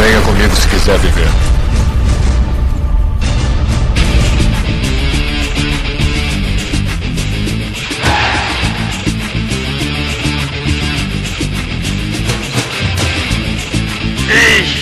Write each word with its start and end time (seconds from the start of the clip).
Venha 0.00 0.20
comigo 0.22 0.56
se 0.56 0.66
quiser 0.66 0.98
viver. 0.98 1.28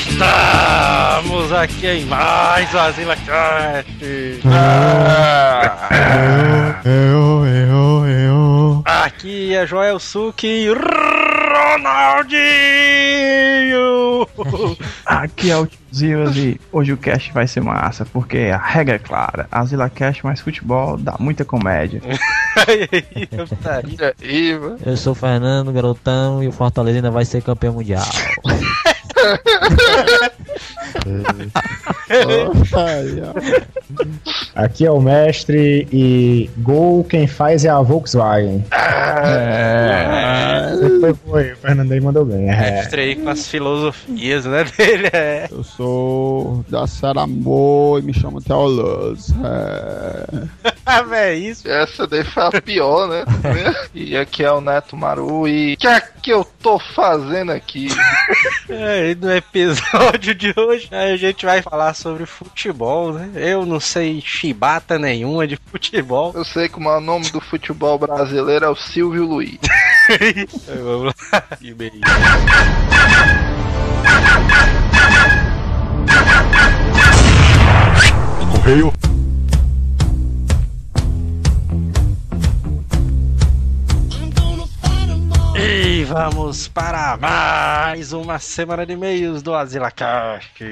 Estamos 0.08 1.52
aqui 1.52 1.86
em 1.88 2.04
mais 2.04 2.72
Asila 2.76 3.16
Cast. 3.16 4.40
Eu, 6.84 7.44
eu, 7.44 8.06
eu. 8.06 8.82
Aqui 8.84 9.52
é 9.52 9.66
Joel 9.66 9.98
Suki 9.98 10.68
Ronaldinho. 11.48 12.38
Aqui 15.04 15.50
é 15.50 15.56
o 15.56 15.66
Tiozinho 15.66 16.30
e 16.36 16.60
hoje 16.70 16.92
o 16.92 16.96
cast 16.96 17.32
vai 17.32 17.46
ser 17.46 17.60
massa, 17.60 18.04
porque 18.04 18.50
a 18.52 18.58
regra 18.58 18.96
é 18.96 18.98
clara: 18.98 19.48
Asila 19.50 19.88
Cast 19.88 20.24
mais 20.24 20.40
futebol 20.40 20.96
dá 20.96 21.16
muita 21.18 21.44
comédia. 21.44 22.00
Eu 24.84 24.96
sou 24.96 25.12
o 25.12 25.16
Fernando 25.16 25.72
Garotão 25.72 26.42
e 26.42 26.48
o 26.48 26.52
Fortaleza 26.52 26.98
ainda 26.98 27.10
vai 27.10 27.24
ser 27.24 27.42
campeão 27.42 27.74
mundial. 27.74 28.04
Aqui 34.54 34.86
é 34.86 34.90
o 34.90 35.00
mestre 35.00 35.86
e 35.92 36.50
gol 36.58 37.04
quem 37.04 37.26
faz 37.26 37.64
é 37.64 37.68
a 37.68 37.80
Volkswagen. 37.80 38.64
É. 38.72 40.72
Foi, 41.00 41.14
foi, 41.14 41.52
o 41.52 41.56
Fernando 41.56 41.92
aí 41.92 42.00
mandou 42.00 42.24
bem. 42.24 42.50
É. 42.50 42.72
Mestre 42.72 43.02
aí 43.02 43.16
com 43.16 43.28
as 43.28 43.48
filosofias, 43.48 44.44
né, 44.44 44.64
dele. 44.76 45.08
É. 45.12 45.48
Eu 45.50 45.62
sou 45.62 46.64
da 46.68 46.86
Saramô 46.86 47.98
e 47.98 48.02
me 48.02 48.12
chamo 48.12 48.40
Teoloso. 48.40 49.34
É... 49.44 50.68
Ah, 50.90 51.02
velho, 51.02 51.38
isso. 51.38 51.68
Essa 51.68 52.06
daí 52.06 52.24
foi 52.24 52.44
a 52.44 52.62
pior, 52.62 53.08
né? 53.08 53.22
e 53.94 54.16
aqui 54.16 54.42
é 54.42 54.50
o 54.50 54.58
Neto 54.58 54.96
Maru 54.96 55.46
e. 55.46 55.74
O 55.74 55.76
que 55.76 55.86
é 55.86 56.00
que 56.00 56.32
eu 56.32 56.42
tô 56.62 56.78
fazendo 56.78 57.52
aqui? 57.52 57.88
É, 58.70 59.14
no 59.14 59.30
episódio 59.30 60.34
de 60.34 60.54
hoje 60.56 60.77
a 60.90 61.16
gente 61.16 61.44
vai 61.44 61.62
falar 61.62 61.94
sobre 61.94 62.26
futebol, 62.26 63.12
né? 63.12 63.30
Eu 63.34 63.66
não 63.66 63.80
sei 63.80 64.20
chibata 64.20 64.98
nenhuma 64.98 65.46
de 65.46 65.56
futebol. 65.56 66.32
Eu 66.34 66.44
sei 66.44 66.68
que 66.68 66.78
o 66.78 66.80
maior 66.80 67.00
nome 67.00 67.30
do 67.30 67.40
futebol 67.40 67.98
brasileiro 67.98 68.64
é 68.64 68.68
o 68.68 68.76
Silvio 68.76 69.24
Luiz. 69.24 69.58
Vamos 70.66 71.14
lá. 71.32 71.44
E-mail. 71.60 72.00
Correio. 78.52 79.17
E 85.60 86.04
vamos 86.04 86.68
para 86.68 87.16
mais 87.16 88.12
uma 88.12 88.38
semana 88.38 88.86
de 88.86 88.92
e-mails 88.92 89.42
do 89.42 89.52
AsilaCast. 89.52 90.64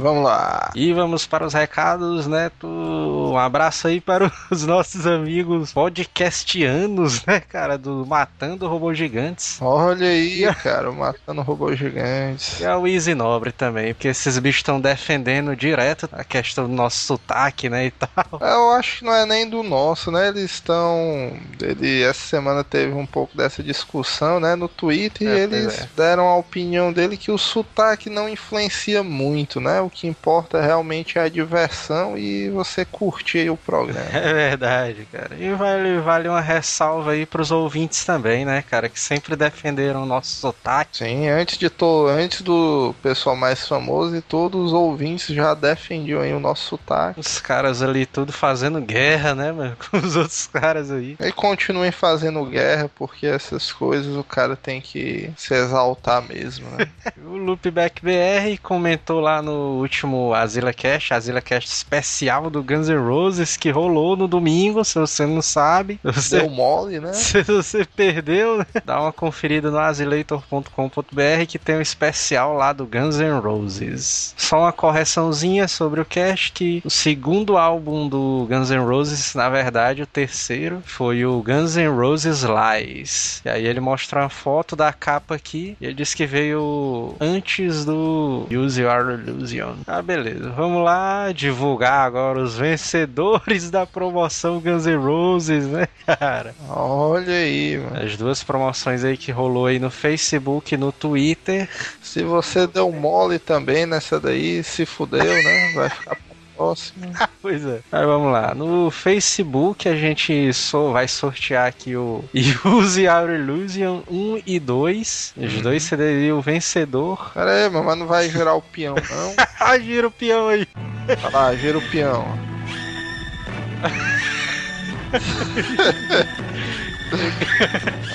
Vamos 0.00 0.24
lá. 0.24 0.72
E 0.74 0.92
vamos 0.92 1.24
para 1.24 1.46
os 1.46 1.54
recados, 1.54 2.26
Neto. 2.26 2.66
Um 2.66 3.38
abraço 3.38 3.86
aí 3.86 4.00
para 4.00 4.30
os 4.50 4.66
nossos 4.66 5.06
amigos 5.06 5.72
podcastianos, 5.72 7.24
né, 7.24 7.38
cara, 7.38 7.78
do 7.78 8.04
Matando 8.04 8.66
Robôs 8.66 8.98
Gigantes. 8.98 9.58
Olha 9.62 10.08
aí, 10.08 10.52
cara, 10.56 10.90
matando 10.90 11.42
robôs 11.42 11.78
gigantes. 11.78 12.60
E 12.60 12.66
a 12.66 12.76
Easy 12.80 13.14
Nobre 13.14 13.52
também, 13.52 13.94
porque 13.94 14.08
esses 14.08 14.38
bichos 14.38 14.60
estão 14.60 14.80
defendendo 14.80 15.54
direto 15.56 16.08
a 16.12 16.24
questão 16.24 16.66
do 16.68 16.74
nosso 16.74 16.98
sotaque, 16.98 17.68
né, 17.68 17.86
e 17.86 17.90
tal. 17.90 18.40
Eu 18.40 18.70
acho 18.72 18.98
que 18.98 19.04
não 19.04 19.14
é 19.14 19.24
nem 19.24 19.48
do 19.48 19.62
nosso, 19.62 20.10
né? 20.10 20.28
Eles 20.28 20.50
estão. 20.50 21.32
Ele 21.60 22.02
essa 22.02 22.26
semana 22.26 22.62
teve 22.62 22.92
um 22.92 23.06
pouco 23.06 23.36
dessa 23.44 23.62
discussão, 23.62 24.40
né? 24.40 24.54
No 24.54 24.68
Twitter 24.68 25.28
É, 25.28 25.34
e 25.34 25.40
eles 25.40 25.80
é. 25.80 25.88
deram 25.96 26.26
a 26.28 26.36
opinião 26.36 26.92
dele 26.92 27.16
que 27.16 27.30
o 27.30 27.38
sotaque 27.38 28.08
não 28.08 28.28
influencia 28.28 29.02
muito, 29.02 29.60
né? 29.60 29.80
O 29.80 29.90
que 29.90 30.06
importa 30.06 30.60
realmente 30.60 31.18
é 31.18 31.22
a 31.22 31.28
diversão 31.28 32.16
e 32.16 32.48
você 32.50 32.84
curtir 32.84 33.50
o 33.50 33.56
programa. 33.56 34.06
É 34.12 34.32
verdade, 34.32 35.06
cara. 35.12 35.34
E 35.38 35.52
vale, 35.52 35.98
vale 35.98 36.28
uma 36.28 36.40
ressalva 36.40 37.12
aí 37.12 37.26
pros 37.26 37.50
ouvintes 37.50 38.04
também, 38.04 38.44
né, 38.44 38.62
cara, 38.62 38.88
que 38.88 38.98
sempre 38.98 39.36
defenderam 39.36 40.02
o 40.02 40.06
nosso 40.06 40.34
sotaque. 40.36 40.98
Sim, 40.98 41.28
antes 41.28 41.58
de 41.58 41.68
to... 41.68 42.06
antes 42.08 42.42
do 42.42 42.94
pessoal 43.02 43.36
mais 43.36 43.66
famoso 43.66 44.16
e 44.16 44.20
todos 44.20 44.66
os 44.66 44.72
ouvintes 44.72 45.34
já 45.34 45.52
defendiam 45.54 46.20
aí 46.20 46.32
o 46.32 46.40
nosso 46.40 46.68
sotaque. 46.68 47.20
Os 47.20 47.40
caras 47.40 47.82
ali 47.82 48.06
tudo 48.06 48.32
fazendo 48.32 48.80
guerra, 48.80 49.34
né, 49.34 49.52
mano, 49.52 49.76
com 49.90 49.98
os 49.98 50.16
outros 50.16 50.46
caras 50.46 50.90
aí. 50.90 51.16
E 51.20 51.32
continuem 51.32 51.90
fazendo 51.90 52.44
guerra, 52.44 52.90
porque 52.94 53.33
essas 53.34 53.72
coisas 53.72 54.16
o 54.16 54.24
cara 54.24 54.56
tem 54.56 54.80
que 54.80 55.30
se 55.36 55.54
exaltar 55.54 56.22
mesmo, 56.22 56.68
né? 56.70 56.88
O 57.24 57.36
Loopback 57.36 58.02
BR 58.02 58.60
comentou 58.62 59.18
lá 59.18 59.40
no 59.40 59.80
último 59.80 60.34
Azila 60.34 60.72
Cast, 60.72 61.14
Azila 61.14 61.40
Cast 61.40 61.70
especial 61.70 62.50
do 62.50 62.62
Guns 62.62 62.88
N' 62.88 62.96
Roses 62.96 63.56
que 63.56 63.70
rolou 63.70 64.16
no 64.16 64.28
domingo, 64.28 64.84
se 64.84 64.98
você 64.98 65.26
não 65.26 65.40
sabe. 65.42 65.98
Você 66.04 66.38
Deu 66.38 66.50
mole, 66.50 67.00
né? 67.00 67.12
Se 67.34 67.42
você 67.42 67.84
perdeu, 67.84 68.58
né? 68.58 68.66
dá 68.84 69.00
uma 69.00 69.12
conferida 69.12 69.70
no 69.70 69.78
azileitor.com.br 69.78 71.46
que 71.48 71.58
tem 71.58 71.76
um 71.76 71.80
especial 71.80 72.54
lá 72.54 72.72
do 72.72 72.86
Guns 72.86 73.18
N' 73.18 73.40
Roses. 73.40 74.34
Só 74.36 74.60
uma 74.60 74.72
correçãozinha 74.72 75.66
sobre 75.66 76.00
o 76.00 76.04
cast 76.04 76.52
que 76.52 76.82
o 76.84 76.90
segundo 76.90 77.56
álbum 77.56 78.08
do 78.08 78.46
Guns 78.48 78.70
N' 78.70 78.84
Roses, 78.84 79.34
na 79.34 79.48
verdade, 79.48 80.02
o 80.02 80.06
terceiro, 80.06 80.82
foi 80.84 81.24
o 81.24 81.42
Guns 81.42 81.76
N' 81.76 81.88
Roses 81.88 82.42
Lies. 82.42 83.23
E 83.44 83.48
aí 83.48 83.66
ele 83.66 83.80
mostra 83.80 84.20
uma 84.20 84.28
foto 84.28 84.74
da 84.74 84.92
capa 84.92 85.34
aqui 85.34 85.76
e 85.80 85.86
ele 85.86 85.94
diz 85.94 86.14
que 86.14 86.26
veio 86.26 87.14
antes 87.20 87.84
do 87.84 88.46
Use 88.50 88.80
Your 88.80 89.20
Illusion. 89.26 89.76
Ah, 89.86 90.02
beleza. 90.02 90.50
Vamos 90.50 90.84
lá 90.84 91.32
divulgar 91.32 92.06
agora 92.06 92.40
os 92.40 92.56
vencedores 92.56 93.70
da 93.70 93.86
promoção 93.86 94.60
Guns 94.60 94.86
N' 94.86 94.96
Roses, 94.96 95.66
né, 95.66 95.88
cara? 96.18 96.54
Olha 96.68 97.34
aí, 97.34 97.78
mano. 97.78 98.04
As 98.04 98.16
duas 98.16 98.42
promoções 98.42 99.04
aí 99.04 99.16
que 99.16 99.32
rolou 99.32 99.66
aí 99.66 99.78
no 99.78 99.90
Facebook 99.90 100.74
e 100.74 100.78
no 100.78 100.92
Twitter. 100.92 101.68
Se 102.02 102.22
você 102.22 102.66
deu 102.66 102.90
mole 102.92 103.38
também 103.38 103.86
nessa 103.86 104.18
daí, 104.20 104.62
se 104.62 104.86
fudeu, 104.86 105.24
né? 105.24 105.72
Vai 105.74 105.90
ficar 105.90 106.16
pra 106.54 106.64
próxima. 106.64 107.06
Pois 107.42 107.64
é. 107.66 107.80
Aí 107.92 108.06
vamos 108.06 108.32
lá. 108.32 108.54
No 108.54 108.90
Facebook 108.90 109.86
a 109.88 109.94
gente 109.94 110.50
so- 110.54 110.92
vai 110.92 111.06
sortear 111.06 111.66
aqui 111.66 111.94
o 111.94 112.24
Use 112.64 113.06
Our 113.06 113.30
Illusion 113.30 114.00
1 114.10 114.40
e 114.46 114.58
2. 114.58 115.34
Os 115.36 115.60
dois 115.60 115.82
CDs 115.82 116.26
e 116.28 116.32
o 116.32 116.40
vencedor. 116.40 117.32
Pera 117.34 117.50
aí, 117.50 117.68
mas 117.70 117.98
não 117.98 118.06
vai 118.06 118.30
girar 118.30 118.56
o 118.56 118.62
peão, 118.62 118.94
não. 118.94 119.34
Ah, 119.60 119.78
gira 119.78 120.06
o 120.06 120.10
peão 120.10 120.48
aí. 120.48 120.66
Olha 121.08 121.28
lá, 121.36 121.54
gira 121.54 121.78
o 121.78 121.82
peão. 121.90 122.24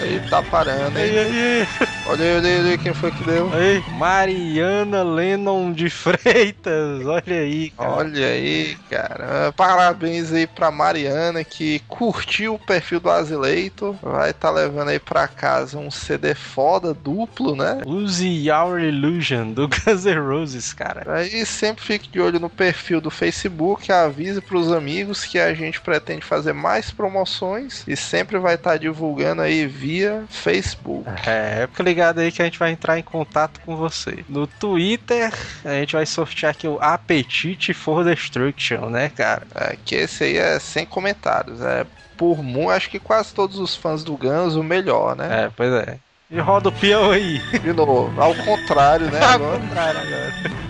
Aí 0.01 0.19
tá 0.29 0.41
parando, 0.41 0.97
hein? 0.99 1.17
aí, 1.17 1.67
Olha 2.07 2.25
aí, 2.25 2.37
olha 2.37 2.49
aí, 2.49 2.59
olha 2.59 2.69
aí 2.71 2.77
quem 2.77 2.93
foi 2.93 3.11
que 3.11 3.23
deu. 3.23 3.49
aí. 3.53 3.83
Mariana 3.97 5.03
Lennon 5.03 5.71
de 5.71 5.89
Freitas. 5.89 7.05
Olha 7.05 7.23
aí, 7.27 7.69
cara. 7.71 7.91
Olha 7.91 8.27
aí, 8.27 8.77
cara. 8.89 9.53
Parabéns 9.55 10.31
aí 10.33 10.47
pra 10.47 10.71
Mariana 10.71 11.43
que 11.43 11.79
curtiu 11.87 12.55
o 12.55 12.59
perfil 12.59 12.99
do 12.99 13.09
Azileito. 13.09 13.97
Vai 14.01 14.33
tá 14.33 14.49
levando 14.49 14.89
aí 14.89 14.99
pra 14.99 15.27
casa 15.27 15.77
um 15.77 15.91
CD 15.91 16.33
foda 16.33 16.93
duplo, 16.93 17.55
né? 17.55 17.81
Use 17.85 18.49
Our 18.51 18.79
Illusion 18.79 19.51
do 19.51 19.67
Guns 19.67 20.05
N' 20.05 20.19
Roses, 20.19 20.73
cara. 20.73 21.03
Aí 21.15 21.45
sempre 21.45 21.83
fique 21.83 22.09
de 22.09 22.19
olho 22.19 22.39
no 22.39 22.49
perfil 22.49 22.99
do 23.01 23.11
Facebook, 23.11 23.91
avise 23.91 24.41
pros 24.41 24.71
amigos 24.71 25.23
que 25.25 25.37
a 25.39 25.53
gente 25.53 25.79
pretende 25.81 26.25
fazer 26.25 26.53
mais 26.53 26.89
promoções 26.91 27.83
e 27.87 27.95
sempre 27.95 28.37
vai 28.39 28.55
estar 28.55 28.77
divulgando 28.89 29.41
aí 29.41 29.65
via 29.65 30.23
Facebook. 30.29 31.07
É, 31.27 31.67
fica 31.67 31.83
ligado 31.83 32.19
aí 32.19 32.31
que 32.31 32.41
a 32.41 32.45
gente 32.45 32.59
vai 32.59 32.71
entrar 32.71 32.97
em 32.97 33.03
contato 33.03 33.59
com 33.65 33.75
você. 33.75 34.25
No 34.27 34.47
Twitter, 34.47 35.31
a 35.63 35.73
gente 35.73 35.93
vai 35.93 36.05
sortear 36.05 36.51
aqui 36.51 36.67
o 36.67 36.79
Apetite 36.81 37.73
for 37.73 38.03
Destruction, 38.03 38.89
né, 38.89 39.09
cara? 39.09 39.43
É, 39.55 39.77
que 39.83 39.95
esse 39.95 40.23
aí 40.23 40.37
é 40.37 40.59
sem 40.59 40.85
comentários. 40.85 41.61
É 41.61 41.85
por 42.17 42.43
mu, 42.43 42.69
acho 42.69 42.89
que 42.89 42.99
quase 42.99 43.33
todos 43.33 43.57
os 43.59 43.77
fãs 43.77 44.03
do 44.03 44.17
Guns 44.17 44.55
o 44.55 44.63
melhor, 44.63 45.15
né? 45.15 45.45
É, 45.45 45.51
pois 45.55 45.71
é. 45.71 45.97
E 46.29 46.37
roda 46.39 46.67
o 46.67 46.71
peão 46.71 47.11
aí. 47.11 47.39
De 47.59 47.71
novo, 47.71 48.21
ao 48.21 48.35
contrário, 48.35 49.09
né? 49.09 49.19
Ao 49.19 49.33
Agora 49.35 49.59
contrário 49.59 49.99
agora. 50.01 50.68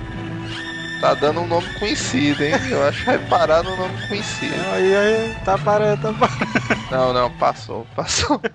Tá 0.99 1.13
dando 1.13 1.41
um 1.41 1.47
nome 1.47 1.67
conhecido, 1.73 2.43
hein? 2.43 2.53
Eu 2.69 2.83
acho 2.83 2.99
que 2.99 3.05
vai 3.05 3.19
parar 3.19 3.63
no 3.63 3.75
nome 3.75 3.97
conhecido. 4.07 4.55
Aí, 4.73 4.95
aí, 4.95 5.35
tá 5.45 5.57
parando, 5.57 6.01
tá 6.01 6.13
parando. 6.13 6.89
Não, 6.91 7.13
não, 7.13 7.31
passou, 7.31 7.85
passou. 7.95 8.39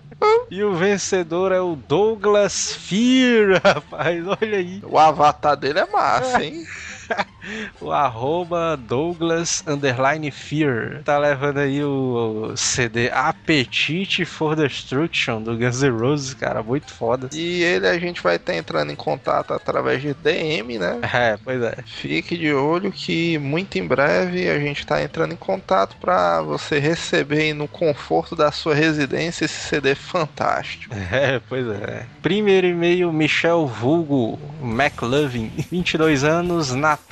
E 0.50 0.62
o 0.62 0.74
vencedor 0.74 1.52
é 1.52 1.60
o 1.60 1.74
Douglas 1.74 2.72
Fear, 2.72 3.60
rapaz. 3.62 4.24
Olha 4.26 4.58
aí. 4.58 4.80
O 4.84 4.98
avatar 4.98 5.56
dele 5.56 5.80
é 5.80 5.86
massa, 5.86 6.42
hein? 6.42 6.64
O 7.80 7.92
arroba 7.92 8.76
Douglas 8.76 9.62
Underline 9.66 10.30
Fear. 10.30 11.02
Tá 11.04 11.18
levando 11.18 11.58
aí 11.58 11.84
o 11.84 12.54
CD 12.56 13.10
Appetite 13.10 14.24
for 14.24 14.56
Destruction 14.56 15.42
do 15.42 15.56
Guns 15.56 15.82
N' 15.82 15.90
Roses, 15.90 16.34
cara. 16.34 16.62
Muito 16.62 16.92
foda. 16.92 17.28
E 17.32 17.62
ele 17.62 17.86
a 17.86 17.98
gente 17.98 18.22
vai 18.22 18.36
estar 18.36 18.54
entrando 18.54 18.90
em 18.90 18.96
contato 18.96 19.52
através 19.52 20.00
de 20.00 20.14
DM, 20.14 20.78
né? 20.78 21.00
É, 21.14 21.38
pois 21.42 21.62
é. 21.62 21.76
Fique 21.86 22.36
de 22.36 22.52
olho 22.52 22.90
que 22.90 23.38
muito 23.38 23.78
em 23.78 23.86
breve 23.86 24.48
a 24.48 24.58
gente 24.58 24.80
está 24.80 25.00
entrando 25.02 25.32
em 25.32 25.36
contato 25.36 25.96
para 26.00 26.42
você 26.42 26.78
receber 26.78 27.40
aí 27.40 27.54
no 27.54 27.68
conforto 27.68 28.34
da 28.34 28.50
sua 28.50 28.74
residência 28.74 29.44
esse 29.44 29.68
CD 29.68 29.94
fantástico. 29.94 30.94
É, 31.14 31.40
pois 31.48 31.66
é. 31.68 32.06
Primeiro 32.22 32.66
e-mail, 32.66 33.12
Michel 33.12 33.66
Vulgo 33.66 34.38
McLovin, 34.60 35.52
22 35.70 36.24
anos, 36.24 36.74
Natal. 36.74 37.03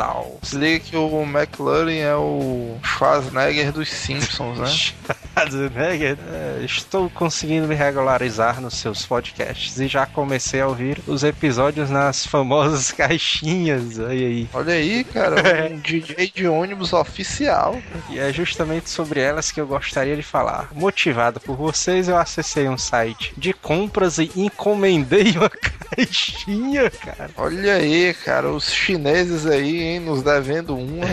Se 0.42 0.56
liga 0.56 0.80
que 0.80 0.96
o 0.96 1.22
McLaren 1.22 1.98
é 1.98 2.14
o 2.14 2.76
Schwarzenegger 2.82 3.72
dos 3.72 3.88
Simpsons, 3.90 4.58
né? 4.58 4.66
Schwarzenegger, 5.34 6.18
é, 6.28 6.64
estou 6.64 7.08
conseguindo 7.10 7.66
me 7.66 7.74
regularizar 7.74 8.60
nos 8.60 8.74
seus 8.74 9.06
podcasts 9.06 9.78
e 9.78 9.88
já 9.88 10.06
comecei 10.06 10.60
a 10.60 10.68
ouvir 10.68 11.00
os 11.06 11.22
episódios 11.22 11.90
nas 11.90 12.26
famosas 12.26 12.90
caixinhas. 12.92 13.98
Olha 13.98 14.10
aí. 14.10 14.48
Olha 14.52 14.74
aí, 14.74 15.04
cara, 15.04 15.36
um 15.70 15.78
DJ 15.78 16.32
de 16.34 16.46
ônibus 16.46 16.92
oficial. 16.92 17.80
E 18.10 18.18
é 18.18 18.32
justamente 18.32 18.90
sobre 18.90 19.20
elas 19.20 19.50
que 19.50 19.60
eu 19.60 19.66
gostaria 19.66 20.16
de 20.16 20.22
falar. 20.22 20.68
Motivado 20.72 21.40
por 21.40 21.56
vocês, 21.56 22.08
eu 22.08 22.16
acessei 22.16 22.68
um 22.68 22.78
site 22.78 23.32
de 23.36 23.52
compras 23.52 24.18
e 24.18 24.30
encomendei 24.36 25.32
uma 25.36 25.50
caixinha, 25.50 26.90
cara. 26.90 27.30
Olha 27.36 27.74
aí, 27.74 28.14
cara, 28.14 28.50
os 28.50 28.72
chineses 28.72 29.46
aí, 29.46 29.71
hein, 29.78 30.00
nos 30.00 30.22
devendo 30.22 30.76
uma. 30.76 31.06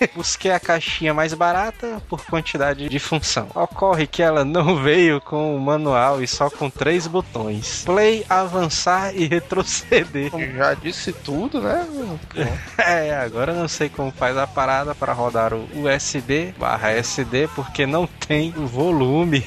Busquei 0.14 0.50
a 0.50 0.60
caixinha 0.60 1.14
mais 1.14 1.32
barata 1.32 2.02
por 2.08 2.24
quantidade 2.26 2.88
de 2.88 2.98
função. 2.98 3.48
Ocorre 3.54 4.06
que 4.06 4.22
ela 4.22 4.44
não 4.44 4.76
veio 4.82 5.20
com 5.20 5.56
o 5.56 5.60
manual 5.60 6.22
e 6.22 6.26
só 6.26 6.50
com 6.50 6.68
três 6.68 7.06
botões: 7.06 7.82
play, 7.84 8.24
avançar 8.28 9.14
e 9.14 9.26
retroceder. 9.26 10.30
Já 10.54 10.74
disse 10.74 11.12
tudo, 11.12 11.60
né? 11.60 11.86
É, 12.78 13.14
agora 13.16 13.52
não 13.52 13.68
sei 13.68 13.88
como 13.88 14.12
faz 14.12 14.36
a 14.36 14.46
parada 14.46 14.94
para 14.94 15.12
rodar 15.12 15.52
o 15.54 15.66
USB 15.74 16.54
barra 16.58 16.90
SD 16.92 17.48
porque 17.54 17.86
não 17.86 18.06
tem 18.06 18.50
volume. 18.50 19.44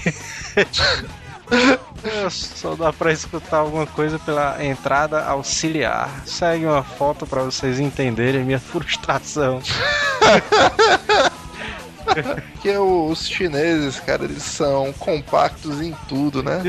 Só 2.29 2.75
dá 2.75 2.93
pra 2.93 3.11
escutar 3.11 3.57
alguma 3.57 3.85
coisa 3.85 4.17
pela 4.19 4.63
entrada 4.63 5.23
auxiliar. 5.25 6.09
Segue 6.25 6.65
uma 6.65 6.83
foto 6.83 7.25
para 7.25 7.43
vocês 7.43 7.79
entenderem 7.79 8.43
minha 8.43 8.59
frustração. 8.59 9.61
Porque 12.53 12.77
os 12.77 13.27
chineses, 13.27 13.99
cara, 13.99 14.23
eles 14.23 14.43
são 14.43 14.91
compactos 14.93 15.81
em 15.81 15.93
tudo, 16.07 16.43
né? 16.43 16.61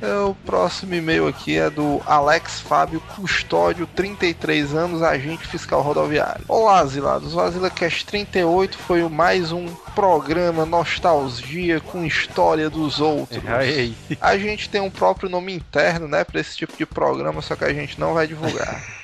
É, 0.00 0.14
o 0.14 0.34
próximo 0.46 0.94
e-mail 0.94 1.26
aqui 1.26 1.56
é 1.56 1.70
do 1.70 2.00
Alex 2.06 2.60
Fábio 2.60 3.00
Custódio, 3.14 3.86
33 3.94 4.74
anos, 4.74 5.02
agente 5.02 5.46
fiscal 5.46 5.82
rodoviário. 5.82 6.44
Olá, 6.48 6.80
Asilados. 6.80 7.34
O 7.34 7.40
AsilaCast 7.40 8.06
38 8.06 8.78
foi 8.78 9.02
o 9.02 9.10
mais 9.10 9.52
um 9.52 9.66
programa 9.94 10.64
nostalgia 10.64 11.80
com 11.80 12.04
história 12.04 12.68
dos 12.68 13.00
outros. 13.00 13.42
Aí. 13.46 13.94
A 14.20 14.36
gente 14.36 14.68
tem 14.68 14.80
um 14.80 14.90
próprio 14.90 15.28
nome 15.28 15.54
interno, 15.54 16.08
né, 16.08 16.24
pra 16.24 16.40
esse 16.40 16.56
tipo 16.56 16.76
de 16.76 16.86
programa, 16.86 17.40
só 17.40 17.56
que 17.56 17.64
a 17.64 17.72
gente 17.72 17.98
não 17.98 18.14
vai 18.14 18.26
divulgar. 18.26 18.82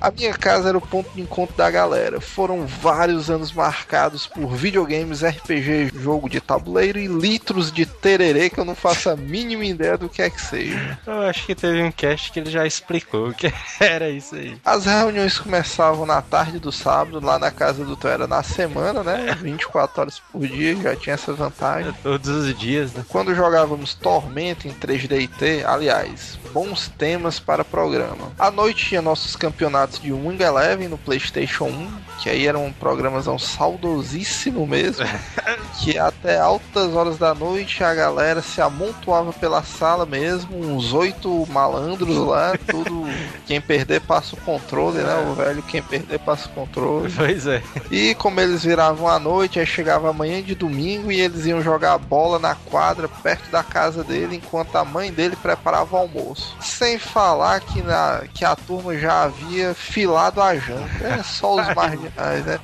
A 0.00 0.10
minha 0.10 0.34
casa 0.34 0.68
era 0.68 0.78
o 0.78 0.80
ponto 0.80 1.10
de 1.14 1.20
encontro 1.20 1.56
da 1.56 1.70
galera. 1.70 2.20
Foram 2.20 2.66
vários 2.66 3.30
anos 3.30 3.52
marcados 3.52 4.26
por 4.26 4.54
videogames, 4.54 5.22
RPG, 5.22 5.92
jogo 5.94 6.28
de 6.28 6.40
tabuleiro 6.40 6.98
e 6.98 7.06
litros 7.06 7.72
de 7.72 7.86
tererê 7.86 8.50
que 8.50 8.58
eu 8.58 8.64
não 8.64 8.74
faço 8.74 9.10
a 9.10 9.16
mínima 9.16 9.64
ideia 9.64 9.96
do 9.96 10.08
que 10.08 10.22
é 10.22 10.30
que 10.30 10.40
seja. 10.40 10.98
Eu 11.06 11.22
acho 11.22 11.46
que 11.46 11.54
teve 11.54 11.82
um 11.82 11.92
cast 11.92 12.32
que 12.32 12.40
ele 12.40 12.50
já 12.50 12.66
explicou 12.66 13.28
o 13.28 13.34
que 13.34 13.52
era 13.80 14.10
isso 14.10 14.34
aí. 14.34 14.56
As 14.64 14.86
reuniões 14.86 15.38
começavam 15.38 16.06
na 16.06 16.20
tarde 16.22 16.58
do 16.58 16.72
sábado, 16.72 17.24
lá 17.24 17.38
na 17.38 17.50
casa 17.50 17.84
do 17.84 17.96
Tu 17.96 18.08
era 18.08 18.26
na 18.26 18.42
semana, 18.42 19.02
né? 19.02 19.36
24 19.40 20.00
horas 20.00 20.20
por 20.20 20.46
dia, 20.46 20.76
já 20.76 20.96
tinha 20.96 21.14
essa 21.14 21.32
vantagem. 21.32 21.92
Todos 22.02 22.28
os 22.28 22.58
dias, 22.58 22.92
né? 22.92 23.04
Quando 23.08 23.34
jogávamos 23.34 23.94
Tormenta 23.94 24.66
em 24.66 24.72
3D 24.72 25.28
T, 25.28 25.64
aliás, 25.64 26.38
bons 26.52 26.88
temas 26.88 27.38
para 27.38 27.64
programa. 27.64 28.32
À 28.38 28.50
noite 28.50 28.86
tinha 28.86 29.02
nossos 29.22 29.36
campeonatos 29.36 30.00
de 30.00 30.12
Wing 30.12 30.42
Eleven 30.42 30.88
no 30.88 30.98
PlayStation 30.98 31.66
1, 31.66 31.90
que 32.20 32.28
aí 32.28 32.46
era 32.46 32.58
um 32.58 32.72
programazão 32.72 33.38
saudosíssimo 33.38 34.66
mesmo, 34.66 35.06
que 35.80 35.96
até 35.96 36.38
altas 36.38 36.92
horas 36.94 37.18
da 37.18 37.32
noite 37.32 37.84
a 37.84 37.94
galera 37.94 38.42
se 38.42 38.60
amontoava 38.60 39.32
pela 39.32 39.62
sala 39.62 40.04
mesmo, 40.04 40.58
uns 40.58 40.92
oito 40.92 41.46
malandros 41.50 42.16
lá, 42.16 42.54
tudo. 42.68 43.04
Quem 43.46 43.60
perder 43.60 44.00
passa 44.00 44.34
o 44.34 44.40
controle, 44.40 44.98
né? 44.98 45.14
O 45.30 45.34
velho, 45.34 45.62
quem 45.62 45.82
perder 45.82 46.18
passa 46.18 46.48
o 46.48 46.52
controle. 46.52 47.12
Pois 47.14 47.46
é. 47.46 47.62
E 47.90 48.14
como 48.16 48.40
eles 48.40 48.64
viravam 48.64 49.06
à 49.06 49.18
noite, 49.18 49.60
aí 49.60 49.66
chegava 49.66 50.10
amanhã 50.10 50.42
de 50.42 50.54
domingo 50.54 51.12
e 51.12 51.20
eles 51.20 51.46
iam 51.46 51.62
jogar 51.62 51.96
bola 51.98 52.38
na 52.38 52.54
quadra 52.54 53.08
perto 53.08 53.50
da 53.50 53.62
casa 53.62 54.02
dele, 54.02 54.36
enquanto 54.36 54.74
a 54.76 54.84
mãe 54.84 55.12
dele 55.12 55.36
preparava 55.36 55.96
o 55.96 55.98
almoço. 55.98 56.56
Sem 56.60 56.98
falar 56.98 57.60
que, 57.60 57.82
na, 57.82 58.24
que 58.34 58.44
a 58.44 58.56
turma 58.56 58.96
já 58.96 59.11
havia 59.12 59.74
filado 59.74 60.40
a 60.40 60.56
janta. 60.56 61.04
É 61.04 61.22
só 61.22 61.54
os 61.54 61.74
marginais, 61.74 62.44
né? 62.44 62.60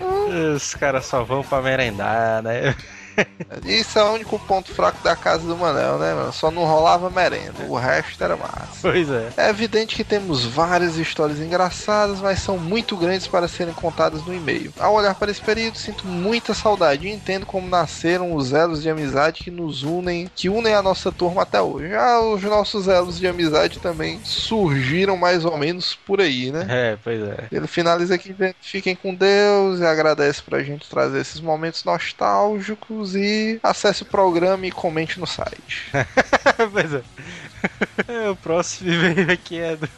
Os 0.55 0.75
caras 0.75 1.07
só 1.07 1.23
vão 1.23 1.43
pra 1.43 1.61
merendar, 1.63 2.43
né? 2.43 2.75
Isso 3.65 3.99
é 3.99 4.05
o 4.05 4.13
único 4.13 4.39
ponto 4.39 4.73
fraco 4.73 5.03
da 5.03 5.17
casa 5.17 5.47
do 5.47 5.57
Manel, 5.57 5.99
né, 5.99 6.15
mano? 6.15 6.33
Só 6.33 6.51
não 6.51 6.65
rolava 6.65 7.11
merenda. 7.11 7.65
O 7.69 7.77
resto 7.77 8.23
era 8.23 8.37
massa. 8.37 8.79
Pois 8.83 9.11
é. 9.11 9.33
É 9.37 9.51
evidente 9.51 9.97
que 9.97 10.05
temos 10.05 10.45
várias 10.45 10.97
histórias 10.97 11.41
engraçadas, 11.41 12.21
mas 12.21 12.41
são 12.41 12.59
muito 12.59 12.97
grandes 12.97 13.27
para 13.27 13.49
serem 13.49 13.75
contadas 13.75 14.25
no 14.25 14.35
e-mail. 14.35 14.73
Ao 14.79 14.95
olhar 14.95 15.15
para 15.15 15.31
esse 15.31 15.41
período, 15.41 15.79
sinto 15.79 16.07
muita 16.07 16.55
saudade 16.55 17.07
e 17.07 17.11
entendo 17.11 17.47
como 17.47 17.69
nasceram 17.69 18.35
os 18.35 18.53
elos 18.53 18.83
de 18.83 18.91
amizade 18.91 19.45
que 19.45 19.51
nos 19.51 19.83
unem, 19.83 20.31
que 20.35 20.49
unem 20.49 20.75
a 20.75 20.83
nossa 20.83 21.11
turma 21.11 21.43
até 21.43 21.61
hoje. 21.61 21.89
Já 21.91 22.21
os 22.21 22.43
nossos 22.43 22.89
elos 22.89 23.19
de 23.19 23.27
amizade 23.27 23.81
também 23.81 24.21
surgiram 24.25 25.17
mais 25.17 25.45
ou 25.45 25.57
menos 25.57 25.95
por 25.95 26.21
aí, 26.21 26.51
né? 26.51 26.67
É, 26.69 26.99
pois 27.03 27.21
é. 27.23 27.49
Ele 27.51 27.67
finaliza 27.67 28.15
aqui, 28.15 28.35
fiquem 28.61 28.95
com 28.95 29.15
Deus 29.15 29.81
e 29.81 29.85
agradece 29.85 30.43
pra 30.43 30.63
gente 30.63 30.89
trazer 30.89 31.21
esses 31.21 31.41
momentos 31.41 31.85
nostálgicos 31.85 33.08
e 33.15 33.59
acesse 33.63 34.03
o 34.03 34.07
programa 34.07 34.67
e 34.67 34.71
comente 34.71 35.19
no 35.19 35.27
site. 35.27 35.91
pois 36.73 36.95
é. 36.95 37.03
É, 38.07 38.31
O 38.31 38.37
próximo 38.37 38.91
e-mail 38.91 39.31
aqui 39.33 39.59
é 39.59 39.77
do 39.77 39.89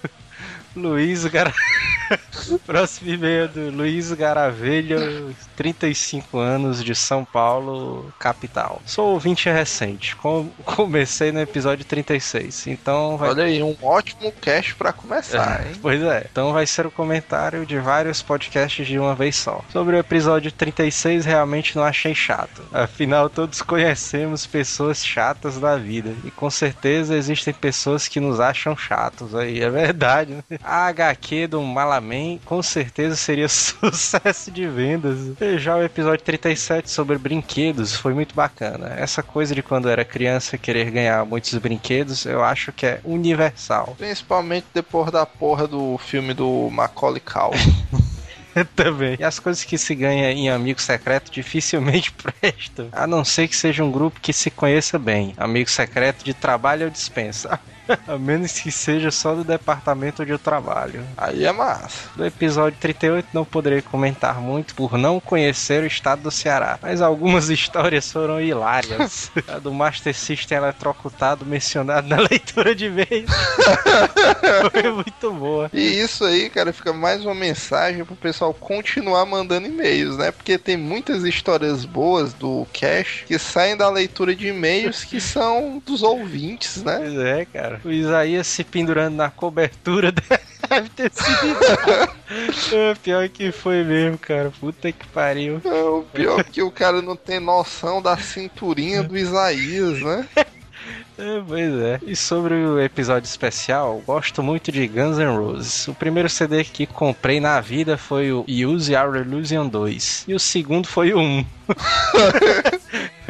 Luiz. 0.76 1.24
O 1.24 1.30
próximo 2.66 3.10
e-mail 3.10 3.44
é 3.44 3.48
do 3.48 3.70
Luiz 3.70 4.12
Garavelho, 4.12 5.34
35 5.56 6.38
anos, 6.38 6.82
de 6.82 6.94
São 6.94 7.24
Paulo, 7.24 8.12
capital. 8.18 8.80
Sou 8.86 9.12
ouvinte 9.12 9.48
recente, 9.48 10.16
com- 10.16 10.48
comecei 10.64 11.32
no 11.32 11.40
episódio 11.40 11.84
36, 11.84 12.66
então 12.66 13.16
vai 13.16 13.30
Olha 13.30 13.44
aí, 13.44 13.62
um 13.62 13.76
ótimo 13.82 14.32
cast 14.40 14.74
pra 14.74 14.92
começar, 14.92 15.66
hein? 15.66 15.72
Pois 15.80 16.02
é, 16.02 16.26
então 16.30 16.52
vai 16.52 16.66
ser 16.66 16.86
o 16.86 16.90
comentário 16.90 17.64
de 17.66 17.78
vários 17.78 18.22
podcasts 18.22 18.86
de 18.86 18.98
uma 18.98 19.14
vez 19.14 19.36
só. 19.36 19.62
Sobre 19.72 19.96
o 19.96 19.98
episódio 19.98 20.50
36, 20.52 21.24
realmente 21.24 21.76
não 21.76 21.84
achei 21.84 22.14
chato. 22.14 22.62
Afinal, 22.72 23.28
todos 23.28 23.62
conhecemos 23.62 24.46
pessoas 24.46 25.04
chatas 25.04 25.58
da 25.58 25.76
vida. 25.76 26.12
E 26.24 26.30
com 26.30 26.50
certeza 26.50 27.16
existem 27.16 27.52
pessoas 27.54 28.08
que 28.08 28.20
nos 28.20 28.40
acham 28.40 28.76
chatos 28.76 29.34
aí, 29.34 29.60
é 29.60 29.70
verdade, 29.70 30.34
né? 30.34 30.58
A 30.62 30.86
HQ 30.86 31.46
do 31.48 31.60
Malaman 32.00 32.38
com 32.44 32.62
certeza 32.62 33.14
seria 33.14 33.46
sucesso 33.48 34.50
de 34.50 34.66
vendas. 34.66 35.18
E 35.40 35.58
já 35.58 35.76
o 35.76 35.82
episódio 35.82 36.24
37 36.24 36.90
sobre 36.90 37.18
brinquedos 37.18 37.94
foi 37.94 38.14
muito 38.14 38.34
bacana. 38.34 38.94
Essa 38.96 39.22
coisa 39.22 39.54
de 39.54 39.62
quando 39.62 39.88
era 39.88 40.04
criança 40.04 40.58
querer 40.58 40.90
ganhar 40.90 41.24
muitos 41.24 41.54
brinquedos, 41.58 42.24
eu 42.24 42.42
acho 42.42 42.72
que 42.72 42.86
é 42.86 43.00
universal. 43.04 43.94
Principalmente 43.98 44.66
depois 44.72 45.10
da 45.12 45.26
porra 45.26 45.68
do 45.68 45.98
filme 45.98 46.34
do 46.34 46.68
Macaulay 46.70 47.20
Culkin. 47.20 48.10
Também. 48.74 49.16
E 49.18 49.22
as 49.22 49.38
coisas 49.38 49.62
que 49.62 49.78
se 49.78 49.94
ganha 49.94 50.32
em 50.32 50.50
amigo 50.50 50.80
secreto 50.80 51.30
dificilmente 51.30 52.12
prestam. 52.40 52.88
A 52.90 53.06
não 53.06 53.24
ser 53.24 53.46
que 53.46 53.54
seja 53.54 53.84
um 53.84 53.92
grupo 53.92 54.20
que 54.20 54.32
se 54.32 54.50
conheça 54.50 54.98
bem. 54.98 55.32
Amigo 55.36 55.70
secreto 55.70 56.24
de 56.24 56.34
trabalho 56.34 56.86
ou 56.86 56.90
dispensa. 56.90 57.60
A 58.06 58.18
menos 58.18 58.52
que 58.58 58.70
seja 58.70 59.10
só 59.10 59.34
do 59.34 59.44
departamento 59.44 60.22
onde 60.22 60.32
eu 60.32 60.38
trabalho. 60.38 61.04
Aí 61.16 61.44
é 61.44 61.52
massa. 61.52 62.08
Do 62.16 62.24
episódio 62.24 62.78
38 62.80 63.28
não 63.32 63.44
poderei 63.44 63.82
comentar 63.82 64.40
muito 64.40 64.74
por 64.74 64.96
não 64.96 65.20
conhecer 65.20 65.82
o 65.82 65.86
estado 65.86 66.22
do 66.22 66.30
Ceará, 66.30 66.78
mas 66.82 67.00
algumas 67.00 67.48
histórias 67.50 68.10
foram 68.10 68.40
hilárias. 68.40 69.30
A 69.48 69.58
do 69.58 69.72
Master 69.72 70.14
System 70.14 70.58
eletrocutado 70.58 71.44
mencionado 71.44 72.08
na 72.08 72.16
leitura 72.30 72.74
de 72.74 72.86
e-mails 72.86 73.30
foi 74.70 74.90
muito 74.92 75.32
boa. 75.32 75.70
E 75.72 76.00
isso 76.00 76.24
aí, 76.24 76.50
cara, 76.50 76.72
fica 76.72 76.92
mais 76.92 77.24
uma 77.24 77.34
mensagem 77.34 78.04
pro 78.04 78.16
pessoal 78.16 78.52
continuar 78.52 79.24
mandando 79.26 79.66
e-mails, 79.66 80.16
né? 80.16 80.30
Porque 80.30 80.58
tem 80.58 80.76
muitas 80.76 81.24
histórias 81.24 81.84
boas 81.84 82.32
do 82.32 82.66
Cash 82.72 83.24
que 83.26 83.38
saem 83.38 83.76
da 83.76 83.88
leitura 83.88 84.34
de 84.34 84.48
e-mails 84.48 85.04
que 85.04 85.20
são 85.20 85.82
dos 85.84 86.02
ouvintes, 86.02 86.82
né? 86.82 86.98
Pois 86.98 87.18
é, 87.18 87.44
cara. 87.44 87.79
O 87.84 87.90
Isaías 87.90 88.46
se 88.46 88.64
pendurando 88.64 89.16
na 89.16 89.30
cobertura 89.30 90.12
deve 90.68 90.88
ter 90.90 91.10
sido. 91.12 92.74
é, 92.74 92.94
pior 92.94 93.28
que 93.28 93.50
foi 93.50 93.82
mesmo, 93.82 94.18
cara. 94.18 94.52
Puta 94.60 94.92
que 94.92 95.06
pariu. 95.08 95.60
É, 95.64 95.82
o 95.82 96.02
pior 96.12 96.40
é 96.40 96.44
que 96.44 96.62
o 96.62 96.70
cara 96.70 97.02
não 97.02 97.16
tem 97.16 97.40
noção 97.40 98.00
da 98.00 98.16
cinturinha 98.16 99.02
do 99.02 99.16
Isaías, 99.16 100.00
né? 100.00 100.26
É, 101.18 101.42
pois 101.46 101.74
é. 101.74 102.00
E 102.06 102.16
sobre 102.16 102.54
o 102.54 102.80
episódio 102.80 103.28
especial, 103.28 104.02
gosto 104.06 104.42
muito 104.42 104.72
de 104.72 104.86
Guns 104.88 105.18
N' 105.18 105.36
Roses. 105.36 105.86
O 105.86 105.94
primeiro 105.94 106.30
CD 106.30 106.64
que 106.64 106.86
comprei 106.86 107.38
na 107.38 107.60
vida 107.60 107.98
foi 107.98 108.32
o 108.32 108.46
Use 108.48 108.96
Our 108.96 109.16
Illusion 109.16 109.68
2. 109.68 110.24
E 110.28 110.34
o 110.34 110.40
segundo 110.40 110.88
foi 110.88 111.12
o 111.12 111.20
1. 111.20 111.44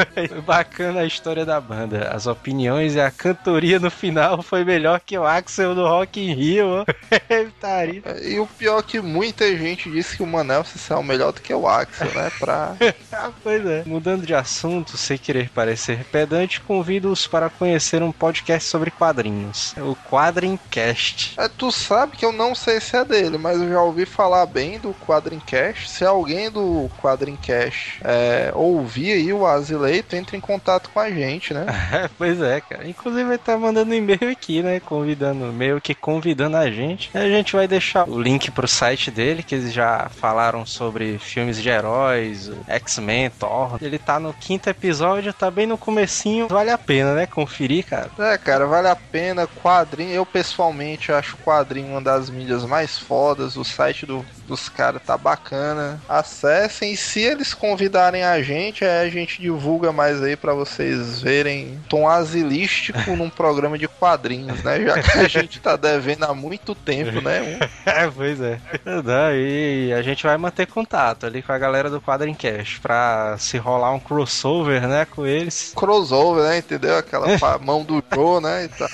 Bacana 0.44 1.00
a 1.00 1.06
história 1.06 1.44
da 1.44 1.60
banda. 1.60 2.10
As 2.12 2.26
opiniões 2.26 2.94
e 2.94 3.00
a 3.00 3.10
cantoria 3.10 3.78
no 3.78 3.90
final 3.90 4.42
foi 4.42 4.64
melhor 4.64 5.00
que 5.00 5.16
o 5.16 5.24
Axel 5.24 5.74
do 5.74 5.86
Rock 5.86 6.20
in 6.20 6.34
Rio. 6.34 6.84
Taria. 7.60 8.02
E 8.22 8.38
o 8.38 8.46
pior 8.46 8.80
é 8.80 8.82
que 8.82 9.00
muita 9.00 9.56
gente 9.56 9.90
disse 9.90 10.16
que 10.16 10.22
o 10.22 10.26
Manel 10.26 10.64
se 10.64 10.78
saiu 10.78 11.02
melhor 11.02 11.32
do 11.32 11.40
que 11.40 11.52
o 11.52 11.66
Axel, 11.66 12.12
né? 12.14 12.30
Pra... 12.38 12.74
pois 13.42 13.64
é. 13.66 13.82
Mudando 13.86 14.26
de 14.26 14.34
assunto, 14.34 14.96
sem 14.96 15.18
querer 15.18 15.50
parecer 15.50 16.04
pedante, 16.04 16.60
convido-os 16.60 17.26
para 17.26 17.50
conhecer 17.50 18.02
um 18.02 18.12
podcast 18.12 18.68
sobre 18.68 18.90
quadrinhos. 18.90 19.74
O 19.78 19.96
Quadrincast. 20.08 21.34
É, 21.38 21.48
tu 21.48 21.70
sabe 21.70 22.16
que 22.16 22.24
eu 22.24 22.32
não 22.32 22.54
sei 22.54 22.80
se 22.80 22.96
é 22.96 23.04
dele, 23.04 23.38
mas 23.38 23.60
eu 23.60 23.68
já 23.68 23.82
ouvi 23.82 24.06
falar 24.06 24.46
bem 24.46 24.78
do 24.78 24.94
Quadrincast. 25.06 25.88
Se 25.88 26.04
alguém 26.04 26.50
do 26.50 26.90
Quadrincast 27.02 28.00
é, 28.02 28.52
ouvir 28.54 29.12
aí 29.12 29.32
o 29.32 29.46
Azileito, 29.90 30.16
entre 30.16 30.36
em 30.36 30.40
contato 30.40 30.90
com 30.90 31.00
a 31.00 31.10
gente, 31.10 31.52
né? 31.52 31.66
pois 32.16 32.40
é, 32.40 32.60
cara. 32.60 32.88
Inclusive 32.88 33.28
ele 33.28 33.38
tá 33.38 33.56
mandando 33.58 33.90
um 33.90 33.94
e-mail 33.94 34.30
aqui, 34.30 34.62
né? 34.62 34.78
Convidando, 34.80 35.52
meio 35.52 35.80
que 35.80 35.94
convidando 35.94 36.56
a 36.56 36.70
gente. 36.70 37.10
A 37.12 37.28
gente 37.28 37.54
vai 37.54 37.66
deixar 37.66 38.08
o 38.08 38.20
link 38.20 38.50
pro 38.50 38.68
site 38.68 39.10
dele, 39.10 39.42
que 39.42 39.54
eles 39.54 39.72
já 39.72 40.08
falaram 40.08 40.64
sobre 40.64 41.18
filmes 41.18 41.60
de 41.60 41.68
heróis, 41.68 42.50
X-Men, 42.68 43.30
Thor. 43.30 43.78
Ele 43.80 43.98
tá 43.98 44.20
no 44.20 44.32
quinto 44.32 44.70
episódio, 44.70 45.32
tá 45.32 45.50
bem 45.50 45.66
no 45.66 45.76
comecinho. 45.76 46.46
Vale 46.48 46.70
a 46.70 46.78
pena, 46.78 47.14
né? 47.14 47.26
Conferir, 47.26 47.84
cara. 47.84 48.10
É, 48.18 48.38
cara, 48.38 48.66
vale 48.66 48.88
a 48.88 48.96
pena. 48.96 49.46
Quadrinho, 49.46 50.12
eu 50.12 50.24
pessoalmente 50.24 51.10
acho 51.10 51.36
quadrinho 51.38 51.88
uma 51.88 52.00
das 52.00 52.30
mídias 52.30 52.64
mais 52.64 52.98
fodas. 52.98 53.56
O 53.56 53.64
site 53.64 54.06
do, 54.06 54.24
dos 54.46 54.68
caras 54.68 55.02
tá 55.02 55.16
bacana. 55.16 56.00
Acessem 56.08 56.92
e 56.92 56.96
se 56.96 57.20
eles 57.20 57.52
convidarem 57.54 58.22
a 58.22 58.40
gente, 58.42 58.84
aí 58.84 59.06
a 59.06 59.10
gente 59.10 59.40
divulga 59.40 59.79
mais 59.92 60.22
aí 60.22 60.36
para 60.36 60.52
vocês 60.52 61.20
verem 61.20 61.80
tom 61.88 62.08
asilístico 62.08 63.16
num 63.16 63.30
programa 63.30 63.78
de 63.78 63.88
quadrinhos, 63.88 64.62
né? 64.62 64.80
Já 64.84 65.02
que 65.02 65.18
a 65.18 65.28
gente 65.28 65.60
tá 65.60 65.76
devendo 65.76 66.24
há 66.24 66.34
muito 66.34 66.74
tempo, 66.74 67.20
né? 67.20 67.58
É, 67.86 68.08
pois 68.08 68.40
é. 68.40 68.60
Daí 69.04 69.92
a 69.92 70.02
gente 70.02 70.22
vai 70.22 70.36
manter 70.36 70.66
contato 70.66 71.26
ali 71.26 71.42
com 71.42 71.52
a 71.52 71.58
galera 71.58 71.88
do 71.90 72.00
Quadrincast 72.00 72.80
pra 72.80 73.36
se 73.38 73.56
rolar 73.58 73.92
um 73.92 73.98
crossover, 73.98 74.86
né, 74.86 75.06
com 75.06 75.26
eles. 75.26 75.72
Crossover, 75.74 76.44
né? 76.44 76.58
Entendeu? 76.58 76.96
Aquela 76.96 77.26
mão 77.58 77.82
do 77.82 78.02
Joe, 78.12 78.42
né? 78.42 78.64
E 78.64 78.68
tal. 78.68 78.88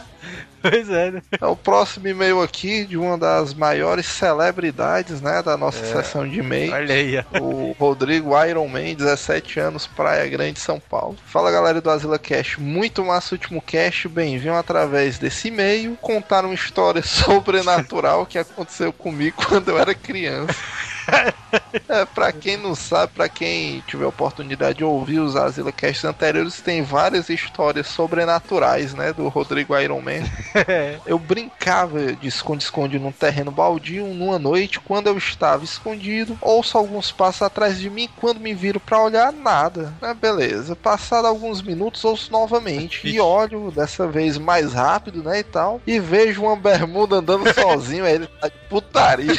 Pois 0.70 0.88
é, 0.90 1.10
né? 1.10 1.22
É 1.40 1.46
o 1.46 1.56
próximo 1.56 2.08
e-mail 2.08 2.42
aqui 2.42 2.84
de 2.84 2.96
uma 2.96 3.16
das 3.18 3.54
maiores 3.54 4.06
celebridades, 4.06 5.20
né, 5.20 5.42
da 5.42 5.56
nossa 5.56 5.84
É. 5.84 5.92
sessão 5.92 6.28
de 6.28 6.40
e-mail. 6.40 6.72
Olha 6.72 6.94
aí. 6.94 7.24
O 7.40 7.74
Rodrigo 7.78 8.30
Iron 8.44 8.68
Man, 8.68 8.94
17 8.94 9.60
anos, 9.60 9.86
Praia 9.86 10.28
Grande, 10.28 10.58
São 10.60 10.80
Paulo. 10.80 11.16
Fala 11.26 11.50
galera 11.50 11.80
do 11.80 11.90
Asila 11.90 12.18
Cash, 12.18 12.56
muito 12.58 13.04
massa 13.04 13.34
o 13.34 13.38
último 13.38 13.60
cast, 13.62 14.08
bem-vindo 14.08 14.54
através 14.54 15.18
desse 15.18 15.48
e-mail 15.48 15.96
contar 16.00 16.44
uma 16.44 16.54
história 16.54 17.02
sobrenatural 17.04 18.26
que 18.26 18.38
aconteceu 18.38 18.92
comigo 18.92 19.36
quando 19.48 19.68
eu 19.70 19.78
era 19.78 19.94
criança. 19.94 20.54
É, 21.88 22.04
pra 22.04 22.32
quem 22.32 22.56
não 22.56 22.74
sabe, 22.74 23.12
pra 23.12 23.28
quem 23.28 23.80
tiver 23.86 24.06
oportunidade 24.06 24.78
de 24.78 24.84
ouvir 24.84 25.20
os 25.20 25.36
Asila 25.36 25.72
Casts 25.72 26.04
anteriores, 26.04 26.60
tem 26.60 26.82
várias 26.82 27.28
histórias 27.28 27.86
sobrenaturais, 27.86 28.94
né, 28.94 29.12
do 29.12 29.28
Rodrigo 29.28 29.78
Iron 29.78 30.00
Man. 30.00 30.24
Eu 31.06 31.18
brincava 31.18 32.12
de 32.14 32.28
esconde-esconde 32.28 32.98
num 32.98 33.12
terreno 33.12 33.50
baldio 33.50 34.06
numa 34.06 34.38
noite, 34.38 34.80
quando 34.80 35.06
eu 35.06 35.16
estava 35.16 35.64
escondido, 35.64 36.36
ouço 36.40 36.76
alguns 36.76 37.12
passos 37.12 37.42
atrás 37.42 37.78
de 37.78 37.88
mim, 37.88 38.08
quando 38.16 38.40
me 38.40 38.54
viro 38.54 38.80
pra 38.80 39.02
olhar, 39.02 39.32
nada. 39.32 39.94
Ah, 40.00 40.14
beleza. 40.14 40.74
Passado 40.76 41.26
alguns 41.26 41.62
minutos, 41.62 42.04
ouço 42.04 42.32
novamente 42.32 43.06
e 43.06 43.20
olho, 43.20 43.70
dessa 43.70 44.06
vez 44.06 44.38
mais 44.38 44.72
rápido, 44.72 45.22
né, 45.22 45.40
e 45.40 45.44
tal, 45.44 45.80
e 45.86 45.98
vejo 46.00 46.42
uma 46.42 46.56
bermuda 46.56 47.16
andando 47.16 47.44
sozinho, 47.54 48.04
aí 48.04 48.14
ele 48.14 48.26
tá 48.26 48.48
de 48.48 48.58
putaria. 48.68 49.34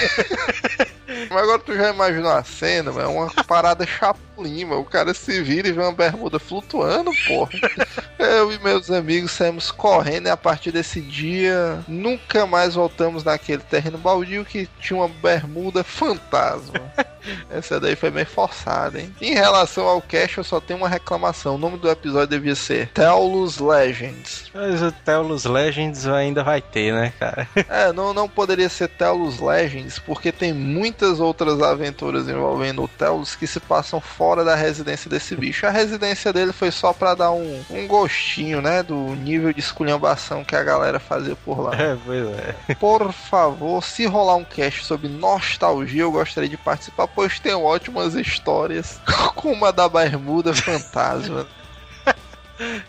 Mas 1.29 1.43
agora 1.43 1.59
tu 1.59 1.75
já 1.75 1.89
imaginou 1.89 2.31
a 2.31 2.43
cena? 2.43 2.91
É 3.01 3.07
uma 3.07 3.29
parada 3.45 3.85
chapulim, 3.85 4.26
mano. 4.37 4.81
O 4.81 4.85
cara 4.85 5.13
se 5.13 5.41
vira 5.41 5.67
e 5.67 5.71
vê 5.71 5.81
uma 5.81 5.91
bermuda 5.91 6.39
flutuando, 6.39 7.11
porra. 7.27 7.51
Eu 8.19 8.51
e 8.51 8.59
meus 8.59 8.89
amigos 8.89 9.31
saímos 9.31 9.71
correndo 9.71 10.27
e 10.27 10.29
a 10.29 10.37
partir 10.37 10.71
desse 10.71 11.01
dia 11.01 11.83
nunca 11.87 12.45
mais 12.45 12.75
voltamos 12.75 13.23
naquele 13.23 13.61
terreno 13.61 13.97
baldio 13.97 14.45
que 14.45 14.67
tinha 14.79 14.97
uma 14.97 15.07
bermuda 15.07 15.83
fantasma. 15.83 16.81
Essa 17.49 17.79
daí 17.79 17.95
foi 17.95 18.09
meio 18.09 18.25
forçada, 18.25 18.99
hein? 18.99 19.13
Em 19.19 19.33
relação 19.33 19.85
ao 19.85 20.01
cast, 20.01 20.37
eu 20.37 20.43
só 20.43 20.61
tenho 20.61 20.79
uma 20.79 20.87
reclamação. 20.87 21.55
O 21.55 21.57
nome 21.57 21.77
do 21.77 21.89
episódio 21.89 22.27
devia 22.27 22.55
ser 22.55 22.87
Teolus 22.89 23.59
Legends. 23.59 24.49
Mas 24.53 24.81
o 24.81 24.91
Telos 24.91 25.43
Legends 25.43 26.07
ainda 26.07 26.43
vai 26.43 26.61
ter, 26.61 26.93
né, 26.93 27.13
cara? 27.19 27.47
É, 27.69 27.91
não, 27.91 28.13
não 28.13 28.29
poderia 28.29 28.69
ser 28.69 28.87
Telos 28.87 29.39
Legends, 29.39 29.99
porque 29.99 30.31
tem 30.31 30.53
muitas 30.53 31.19
outras 31.19 31.61
aventuras 31.61 32.29
envolvendo 32.29 32.81
o 32.83 32.87
Telos 32.87 33.35
que 33.35 33.45
se 33.45 33.59
passam 33.59 33.99
fora 33.99 34.26
da 34.35 34.55
residência 34.55 35.09
desse 35.09 35.35
bicho. 35.35 35.65
A 35.65 35.69
residência 35.69 36.31
dele 36.31 36.51
foi 36.51 36.71
só 36.71 36.93
pra 36.93 37.15
dar 37.15 37.31
um, 37.31 37.63
um 37.69 37.87
gostinho, 37.87 38.61
né, 38.61 38.83
do 38.83 38.95
nível 39.15 39.53
de 39.53 39.59
esculhambação 39.59 40.43
que 40.43 40.55
a 40.55 40.63
galera 40.63 40.99
fazia 40.99 41.35
por 41.35 41.59
lá. 41.59 41.75
É, 41.75 41.97
pois 42.05 42.27
é. 42.37 42.75
Por 42.75 43.11
favor, 43.11 43.83
se 43.83 44.05
rolar 44.05 44.35
um 44.35 44.43
cast 44.43 44.85
sobre 44.85 45.07
nostalgia, 45.07 46.01
eu 46.01 46.11
gostaria 46.11 46.49
de 46.49 46.57
participar, 46.57 47.07
pois 47.07 47.39
tem 47.39 47.53
ótimas 47.53 48.13
histórias, 48.15 48.99
como 49.35 49.65
a 49.65 49.71
da 49.71 49.87
Bermuda 49.87 50.53
Fantasma. 50.53 51.47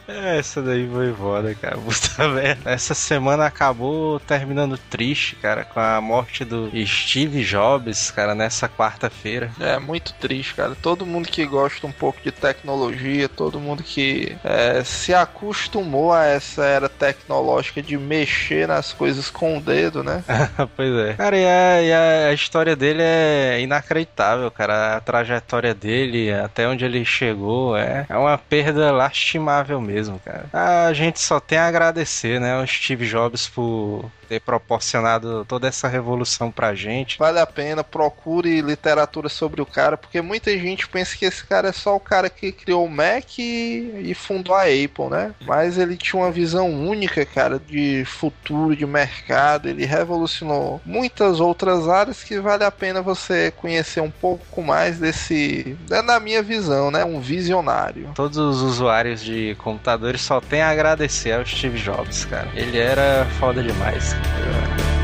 Essa 0.07 0.63
daí 0.63 0.89
foi 0.91 1.13
foda, 1.13 1.55
cara. 1.55 1.77
Puta 1.77 2.29
merda. 2.29 2.71
Essa 2.71 2.95
semana 2.95 3.47
acabou 3.47 4.19
terminando 4.21 4.79
triste, 4.91 5.37
cara, 5.37 5.65
com 5.65 5.79
a 5.81 6.01
morte 6.01 6.45
do 6.45 6.71
Steve 6.87 7.45
Jobs, 7.45 8.11
cara, 8.11 8.35
nessa 8.35 8.69
quarta-feira. 8.69 9.51
É 9.61 9.79
muito 9.79 10.13
triste, 10.15 10.55
cara. 10.55 10.75
Todo 10.75 11.05
mundo 11.07 11.29
que 11.29 11.45
gosta 11.45 11.87
um 11.87 11.93
pouco 11.93 12.21
de 12.23 12.31
tecnologia, 12.33 13.29
todo 13.29 13.61
mundo 13.61 13.83
que 13.83 14.37
é, 14.43 14.83
se 14.85 15.13
acostumou 15.15 16.13
a 16.13 16.25
essa 16.25 16.65
era 16.65 16.89
tecnológica 16.89 17.83
de 17.83 17.97
mexer 17.99 18.67
nas 18.69 18.93
coisas 18.93 19.31
com 19.31 19.59
o 19.59 19.61
dedo, 19.61 20.03
né? 20.03 20.25
pois 20.77 20.93
é. 20.95 21.15
Cara, 21.15 21.37
e 21.37 21.45
a, 21.47 21.83
e 21.83 21.93
a- 21.93 22.29
a 22.31 22.33
história 22.33 22.75
dele 22.75 23.03
é 23.03 23.61
inacreditável, 23.61 24.51
cara. 24.51 24.97
A 24.97 25.01
trajetória 25.01 25.75
dele, 25.75 26.33
até 26.33 26.67
onde 26.69 26.85
ele 26.85 27.05
chegou, 27.05 27.77
é, 27.77 28.07
é 28.09 28.17
uma 28.17 28.39
perda 28.39 28.91
lastimável 28.93 29.58
mesmo, 29.81 30.21
cara. 30.25 30.47
A 30.53 30.93
gente 30.93 31.21
só 31.21 31.41
tem 31.41 31.59
a 31.59 31.67
agradecer, 31.67 32.41
né, 32.41 32.55
ao 32.55 32.67
Steve 32.67 33.07
Jobs 33.07 33.49
por 33.49 34.11
ter 34.29 34.41
proporcionado 34.41 35.45
toda 35.47 35.67
essa 35.67 35.89
revolução 35.89 36.51
pra 36.51 36.75
gente. 36.75 37.19
Vale 37.19 37.41
a 37.41 37.47
pena, 37.47 37.83
procure 37.83 38.61
literatura 38.61 39.29
sobre 39.29 39.63
o 39.63 39.67
cara, 39.67 39.97
porque 39.97 40.21
muita 40.21 40.57
gente 40.59 40.87
pensa 40.89 41.17
que 41.17 41.25
esse 41.25 41.45
cara 41.45 41.69
é 41.69 41.73
só 41.73 41.97
o 41.97 42.01
cara 42.01 42.29
que 42.29 42.53
criou 42.53 42.85
o 42.85 42.91
Mac 42.91 43.39
e, 43.39 44.15
fundou 44.15 44.55
a 44.55 44.63
Apple, 44.63 45.09
né? 45.11 45.35
Mas 45.47 45.79
ele 45.79 45.97
tinha 45.97 46.21
uma 46.21 46.31
visão 46.31 46.69
única, 46.69 47.25
cara, 47.25 47.59
de 47.59 48.05
futuro, 48.05 48.77
de 48.77 48.85
mercado. 48.85 49.69
Ele 49.69 49.87
revolucionou 49.87 50.81
muitas 50.85 51.41
outras 51.41 51.89
áreas 51.89 52.23
que 52.23 52.39
vale 52.39 52.65
a 52.65 52.71
pena 52.71 53.01
você 53.01 53.53
conhecer 53.57 54.01
um 54.01 54.11
pouco 54.11 54.63
mais 54.63 54.99
desse. 54.99 55.77
É 55.91 56.03
na 56.03 56.21
minha 56.21 56.43
visão, 56.43 56.91
né? 56.91 57.05
Um 57.05 57.21
visionário. 57.21 58.11
Todos 58.15 58.37
os 58.37 58.61
usuários 58.61 59.23
de 59.23 59.55
computadores 59.59 60.21
só 60.21 60.41
têm 60.41 60.61
a 60.61 60.71
agradecer 60.71 61.33
ao 61.33 61.47
Steve 61.47 61.79
Jobs, 61.79 62.25
cara. 62.25 62.49
Ele 62.55 62.79
era 62.79 63.27
foda 63.39 63.63
demais. 63.63 64.18
Yeah. 64.25 64.98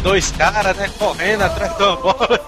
Dois 0.00 0.30
caras, 0.30 0.76
né, 0.76 0.88
correndo 0.98 1.42
atrás 1.42 1.76
da 1.76 1.96
bola. 1.96 2.40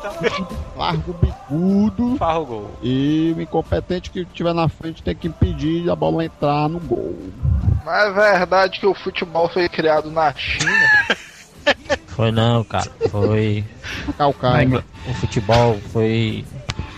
Largo 0.77 1.13
bicudo. 1.15 2.17
Farra 2.17 2.39
o 2.39 2.47
gol. 2.47 2.71
E 2.83 3.35
o 3.37 3.41
incompetente 3.41 4.11
que 4.11 4.21
estiver 4.21 4.55
na 4.55 4.69
frente 4.69 5.03
tem 5.03 5.15
que 5.15 5.29
impedir 5.29 5.91
a 5.91 5.97
bola 5.97 6.25
entrar 6.25 6.69
no 6.69 6.79
gol. 6.81 7.17
Mas 7.85 8.17
é 8.17 8.39
verdade 8.39 8.79
que 8.79 8.87
o 8.87 8.95
futebol 8.95 9.49
foi 9.49 9.69
criado 9.69 10.11
na 10.11 10.33
China. 10.35 10.73
Foi 12.07 12.31
não, 12.33 12.65
cara. 12.65 12.91
Foi. 13.11 13.65
Calcaia. 14.17 14.85
O 15.07 15.15
futebol 15.15 15.79
foi 15.93 16.45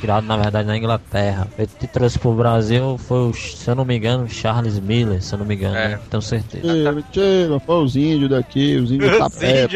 criado 0.00 0.24
na 0.26 0.36
verdade 0.36 0.66
na 0.66 0.76
Inglaterra. 0.76 1.46
Ele 1.58 1.68
que 1.78 1.86
trouxe 1.86 2.18
pro 2.18 2.32
Brasil 2.32 2.98
foi, 2.98 3.18
o, 3.30 3.34
se 3.34 3.68
eu 3.68 3.74
não 3.74 3.84
me 3.84 3.96
engano, 3.96 4.28
Charles 4.28 4.78
Miller, 4.78 5.22
se 5.22 5.34
eu 5.34 5.38
não 5.38 5.46
me 5.46 5.54
engano, 5.54 5.76
É. 5.76 5.88
né? 5.90 6.00
tenho 6.10 6.22
certeza. 6.22 6.66
Mentira, 6.66 6.92
mentira, 6.92 7.60
foi 7.60 7.84
os 7.84 7.96
índios 7.96 8.30
daqui, 8.30 8.76
os 8.76 8.90
índios 8.90 9.18
da 9.18 9.30
pé, 9.30 9.66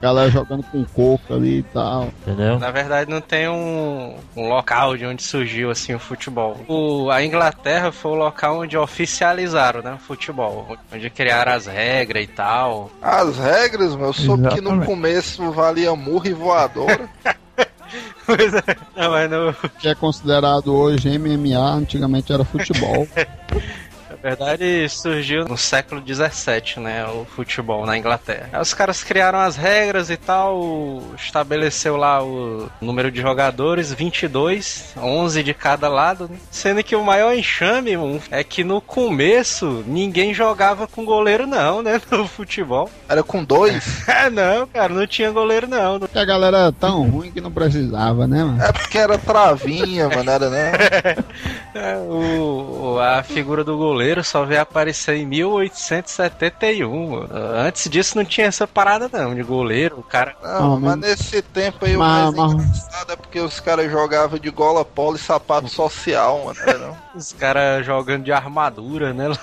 galera 0.00 0.30
jogando 0.30 0.62
com 0.64 0.84
coco 0.84 1.34
ali 1.34 1.58
e 1.58 1.62
tal. 1.62 2.08
Entendeu? 2.22 2.58
Na 2.58 2.70
verdade, 2.70 3.10
não 3.10 3.20
tem 3.20 3.48
um, 3.48 4.16
um 4.36 4.48
local 4.48 4.96
de 4.96 5.06
onde 5.06 5.22
surgiu 5.22 5.70
assim 5.70 5.94
o 5.94 5.98
futebol. 5.98 6.56
O, 6.68 7.10
a 7.10 7.24
Inglaterra 7.24 7.90
foi 7.92 8.12
o 8.12 8.14
local 8.14 8.60
onde 8.60 8.76
oficializaram 8.76 9.82
né, 9.82 9.94
o 9.94 9.98
futebol, 9.98 10.76
onde 10.92 11.10
criaram 11.10 11.52
as 11.52 11.66
regras 11.66 12.24
e 12.24 12.26
tal. 12.26 12.90
As 13.02 13.36
regras, 13.38 13.94
meu, 13.96 14.06
eu 14.06 14.12
soube 14.12 14.42
que 14.48 14.60
no 14.60 14.68
Exatamente. 14.70 14.86
começo 14.86 15.50
valia 15.52 15.94
murro 15.94 16.26
e 16.26 16.32
voadora. 16.32 17.08
Pois 18.26 18.52
é. 18.54 18.62
Não, 18.96 19.10
mas 19.10 19.30
no, 19.30 19.54
Que 19.80 19.88
é 19.88 19.94
considerado 19.94 20.74
hoje 20.74 21.18
MMA, 21.18 21.58
antigamente 21.58 22.32
era 22.32 22.44
futebol. 22.44 23.08
na 24.22 24.28
verdade, 24.30 24.88
surgiu 24.88 25.44
no 25.44 25.56
século 25.56 26.02
XVII, 26.04 26.82
né? 26.82 27.04
O 27.06 27.24
futebol 27.24 27.86
na 27.86 27.96
Inglaterra. 27.96 28.48
Aí 28.52 28.60
os 28.60 28.74
caras 28.74 29.02
criaram 29.04 29.38
as 29.38 29.56
regras 29.56 30.10
e 30.10 30.16
tal, 30.16 31.02
estabeleceu 31.16 31.96
lá 31.96 32.22
o 32.22 32.68
número 32.80 33.10
de 33.10 33.20
jogadores, 33.20 33.92
22, 33.92 34.92
11 34.96 35.42
de 35.42 35.54
cada 35.54 35.88
lado, 35.88 36.28
né? 36.28 36.36
Sendo 36.50 36.82
que 36.82 36.96
o 36.96 37.04
maior 37.04 37.32
enxame 37.34 37.92
é 38.30 38.42
que 38.42 38.64
no 38.64 38.80
começo 38.80 39.84
ninguém 39.86 40.34
jogava 40.34 40.86
com 40.86 41.04
goleiro 41.04 41.46
não, 41.46 41.82
né? 41.82 42.00
No 42.10 42.26
futebol. 42.26 42.90
Era 43.08 43.22
com 43.22 43.44
dois. 43.44 43.98
É, 44.18 44.28
não, 44.30 44.66
cara, 44.66 44.92
não 44.92 45.06
tinha 45.06 45.30
goleiro 45.30 45.68
não. 45.68 46.00
Porque 46.00 46.18
a 46.18 46.24
galera 46.24 46.58
era 46.58 46.72
tão 46.72 47.08
ruim 47.08 47.30
que 47.30 47.40
não 47.40 47.52
precisava, 47.52 48.26
né, 48.26 48.42
mano? 48.42 48.60
É 48.62 48.72
porque 48.72 48.98
era 48.98 49.16
travinha, 49.18 50.08
mano, 50.08 50.30
era 50.30 50.50
né? 50.50 50.72
É, 51.74 51.96
o- 51.98 52.98
a 53.00 53.22
figura 53.22 53.62
do 53.62 53.76
goleiro 53.76 54.07
só 54.24 54.44
veio 54.44 54.60
aparecer 54.60 55.16
em 55.16 55.26
1871. 55.26 57.10
mano. 57.10 57.28
Antes 57.32 57.88
disso 57.90 58.16
não 58.16 58.24
tinha 58.24 58.46
essa 58.46 58.66
parada 58.66 59.08
não, 59.12 59.34
de 59.34 59.42
goleiro, 59.42 59.98
o 59.98 60.02
cara... 60.02 60.34
Não, 60.42 60.74
Ah, 60.74 60.80
mas 60.80 60.96
nesse 60.96 61.42
tempo 61.42 61.84
aí 61.84 61.96
o 61.96 61.98
Mas- 61.98 62.34
mais 62.34 62.54
mas- 62.54 62.64
engraçado 62.66 63.12
é 63.12 63.16
porque 63.16 63.40
os 63.40 63.60
caras 63.60 63.90
jogavam 63.90 64.38
de 64.38 64.50
gola 64.50 64.84
polo 64.84 65.16
e 65.16 65.18
sapato 65.18 65.68
social, 65.68 66.44
mano. 66.44 66.58
Era, 66.60 66.78
não? 66.78 66.96
Os 67.14 67.32
caras 67.32 67.84
jogando 67.84 68.24
de 68.24 68.32
armadura, 68.32 69.12
né? 69.12 69.26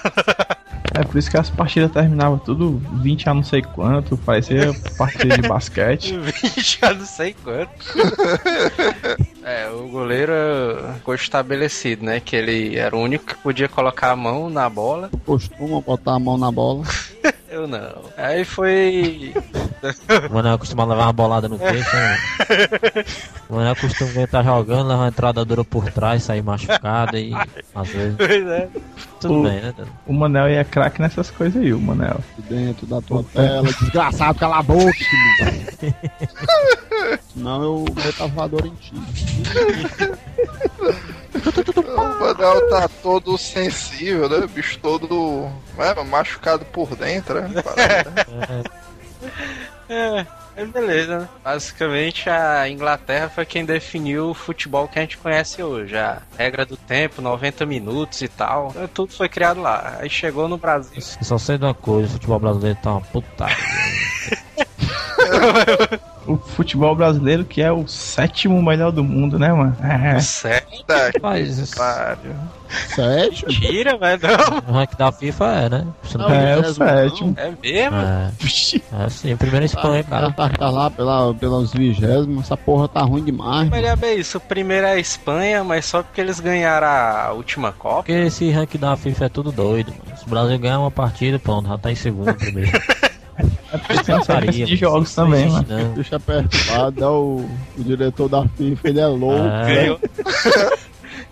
É 0.96 1.04
por 1.04 1.18
isso 1.18 1.30
que 1.30 1.38
as 1.38 1.50
partidas 1.50 1.92
terminavam 1.92 2.38
tudo 2.38 2.82
20 3.02 3.30
a 3.30 3.34
não 3.34 3.44
sei 3.44 3.62
quanto, 3.62 4.18
parecia 4.18 4.74
partida 4.98 5.38
de 5.38 5.48
basquete. 5.48 6.16
20 6.18 6.80
a 6.82 6.94
não 6.94 7.06
sei 7.06 7.36
quanto. 7.44 7.70
É, 9.48 9.70
o 9.70 9.88
goleiro 9.90 10.34
ficou 10.96 11.14
estabelecido, 11.14 12.04
né? 12.04 12.20
Que 12.20 12.36
ele 12.36 12.78
era 12.78 12.96
o 12.96 13.00
único 13.00 13.26
que 13.26 13.36
podia 13.36 13.70
colocar 13.70 14.10
a 14.10 14.16
mão 14.16 14.50
na 14.50 14.68
bola. 14.68 15.12
Costuma 15.24 15.80
botar 15.82 16.16
a 16.16 16.20
mão 16.20 16.36
na 16.36 16.52
bola. 16.52 16.84
Eu 17.48 17.68
não. 17.68 18.06
Aí 18.18 18.44
foi. 18.44 19.36
O 20.30 20.34
Manel 20.34 20.58
costuma 20.60 20.86
levar 20.86 21.04
uma 21.06 21.14
bolada 21.14 21.48
no 21.50 21.58
queixo, 21.60 21.96
né? 21.96 22.18
O 23.50 23.56
Manel 23.56 23.76
costuma 23.76 24.12
estar 24.24 24.44
jogando, 24.44 24.88
levar 24.88 25.02
uma 25.02 25.08
entrada 25.10 25.44
dura 25.46 25.64
por 25.64 25.92
trás, 25.92 26.24
sair 26.24 26.42
machucado 26.42 27.18
e 27.18 27.34
às 27.74 27.88
vezes 27.90 28.16
Pois 28.18 28.48
é. 28.48 28.68
tudo 29.20 29.34
O- 29.40 29.44
bem, 29.44 29.62
né? 29.62 29.74
Dano? 29.78 29.92
O 30.08 30.14
Manel 30.14 30.50
ia 30.50 30.64
craque 30.64 31.02
nessas 31.02 31.30
coisas 31.32 31.62
aí, 31.62 31.74
o 31.74 31.80
Manel. 31.80 32.20
Dentro 32.50 32.86
da 32.86 33.02
tua 33.02 33.24
tela, 33.34 33.64
desgraçado, 33.64 34.40
cala 34.40 34.60
a 34.60 34.64
boca, 34.64 34.92
filho. 34.94 35.96
Senão 37.34 37.64
eu 37.64 37.86
meto 37.96 38.24
a 38.24 38.28
voadora 38.28 38.68
em 38.68 38.76
ti. 38.76 38.94
O 41.86 42.20
Manel 42.20 42.70
tá 42.70 42.88
todo 43.04 43.38
sensível, 43.38 44.30
né? 44.30 44.48
Bicho 44.54 44.80
todo 44.80 45.50
é, 45.78 46.04
machucado 46.04 46.64
por 46.66 46.96
dentro, 46.96 47.42
né? 47.42 47.62
Parada. 47.62 48.64
É, 49.90 50.26
é 50.56 50.66
beleza, 50.66 51.20
né? 51.20 51.30
Basicamente 51.44 52.30
a 52.30 52.68
Inglaterra 52.70 53.30
foi 53.30 53.46
quem 53.46 53.66
definiu 53.66 54.30
o 54.30 54.34
futebol 54.34 54.88
que 54.88 54.98
a 54.98 55.02
gente 55.02 55.18
conhece 55.18 55.62
hoje. 55.62 55.98
A 55.98 56.22
regra 56.38 56.66
do 56.66 56.78
tempo, 56.78 57.22
90 57.22 57.66
minutos 57.66 58.22
e 58.22 58.28
tal. 58.28 58.70
Então, 58.70 58.88
Tudo 58.88 59.14
foi 59.14 59.30
criado 59.30 59.62
lá. 59.62 59.98
Aí 60.00 60.10
chegou 60.10 60.48
no 60.48 60.58
Brasil. 60.58 61.02
Só 61.02 61.38
sei 61.38 61.58
de 61.58 61.66
uma 61.66 61.74
coisa, 61.74 62.08
o 62.08 62.12
futebol 62.14 62.40
brasileiro 62.40 62.80
tá 62.82 62.92
uma 62.92 63.02
putaria. 63.02 63.56
O 66.28 66.38
futebol 66.38 66.96
brasileiro 66.96 67.46
que 67.46 67.62
é 67.62 67.72
o 67.72 67.88
sétimo 67.88 68.62
melhor 68.62 68.92
do 68.92 69.04
mundo, 69.04 69.38
né, 69.38 69.54
mano? 69.54 69.76
É. 69.84 70.20
Certo, 70.20 70.74
Mas 71.22 71.58
isso- 71.60 71.76
pariu. 71.78 72.32
Sério? 72.96 73.32
tira, 73.48 73.92
não. 73.94 74.58
o 74.68 74.72
rank 74.78 74.96
da 74.98 75.12
FIFA 75.12 75.46
é, 75.46 75.70
né? 75.70 75.88
Você 76.02 76.18
não 76.18 76.30
É, 76.30 76.58
o 76.58 76.74
sétimo. 76.74 77.36
É 77.38 77.52
mesmo? 77.62 77.96
É, 77.98 78.32
é 79.02 79.06
assim, 79.06 79.38
primeiro 79.38 79.66
Espanha, 79.66 80.04
Cara, 80.04 80.32
cara. 80.32 80.50
tá, 80.50 80.58
tá 80.58 80.70
lá 80.72 80.90
pela, 80.90 81.34
pelos 81.36 81.72
vigésimos, 81.72 82.46
essa 82.46 82.58
porra 82.58 82.88
tá 82.88 83.02
ruim 83.02 83.24
demais. 83.24 83.70
Mas 83.70 83.84
é 83.86 83.96
bem 83.96 84.20
isso. 84.20 84.38
O 84.40 84.42
primeiro 84.42 84.88
é 84.88 84.94
a 84.94 85.00
Espanha, 85.00 85.64
mas 85.64 85.86
só 85.86 86.02
porque 86.02 86.20
eles 86.20 86.40
ganharam 86.40 86.88
a 86.88 87.32
última 87.34 87.72
Copa. 87.72 87.98
Porque 87.98 88.12
esse 88.14 88.50
rank 88.50 88.76
da 88.78 88.96
FIFA 88.98 89.26
é 89.26 89.30
tudo 89.30 89.52
doido, 89.52 89.94
mano. 90.04 90.18
Se 90.18 90.26
o 90.26 90.30
Brasil 90.30 90.58
ganhar 90.58 90.80
uma 90.80 90.92
partida, 90.92 91.38
pronto, 91.38 91.70
já 91.70 91.78
tá 91.78 91.92
em 91.92 91.96
segundo 91.96 92.34
primeiro. 92.34 92.72
É 93.76 94.18
Putaria, 94.20 94.52
de 94.52 94.62
mano. 94.64 94.76
jogos 94.78 95.16
também, 95.16 95.50
mano. 95.50 95.66
não. 95.68 95.94
Deixa 95.94 96.20
perturbado, 96.20 97.04
é 97.04 97.08
o, 97.08 97.46
o 97.78 97.84
diretor 97.84 98.30
da 98.30 98.48
FIFA, 98.48 98.88
ele 98.90 99.00
é 99.00 99.08
louco, 99.08 99.46
É. 99.46 99.90
né? 99.90 99.98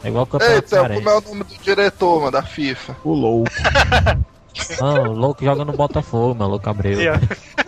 É 0.04 0.08
igual 0.10 0.24
o 0.24 0.28
campeonato 0.28 0.76
Eita, 0.76 0.90
como 0.94 1.10
é 1.10 1.18
o 1.18 1.22
nome 1.22 1.44
do 1.46 1.56
diretor, 1.64 2.20
mano, 2.20 2.32
da 2.32 2.44
FIFA? 2.44 2.96
o 3.04 3.14
louco. 3.14 3.50
Não, 4.80 5.04
o 5.04 5.14
louco 5.14 5.44
joga 5.44 5.66
no 5.66 5.74
Botafogo, 5.74 6.36
meu 6.36 6.48
louco 6.48 6.70
Abreu. 6.70 7.00
Ó. 7.14 7.64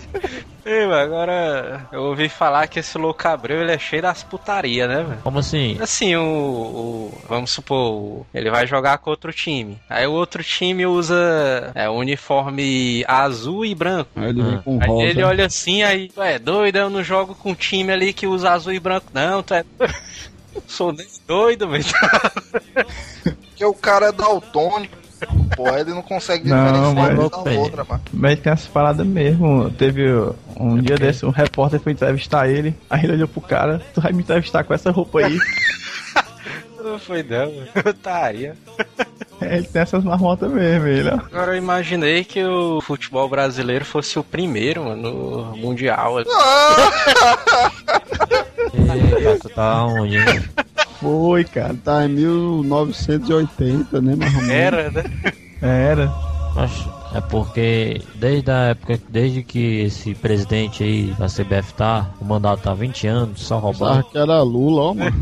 Ei, 0.66 0.88
mano, 0.88 0.96
agora 0.96 1.88
eu 1.92 2.02
ouvi 2.06 2.28
falar 2.28 2.68
que 2.68 2.80
esse 2.80 2.98
louco 2.98 3.28
Abreu 3.28 3.62
ele 3.62 3.72
é 3.72 3.78
cheio 3.78 4.02
das 4.02 4.24
putaria, 4.24 4.88
né, 4.88 5.04
velho? 5.04 5.20
Como 5.22 5.38
assim? 5.38 5.78
Assim, 5.80 6.16
o, 6.16 6.24
o- 6.24 7.22
Vamos 7.30 7.52
supor, 7.52 8.26
ele 8.34 8.50
vai 8.50 8.66
jogar 8.66 8.98
com 8.98 9.12
outro 9.12 9.32
time. 9.32 9.78
Aí 9.88 10.08
o 10.08 10.12
outro 10.14 10.44
time 10.44 10.84
usa 10.88 11.72
é, 11.76 11.88
uniforme 11.88 13.06
azul 13.08 13.64
e 13.64 13.76
branco. 13.76 14.10
Aí 14.16 14.30
ele 14.30 14.42
vem 14.42 14.56
Ah. 14.56 14.62
com 14.64 14.80
Aí 14.82 14.88
rosa. 14.88 15.04
ele 15.06 15.24
olha 15.24 15.46
assim, 15.46 15.84
aí, 15.84 16.10
tu 16.10 16.22
é 16.24 16.40
doido, 16.40 16.78
eu 16.78 16.90
não 16.90 17.04
jogo 17.04 17.36
com 17.36 17.52
um 17.52 17.56
time 17.56 17.92
ali 17.94 18.12
que 18.12 18.26
usa 18.26 18.52
azul 18.52 18.74
e 18.74 18.80
branco, 18.80 19.06
não, 19.14 19.44
tu 19.44 19.54
é. 19.54 19.64
Sou 20.66 20.92
nem 20.92 21.06
doido, 21.28 21.68
velho. 21.70 21.84
Porque 23.24 23.66
o 23.66 23.74
cara 23.74 24.08
é 24.08 24.12
daltônico. 24.12 24.98
Pô. 25.56 25.68
Aí 25.70 25.82
ele 25.82 25.94
não 25.94 26.02
consegue 26.02 26.48
Não, 26.50 26.58
diferenciar 26.58 26.94
mas- 26.96 27.18
uma 27.20 27.30
da 27.44 27.52
outra, 27.60 27.84
mano. 27.84 28.02
Mas 28.14 28.40
tem 28.40 28.54
essa 28.54 28.70
parada 28.70 29.04
mesmo. 29.04 29.70
Teve 29.72 30.04
um 30.60 30.78
dia 30.78 30.96
desse, 30.98 31.26
um 31.26 31.30
repórter 31.32 31.80
foi 31.80 31.92
entrevistar 31.94 32.48
ele. 32.50 32.76
Aí 32.90 33.04
ele 33.04 33.14
olhou 33.14 33.28
pro 33.28 33.42
cara: 33.42 33.82
Tu 33.94 34.02
vai 34.02 34.12
me 34.12 34.22
entrevistar 34.24 34.64
com 34.64 34.74
essa 34.74 34.92
roupa 34.92 35.20
aí? 35.20 35.38
Não 36.86 37.00
foi 37.00 37.24
não, 37.24 37.52
mano. 37.52 37.68
Otária. 37.90 38.56
É, 39.42 39.58
ele 39.58 39.66
tem 39.66 39.82
essas 39.82 40.04
marmotas 40.04 40.52
mesmo, 40.52 40.86
ele, 40.86 41.10
ó. 41.10 41.14
Agora 41.16 41.54
eu 41.54 41.58
imaginei 41.58 42.24
que 42.24 42.44
o 42.46 42.80
futebol 42.80 43.28
brasileiro 43.28 43.84
fosse 43.84 44.20
o 44.20 44.24
primeiro, 44.24 44.86
mano, 44.86 45.02
no 45.52 45.58
Mundial. 45.58 46.20
Eita, 48.74 49.40
tu 49.42 49.50
tá 49.50 49.84
onde, 49.86 50.18
hein? 50.18 50.44
Foi, 51.02 51.44
cara. 51.44 51.76
Tá 51.84 52.06
em 52.06 52.10
1980, 52.10 54.02
né, 54.02 54.16
mais 54.16 54.34
ou 54.36 54.42
menos? 54.42 54.54
Era, 54.56 54.92
né? 54.92 55.04
Era. 55.66 56.12
Mas 56.56 56.72
é 57.14 57.22
porque 57.22 58.02
desde 58.16 58.52
a 58.52 58.58
época, 58.70 59.00
desde 59.10 59.44
que 59.44 59.82
esse 59.82 60.14
presidente 60.16 60.84
aí 60.84 61.14
da 61.18 61.28
CBF 61.28 61.74
tá, 61.74 62.10
o 62.22 62.26
mandato 62.26 62.62
tá 62.62 62.72
há 62.72 62.76
20 62.76 63.08
anos, 63.08 63.42
só 63.42 63.58
roubando. 63.58 64.04
que 64.06 64.18
era 64.18 64.42
Lula, 64.42 64.82
ó, 64.82 64.94
mano. 64.94 65.16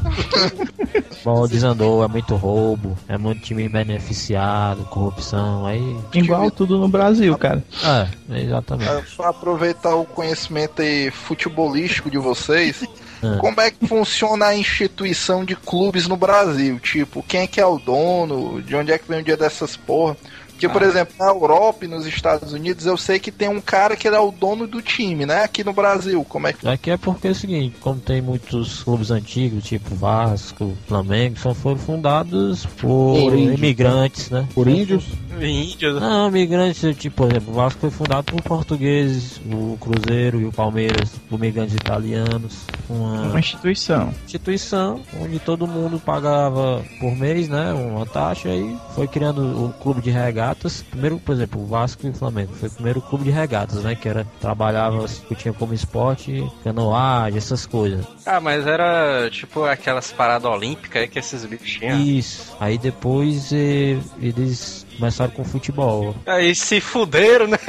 Bom, 1.22 1.46
desandou, 1.46 2.02
é 2.02 2.08
muito 2.08 2.34
roubo, 2.34 2.96
é 3.06 3.18
muito 3.18 3.42
time 3.42 3.68
beneficiado, 3.68 4.84
corrupção, 4.86 5.66
aí. 5.66 5.96
Igual 6.14 6.50
tudo 6.50 6.78
no 6.78 6.88
Brasil, 6.88 7.36
cara. 7.36 7.62
É, 7.84 8.40
exatamente. 8.40 8.90
É, 8.90 9.02
Pra 9.16 9.28
aproveitar 9.28 9.94
o 9.96 10.04
conhecimento 10.06 10.80
aí 10.80 11.10
futebolístico 11.10 12.10
de 12.10 12.16
vocês, 12.16 12.82
Ah. 13.22 13.38
como 13.38 13.60
é 13.60 13.70
que 13.70 13.86
funciona 13.86 14.46
a 14.46 14.56
instituição 14.56 15.44
de 15.44 15.54
clubes 15.54 16.06
no 16.06 16.16
Brasil? 16.16 16.78
Tipo, 16.78 17.22
quem 17.22 17.42
é 17.42 17.46
que 17.46 17.60
é 17.60 17.66
o 17.66 17.78
dono? 17.78 18.62
De 18.62 18.74
onde 18.74 18.92
é 18.92 18.98
que 18.98 19.08
vem 19.08 19.20
o 19.20 19.24
dia 19.24 19.36
dessas 19.36 19.76
porra? 19.76 20.16
Porque, 20.60 20.68
por 20.68 20.82
exemplo, 20.82 21.14
na 21.18 21.26
Europa 21.28 21.86
e 21.86 21.88
nos 21.88 22.04
Estados 22.04 22.52
Unidos, 22.52 22.84
eu 22.84 22.96
sei 22.98 23.18
que 23.18 23.32
tem 23.32 23.48
um 23.48 23.62
cara 23.62 23.96
que 23.96 24.06
ele 24.06 24.16
é 24.16 24.20
o 24.20 24.30
dono 24.30 24.66
do 24.66 24.82
time, 24.82 25.24
né? 25.24 25.42
Aqui 25.42 25.64
no 25.64 25.72
Brasil, 25.72 26.22
como 26.28 26.48
é 26.48 26.52
que. 26.52 26.68
Aqui 26.68 26.90
é 26.90 26.96
porque 26.98 27.28
é 27.28 27.30
o 27.30 27.34
seguinte, 27.34 27.76
como 27.80 27.98
tem 27.98 28.20
muitos 28.20 28.82
clubes 28.82 29.10
antigos, 29.10 29.64
tipo 29.64 29.94
Vasco, 29.94 30.76
Flamengo, 30.86 31.38
só 31.38 31.54
foram 31.54 31.78
fundados 31.78 32.66
por 32.66 33.32
índios. 33.34 33.58
imigrantes, 33.58 34.28
né? 34.30 34.46
Por 34.54 34.68
índios? 34.68 35.04
Índio. 35.40 35.98
Não, 35.98 36.28
imigrantes, 36.28 36.94
tipo, 36.98 37.16
por 37.16 37.30
exemplo, 37.30 37.52
o 37.52 37.56
Vasco 37.56 37.80
foi 37.80 37.90
fundado 37.90 38.24
por 38.24 38.42
portugueses, 38.42 39.40
o 39.50 39.78
Cruzeiro 39.80 40.38
e 40.40 40.44
o 40.44 40.52
Palmeiras 40.52 41.10
por 41.30 41.36
imigrantes 41.38 41.74
italianos, 41.74 42.58
uma 42.88 43.22
Uma 43.22 43.38
instituição. 43.40 44.12
instituição 44.24 45.00
onde 45.18 45.38
todo 45.38 45.66
mundo 45.66 45.98
pagava 45.98 46.84
por 47.00 47.16
mês, 47.16 47.48
né, 47.48 47.72
uma 47.72 48.04
taxa 48.04 48.50
e 48.50 48.76
foi 48.94 49.08
criando 49.08 49.64
o 49.64 49.72
clube 49.80 50.02
de 50.02 50.10
regatas. 50.50 50.82
Primeiro, 50.82 51.18
por 51.18 51.32
exemplo, 51.32 51.62
o 51.62 51.66
Vasco 51.66 52.06
e 52.06 52.10
o 52.10 52.14
Flamengo 52.14 52.52
foi 52.54 52.68
o 52.68 52.72
primeiro 52.72 53.00
clube 53.00 53.24
de 53.24 53.30
regatas, 53.30 53.82
né, 53.82 53.94
que 53.94 54.08
era 54.08 54.26
trabalhava, 54.40 55.06
que 55.06 55.34
tinha 55.34 55.54
como 55.54 55.72
esporte 55.72 56.44
canoagem, 56.64 57.38
essas 57.38 57.66
coisas. 57.66 58.04
Ah, 58.26 58.40
mas 58.40 58.66
era 58.66 59.28
tipo 59.30 59.64
aquelas 59.64 60.12
paradas 60.12 60.50
olímpicas 60.50 61.02
aí 61.02 61.08
que 61.08 61.18
esses 61.18 61.44
bichos 61.44 61.70
tinham. 61.70 62.00
Isso. 62.00 62.56
Aí 62.58 62.78
depois 62.78 63.52
eh, 63.52 63.98
eles 64.20 64.86
começaram 65.00 65.30
com 65.30 65.42
futebol. 65.42 66.14
Aí 66.26 66.54
se 66.54 66.80
fuderam, 66.80 67.46
né? 67.46 67.58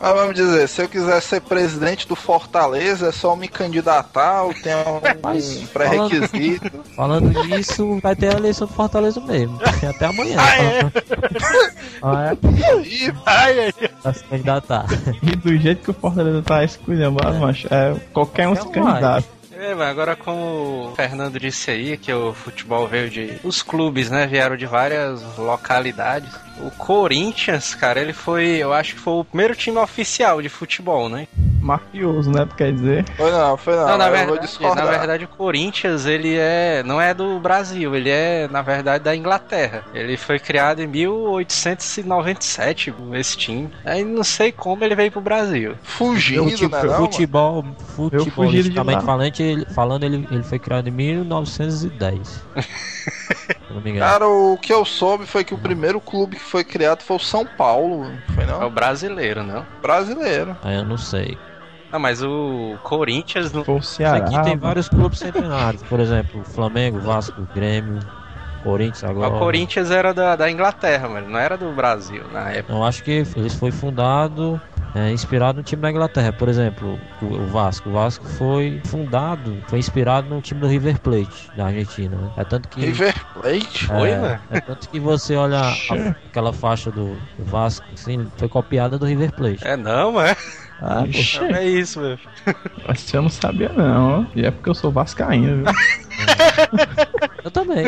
Ah, 0.00 0.12
vamos 0.12 0.34
dizer, 0.34 0.68
se 0.68 0.82
eu 0.82 0.88
quiser 0.88 1.20
ser 1.22 1.40
presidente 1.40 2.06
do 2.06 2.14
Fortaleza, 2.14 3.08
é 3.08 3.12
só 3.12 3.34
me 3.34 3.48
candidatar, 3.48 4.44
eu 4.44 4.54
tenho 4.62 4.78
um 4.78 5.00
Mas, 5.22 5.62
pré-requisito. 5.72 6.84
Falando 6.94 7.42
nisso, 7.44 7.98
vai 8.02 8.14
ter 8.14 8.34
a 8.34 8.38
eleição 8.38 8.66
do 8.66 8.74
Fortaleza 8.74 9.18
mesmo. 9.20 9.58
Até 9.64 10.04
amanhã. 10.04 10.36
Ah, 10.38 10.56
é? 10.56 10.90
Ah, 12.02 12.32
é? 12.32 12.86
E 12.86 13.12
Ai, 13.24 13.60
ai, 13.60 13.72
Pra 14.02 14.12
se 14.12 14.24
candidatar. 14.24 14.86
E 15.22 15.36
do 15.36 15.56
jeito 15.56 15.82
que 15.84 15.90
o 15.90 15.94
Fortaleza 15.94 16.42
tá 16.42 16.62
esculhambado, 16.62 17.38
macho, 17.38 17.66
é, 17.70 17.94
qualquer 18.12 18.48
um 18.48 18.54
se 18.54 18.68
candidato. 18.68 19.26
É, 19.56 19.72
agora 19.72 20.16
como 20.16 20.90
o 20.90 20.96
Fernando 20.96 21.38
disse 21.38 21.70
aí, 21.70 21.96
que 21.96 22.12
o 22.12 22.32
futebol 22.34 22.88
veio 22.88 23.08
de... 23.08 23.38
Os 23.44 23.62
clubes, 23.62 24.10
né, 24.10 24.26
vieram 24.26 24.56
de 24.56 24.66
várias 24.66 25.22
localidades. 25.38 26.32
O 26.58 26.70
Corinthians, 26.70 27.74
cara, 27.74 28.00
ele 28.00 28.12
foi... 28.12 28.46
Eu 28.56 28.72
acho 28.72 28.94
que 28.94 29.00
foi 29.00 29.14
o 29.14 29.24
primeiro 29.24 29.54
time 29.54 29.78
oficial 29.78 30.42
de 30.42 30.48
futebol, 30.48 31.08
né? 31.08 31.28
Mafioso, 31.64 32.30
né? 32.30 32.46
Quer 32.56 32.72
dizer. 32.72 33.04
Foi 33.16 33.30
não, 33.30 33.56
foi 33.56 33.74
não. 33.74 33.88
Não, 33.88 33.98
na 33.98 34.06
eu 34.08 34.26
vou 34.26 34.36
verdade, 34.36 34.74
na 34.76 34.84
verdade, 34.84 35.24
o 35.24 35.28
Corinthians, 35.28 36.04
ele 36.06 36.36
é... 36.36 36.82
Não 36.84 37.00
é 37.00 37.14
do 37.14 37.38
Brasil, 37.40 37.94
ele 37.96 38.10
é, 38.10 38.46
na 38.48 38.60
verdade, 38.62 39.02
da 39.02 39.16
Inglaterra. 39.16 39.82
Ele 39.94 40.16
foi 40.16 40.38
criado 40.38 40.80
em 40.80 40.86
1897, 40.86 42.94
esse 43.14 43.36
time. 43.36 43.70
Aí 43.84 44.04
não 44.04 44.22
sei 44.24 44.52
como 44.52 44.84
ele 44.84 44.94
veio 44.94 45.10
pro 45.10 45.20
Brasil. 45.20 45.74
Fugindo, 45.82 46.50
Fute- 46.50 46.68
né? 46.68 46.82
Não, 46.82 46.94
futebol, 46.96 47.62
de 47.62 47.84
futebolisticamente 47.94 49.04
falando, 49.04 49.40
ele, 49.40 49.66
falando 49.74 50.04
ele, 50.04 50.28
ele 50.30 50.42
foi 50.42 50.58
criado 50.58 50.88
em 50.88 50.92
1910. 50.92 52.28
Se 52.28 52.42
eu 53.70 53.74
não 53.76 53.80
me 53.82 53.90
engano. 53.90 54.10
Cara, 54.10 54.28
o 54.28 54.58
que 54.60 54.72
eu 54.72 54.84
soube 54.84 55.26
foi 55.26 55.44
que 55.44 55.54
o 55.54 55.58
primeiro 55.58 56.00
clube 56.00 56.36
que 56.36 56.42
foi 56.42 56.64
criado 56.64 57.02
foi 57.02 57.16
o 57.16 57.20
São 57.20 57.46
Paulo. 57.46 58.10
Foi 58.34 58.44
É 58.44 58.54
o 58.54 58.60
não? 58.60 58.70
brasileiro, 58.70 59.42
não? 59.42 59.64
Brasileiro. 59.82 60.56
Aí 60.62 60.76
eu 60.76 60.84
não 60.84 60.98
sei. 60.98 61.36
Não, 61.94 62.00
mas 62.00 62.20
o 62.24 62.76
Corinthians 62.82 63.52
não. 63.52 63.62
Foi 63.64 63.76
o 63.76 63.82
Ceará. 63.82 64.24
que 64.24 64.42
tem 64.42 64.56
vários 64.56 64.88
clubes 64.88 65.20
centenários, 65.20 65.80
por 65.84 66.00
exemplo, 66.00 66.42
Flamengo, 66.42 66.98
Vasco, 66.98 67.46
Grêmio, 67.54 68.00
Corinthians 68.64 69.04
agora. 69.04 69.32
O 69.32 69.38
Corinthians 69.38 69.92
era 69.92 70.12
da, 70.12 70.34
da 70.34 70.50
Inglaterra, 70.50 71.08
mas 71.08 71.24
não 71.28 71.38
era 71.38 71.56
do 71.56 71.70
Brasil 71.70 72.24
na 72.32 72.50
época. 72.50 72.72
Eu 72.72 72.82
acho 72.82 73.04
que 73.04 73.24
ele 73.36 73.48
foi 73.48 73.70
fundado, 73.70 74.60
é, 74.92 75.12
inspirado 75.12 75.58
no 75.58 75.62
time 75.62 75.82
da 75.82 75.88
Inglaterra. 75.88 76.32
Por 76.32 76.48
exemplo, 76.48 76.98
o, 77.22 77.26
o 77.26 77.46
Vasco. 77.46 77.88
O 77.88 77.92
Vasco 77.92 78.26
foi 78.26 78.80
fundado, 78.86 79.56
foi 79.68 79.78
inspirado 79.78 80.28
no 80.28 80.40
time 80.40 80.60
do 80.60 80.66
River 80.66 80.98
Plate, 80.98 81.48
da 81.54 81.66
Argentina. 81.66 82.16
Né? 82.16 82.30
É 82.38 82.44
tanto 82.44 82.68
que. 82.68 82.80
River 82.80 83.14
Plate? 83.34 83.86
Foi, 83.86 84.10
é, 84.10 84.18
mano? 84.18 84.40
é 84.50 84.60
tanto 84.60 84.88
que 84.88 84.98
você 84.98 85.36
olha 85.36 85.60
a- 85.60 86.14
aquela 86.28 86.52
faixa 86.52 86.90
do, 86.90 87.14
do 87.38 87.44
Vasco, 87.44 87.86
assim, 87.94 88.26
foi 88.36 88.48
copiada 88.48 88.98
do 88.98 89.06
River 89.06 89.32
Plate. 89.32 89.64
É 89.64 89.76
não, 89.76 90.10
mano. 90.10 90.34
Ah, 90.80 91.04
É 91.56 91.64
isso, 91.64 92.00
meu. 92.00 92.18
eu 93.14 93.22
não 93.22 93.28
sabia 93.30 93.70
não. 93.74 94.26
E 94.34 94.44
é 94.44 94.50
porque 94.50 94.68
eu 94.68 94.74
sou 94.74 94.90
vascaíno, 94.90 95.64
viu? 95.64 95.64
eu 97.44 97.50
também. 97.50 97.84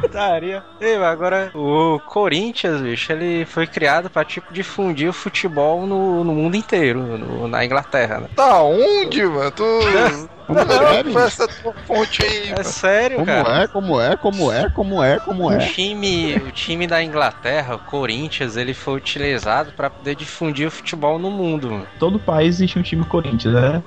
Putaria. 0.00 0.62
Ei, 0.80 0.96
mas 0.98 1.06
agora 1.08 1.50
o 1.54 2.00
Corinthians, 2.00 2.80
bicho, 2.80 3.12
ele 3.12 3.44
foi 3.44 3.66
criado 3.66 4.08
pra 4.10 4.24
tipo 4.24 4.52
difundir 4.52 5.08
o 5.08 5.12
futebol 5.12 5.86
no, 5.86 6.24
no 6.24 6.32
mundo 6.34 6.56
inteiro, 6.56 7.00
no- 7.18 7.46
na 7.48 7.64
Inglaterra, 7.64 8.20
né? 8.20 8.28
Tá 8.34 8.62
onde, 8.62 9.24
mano? 9.24 9.50
Tu. 9.50 9.62
Como 10.54 11.18
é, 11.18 11.24
essa 11.26 11.48
fonte 11.86 12.24
aí. 12.24 12.48
É 12.48 12.50
mano. 12.52 12.64
sério, 12.64 13.16
Como 13.16 13.26
cara. 13.26 13.62
é, 13.62 13.66
como 13.66 14.00
é, 14.00 14.16
como 14.16 14.52
é, 14.52 14.70
como 14.70 15.02
é, 15.02 15.18
como 15.18 15.48
O 15.48 15.52
é. 15.52 15.58
time, 15.58 16.34
o 16.36 16.50
time 16.50 16.86
da 16.86 17.02
Inglaterra, 17.02 17.74
o 17.76 17.78
Corinthians, 17.78 18.56
ele 18.56 18.74
foi 18.74 18.94
utilizado 18.94 19.72
pra 19.72 19.90
poder 19.90 20.14
difundir 20.14 20.66
o 20.68 20.70
futebol 20.70 21.18
no 21.18 21.30
mundo, 21.30 21.70
mano. 21.70 21.86
Todo 21.98 22.18
país 22.18 22.56
existe 22.56 22.78
um 22.78 22.82
time 22.82 23.04
Corinthians, 23.04 23.54
né? 23.54 23.82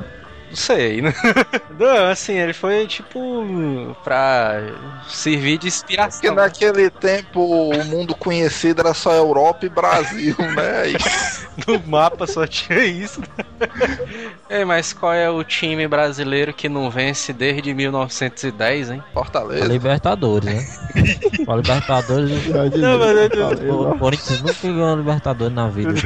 Não 0.48 0.56
sei, 0.56 1.02
né? 1.02 1.14
Não, 1.78 2.06
assim, 2.12 2.34
ele 2.34 2.54
foi 2.54 2.88
tipo 2.88 3.96
pra 4.04 4.62
servir 5.08 5.58
de 5.58 5.58
Porque 5.58 5.68
inspiração. 5.68 6.36
né? 6.36 6.44
naquele 6.44 6.90
tempo 6.90 7.42
o 7.42 7.84
mundo 7.86 8.16
conhecido 8.16 8.80
era 8.82 8.94
só 8.94 9.12
Europa 9.14 9.66
e 9.66 9.70
Brasil, 9.70 10.36
né? 10.56 10.92
E 10.92 10.96
No 11.68 11.80
mapa 11.88 12.28
só 12.28 12.46
tinha 12.46 12.84
isso. 12.86 13.22
Ei, 14.50 14.66
mas 14.66 14.92
qual 14.94 15.14
é 15.14 15.30
o 15.30 15.44
time 15.44 15.88
brasileiro 15.88 16.54
que 16.54 16.68
não 16.68 16.90
vence 16.90 17.32
desde 17.32 17.74
1910, 17.74 18.90
hein? 18.92 19.04
A 19.10 19.14
Fortaleza. 19.14 19.66
Libertadores, 19.66 20.46
né? 20.46 20.68
A 21.48 21.56
Libertadores. 21.56 22.48
Não, 22.76 23.00
mas 23.00 23.32
eu- 23.32 23.50
falei, 23.56 23.70
O. 23.72 23.98
Corinthians 23.98 24.42
nunca 24.42 24.56
ganhou 24.64 24.94
a 24.94 24.96
Libertadores 24.96 25.56
na 25.56 25.68
vida. 25.70 25.94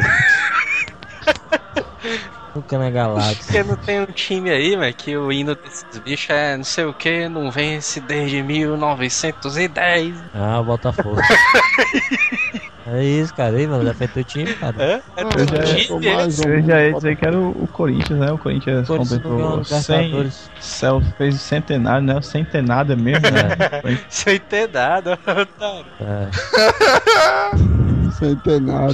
nunca 2.55 2.77
na 2.77 2.89
galáxia. 2.89 3.35
Porque 3.37 3.63
não 3.63 3.75
tem 3.75 4.01
um 4.01 4.05
time 4.07 4.49
aí, 4.51 4.77
mas 4.77 4.95
que 4.95 5.15
o 5.17 5.31
hino 5.31 5.55
desses 5.55 5.85
bichos 6.03 6.29
é 6.29 6.55
não 6.57 6.63
sei 6.63 6.85
o 6.85 6.93
que, 6.93 7.27
não 7.27 7.49
vence 7.51 7.99
desde 7.99 8.41
1910. 8.43 10.15
Ah, 10.33 10.61
Botafogo. 10.61 11.19
é 12.93 13.03
isso, 13.03 13.33
cara. 13.35 13.55
Aí, 13.57 13.67
mano, 13.67 13.83
defende 13.83 14.19
o 14.19 14.23
time, 14.23 14.53
cara. 14.53 14.75
É? 14.83 15.01
É 15.17 15.25
teu 15.25 15.47
já 15.47 15.57
é- 15.57 15.75
time, 15.75 16.07
é? 16.07 16.15
mais 16.15 16.39
um. 16.39 16.43
Eu 16.49 16.61
já 16.63 16.81
ia 16.83 16.93
dizer 16.93 17.15
que 17.17 17.25
era 17.25 17.37
o, 17.37 17.49
o 17.63 17.67
Corinthians, 17.67 18.19
né? 18.19 18.31
O 18.31 18.37
Corinthians 18.37 18.87
completou 18.87 19.63
100, 19.63 19.97
Libertadores. 20.01 20.49
céu, 20.59 21.01
fez 21.17 21.35
o 21.35 21.37
centenário, 21.37 22.05
né? 22.05 22.15
O 22.17 22.21
centenário 22.21 22.97
mesmo, 22.97 23.25
né? 23.31 23.99
Sem 24.09 24.39
ter 24.39 24.67
dado, 24.67 25.11
otário. 25.11 25.85
É. 26.01 26.29
Sem 28.17 28.35
ter 28.37 28.59
nada. 28.61 28.93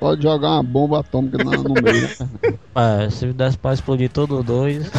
Pode 0.00 0.22
jogar 0.22 0.50
uma 0.52 0.62
bomba 0.62 1.00
atômica 1.00 1.38
na- 1.44 1.56
no 1.56 1.74
meio. 1.74 2.08
né? 2.08 2.54
É, 3.04 3.10
se 3.10 3.26
desse 3.32 3.58
pra 3.58 3.74
explodir 3.74 4.08
todos 4.10 4.44
dois. 4.44 4.90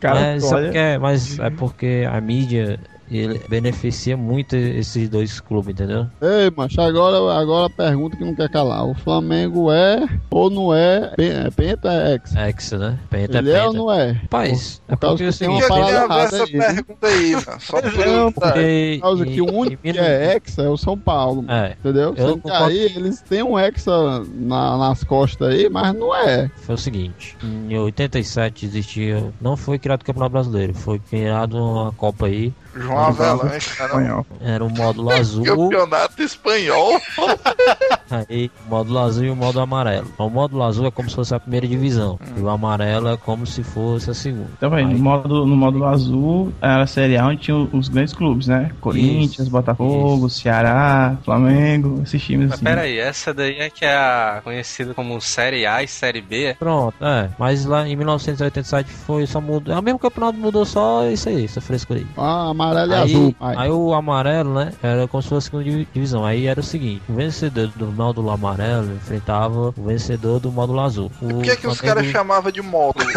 Cara, 0.00 0.20
mas, 0.20 0.52
olha, 0.52 0.70
é, 0.78 0.98
mas 0.98 1.38
é 1.38 1.50
porque 1.50 2.06
a 2.10 2.20
mídia 2.20 2.78
ele 3.10 3.40
beneficia 3.48 4.16
muito 4.16 4.56
esses 4.56 5.08
dois 5.08 5.40
clubes, 5.40 5.72
entendeu? 5.74 6.06
Ei, 6.20 6.50
macho, 6.56 6.80
agora, 6.80 7.38
agora 7.38 7.66
a 7.66 7.70
pergunta 7.70 8.16
que 8.16 8.24
não 8.24 8.34
quer 8.34 8.48
calar. 8.50 8.84
O 8.86 8.94
Flamengo 8.94 9.70
é 9.70 10.06
ou 10.30 10.48
não 10.50 10.74
é? 10.74 11.12
Pen- 11.16 11.30
é 11.46 11.50
Penta 11.50 11.92
é 11.92 12.12
ex? 12.14 12.34
Hexa, 12.34 12.78
né? 12.78 12.98
Penta 13.10 13.38
Ele 13.38 13.50
é 13.50 13.54
é 13.54 13.56
penta. 13.56 13.68
ou 13.68 13.74
não 13.74 13.92
é? 13.92 14.12
Rapaz, 14.12 14.82
é 14.88 14.96
por 14.96 15.08
porque 15.10 15.30
que 15.30 15.38
tem 15.38 15.48
uma 15.48 15.68
parada 15.68 15.90
errada 15.92 16.22
essa 16.22 16.42
aí, 16.44 16.50
pergunta 16.52 17.06
aí, 17.06 17.32
mano? 17.32 17.60
Só 17.60 17.76
Não, 17.76 17.82
curiosidade. 17.82 18.32
porque 18.34 18.94
Por 18.96 19.02
causa 19.02 19.26
que 19.26 19.40
o 19.42 19.52
único 19.54 19.82
que 19.82 19.98
é 19.98 20.34
hexa 20.36 20.62
é 20.62 20.68
o 20.68 20.76
São 20.76 20.98
Paulo. 20.98 21.44
É, 21.48 21.76
Entendeu? 21.78 22.14
Eu 22.16 22.28
Sendo 22.28 22.42
que 22.42 22.50
aí 22.50 22.78
eles 22.78 23.20
têm 23.20 23.42
um 23.42 23.58
hexa 23.58 24.24
na- 24.34 24.76
nas 24.78 25.04
costas 25.04 25.48
aí, 25.48 25.68
mas 25.68 25.94
não 25.94 26.14
é. 26.14 26.50
foi 26.56 26.74
o 26.74 26.78
seguinte, 26.78 27.36
em 27.42 27.76
87 27.78 28.64
existia, 28.66 29.32
não 29.40 29.56
foi 29.56 29.78
criado 29.78 30.02
o 30.02 30.04
Campeonato 30.04 30.32
Brasileiro, 30.32 30.74
foi 30.74 30.98
criado 30.98 31.56
uma 31.56 31.92
Copa 31.92 32.26
aí, 32.26 32.52
João 32.76 32.98
Avelanche, 32.98 33.76
cara. 33.76 33.90
Espanhol. 33.90 34.26
era 34.40 34.64
o 34.64 34.70
módulo 34.70 35.10
azul, 35.10 35.44
Campeonato 35.44 36.22
espanhol. 36.22 37.00
aí 38.10 38.50
o 38.66 38.70
módulo 38.70 38.98
azul 38.98 39.24
e 39.24 39.30
o 39.30 39.36
módulo 39.36 39.60
amarelo. 39.64 40.06
O 40.18 40.28
módulo 40.28 40.62
azul 40.62 40.86
é 40.86 40.90
como 40.90 41.08
se 41.08 41.14
fosse 41.16 41.34
a 41.34 41.40
primeira 41.40 41.66
divisão, 41.66 42.18
e 42.36 42.40
o 42.40 42.48
amarelo 42.48 43.08
é 43.08 43.16
como 43.16 43.46
se 43.46 43.62
fosse 43.62 44.10
a 44.10 44.14
segunda. 44.14 44.48
Também, 44.60 44.86
Aí- 44.86 44.92
no 44.94 44.98
módulo, 44.98 45.46
no 45.46 45.56
módulo 45.56 45.84
azul 45.86 46.52
era 46.60 46.82
a 46.82 46.86
Série 46.86 47.16
A 47.16 47.26
onde 47.26 47.38
tinha 47.42 47.56
os 47.56 47.88
grandes 47.88 48.12
clubes, 48.12 48.46
né? 48.46 48.70
Corinthians, 48.80 49.38
Isso, 49.40 49.50
Botafogo, 49.50 50.28
Ceará, 50.30 51.16
Flamengo, 51.24 52.00
esses 52.02 52.22
times 52.22 52.46
Mas 52.46 52.54
assim. 52.54 52.64
pera 52.64 52.82
aí, 52.82 52.98
essa 52.98 53.32
daí 53.34 53.58
é 53.58 53.70
que 53.70 53.84
é 53.84 53.94
a 53.94 54.40
conhecida 54.44 54.94
como 54.94 55.20
Série 55.20 55.66
A 55.66 55.82
e 55.82 55.88
Série 55.88 56.20
B. 56.20 56.54
Pronto, 56.58 56.94
é. 57.04 57.30
Mas 57.38 57.64
lá 57.64 57.86
em 57.88 57.96
1987 57.96 58.90
foi 58.90 59.26
só 59.26 59.40
mudou. 59.40 59.74
É 59.74 59.78
o 59.78 59.82
mesmo 59.82 59.98
campeonato 59.98 60.38
mudou 60.38 60.64
só 60.64 61.06
isso 61.08 61.28
aí, 61.28 61.44
essa 61.44 61.60
frescura 61.60 62.00
aí. 62.00 62.06
Ah, 62.16 62.50
amarelo 62.50 62.92
e 62.92 62.94
Aí, 62.94 63.02
azul, 63.02 63.34
pai. 63.38 63.54
aí 63.58 63.70
o 63.70 63.94
amarelo, 63.94 64.54
né? 64.54 64.72
Era 64.82 65.06
como 65.08 65.22
se 65.22 65.28
fosse 65.28 65.48
a 65.48 65.50
segunda 65.50 65.64
divi- 65.70 65.88
divisão. 65.92 66.24
Aí 66.24 66.46
era 66.46 66.60
o 66.60 66.62
seguinte: 66.62 67.02
o 67.08 67.14
vencedor 67.14 67.68
do 67.76 67.86
módulo 68.04 68.30
amarelo 68.30 68.92
enfrentava 68.94 69.72
o 69.76 69.82
vencedor 69.82 70.38
do 70.38 70.52
módulo 70.52 70.80
azul. 70.80 71.10
O 71.22 71.28
Por 71.28 71.42
que, 71.42 71.56
que 71.56 71.66
os 71.66 71.80
caras 71.80 72.06
chamavam 72.06 72.52
de 72.52 72.60
módulo? 72.60 73.04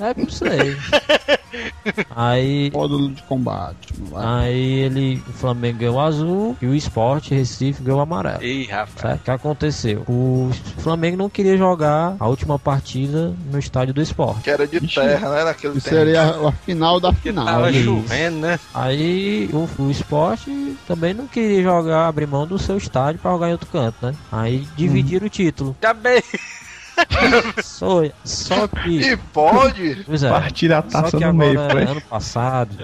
É, 0.00 0.14
não 0.16 0.30
sei. 0.30 0.76
aí. 2.14 2.70
Módulo 2.72 3.10
de 3.10 3.22
combate. 3.24 3.94
Aí 4.14 4.80
ele, 4.80 5.22
o 5.28 5.32
Flamengo 5.32 5.78
ganhou 5.78 5.96
o 5.96 6.00
azul 6.00 6.56
e 6.60 6.66
o 6.66 6.74
Sport 6.74 7.30
Recife 7.30 7.82
ganhou 7.82 7.98
o 7.98 8.02
amarelo. 8.02 8.42
Ih, 8.42 8.64
rapaz. 8.66 9.00
Certo? 9.00 9.20
O 9.20 9.24
que 9.24 9.30
aconteceu? 9.30 10.04
O 10.08 10.50
Flamengo 10.78 11.16
não 11.16 11.28
queria 11.30 11.56
jogar 11.56 12.16
a 12.18 12.26
última 12.28 12.58
partida 12.58 13.34
no 13.50 13.58
estádio 13.58 13.94
do 13.94 14.02
Sport. 14.02 14.42
Que 14.42 14.50
era 14.50 14.66
de 14.66 14.76
Ixi. 14.84 14.94
terra, 15.00 15.30
né? 15.30 15.44
Naquele 15.44 15.78
Isso 15.78 15.88
tempo. 15.88 15.96
seria 15.96 16.22
a, 16.22 16.48
a 16.48 16.52
final 16.52 17.00
da 17.00 17.12
final. 17.12 17.44
Tava 17.46 17.70
isso. 17.70 17.84
chovendo, 17.84 18.38
né? 18.38 18.58
Aí 18.74 19.48
o, 19.52 19.68
o 19.82 19.90
Sport 19.90 20.40
também 20.86 21.14
não 21.14 21.26
queria 21.26 21.62
jogar, 21.62 22.06
abrir 22.08 22.26
mão 22.26 22.46
do 22.46 22.58
seu 22.58 22.76
estádio 22.76 23.20
pra 23.20 23.30
jogar 23.30 23.48
em 23.48 23.52
outro 23.52 23.68
canto, 23.70 24.06
né? 24.06 24.14
Aí 24.30 24.66
dividiram 24.76 25.26
o 25.26 25.30
título. 25.30 25.76
Já 25.82 25.92
bem. 25.94 26.22
Só, 27.62 28.02
só 28.24 28.66
que. 28.68 29.00
E 29.00 29.16
pode? 29.16 30.02
Pois 30.06 30.22
é. 30.22 30.28
Partir 30.30 30.72
a 30.72 30.82
taça 30.82 31.16
que 31.16 31.24
no 31.24 31.34
meio, 31.34 31.52
agora, 31.60 31.72
foi. 31.72 31.82
ano 31.82 32.00
passado, 32.02 32.76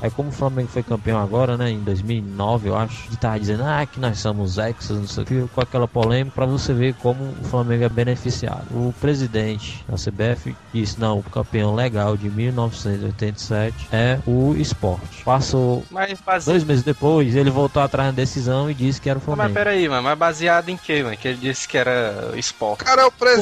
aí 0.00 0.10
como 0.10 0.28
o 0.28 0.32
Flamengo 0.32 0.68
foi 0.68 0.82
campeão 0.82 1.20
agora, 1.20 1.56
né, 1.56 1.70
em 1.70 1.80
2009, 1.80 2.68
eu 2.68 2.76
acho, 2.76 3.08
que 3.08 3.16
tava 3.16 3.38
dizendo, 3.38 3.62
ah, 3.64 3.86
que 3.86 3.98
nós 4.00 4.18
somos 4.18 4.58
exas, 4.58 4.90
não 4.90 5.06
sei 5.06 5.22
o 5.22 5.26
que, 5.26 5.48
com 5.54 5.60
aquela 5.60 5.86
polêmica, 5.88 6.34
pra 6.34 6.46
você 6.46 6.72
ver 6.72 6.94
como 6.94 7.22
o 7.40 7.44
Flamengo 7.44 7.84
é 7.84 7.88
beneficiado. 7.88 8.64
O 8.70 8.94
presidente 9.00 9.84
da 9.88 9.96
CBF 9.96 10.54
disse, 10.72 11.00
não, 11.00 11.18
o 11.18 11.22
campeão 11.22 11.74
legal 11.74 12.16
de 12.16 12.28
1987 12.30 13.88
é 13.92 14.18
o 14.26 14.54
esporte. 14.56 15.22
Passou 15.24 15.84
Mas, 15.90 16.20
base... 16.20 16.46
dois 16.46 16.64
meses 16.64 16.82
depois, 16.84 17.34
ele 17.34 17.50
voltou 17.50 17.82
atrás 17.82 18.10
da 18.10 18.16
decisão 18.16 18.70
e 18.70 18.74
disse 18.74 19.00
que 19.00 19.08
era 19.08 19.18
o 19.18 19.22
mas 19.22 19.34
Flamengo. 19.36 19.54
peraí, 19.54 19.88
mano. 19.88 20.02
Mas 20.02 20.18
baseado 20.18 20.68
em 20.68 20.76
quê, 20.76 21.02
mano? 21.02 21.16
Que 21.16 21.28
ele 21.28 21.38
disse 21.38 21.68
que 21.68 21.76
era 21.78 22.30
O 22.32 22.38
esporte. 22.38 22.84
cara 22.84 23.02
é 23.02 23.04
o 23.06 23.10
presidente, 23.12 23.41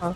Lá. 0.00 0.14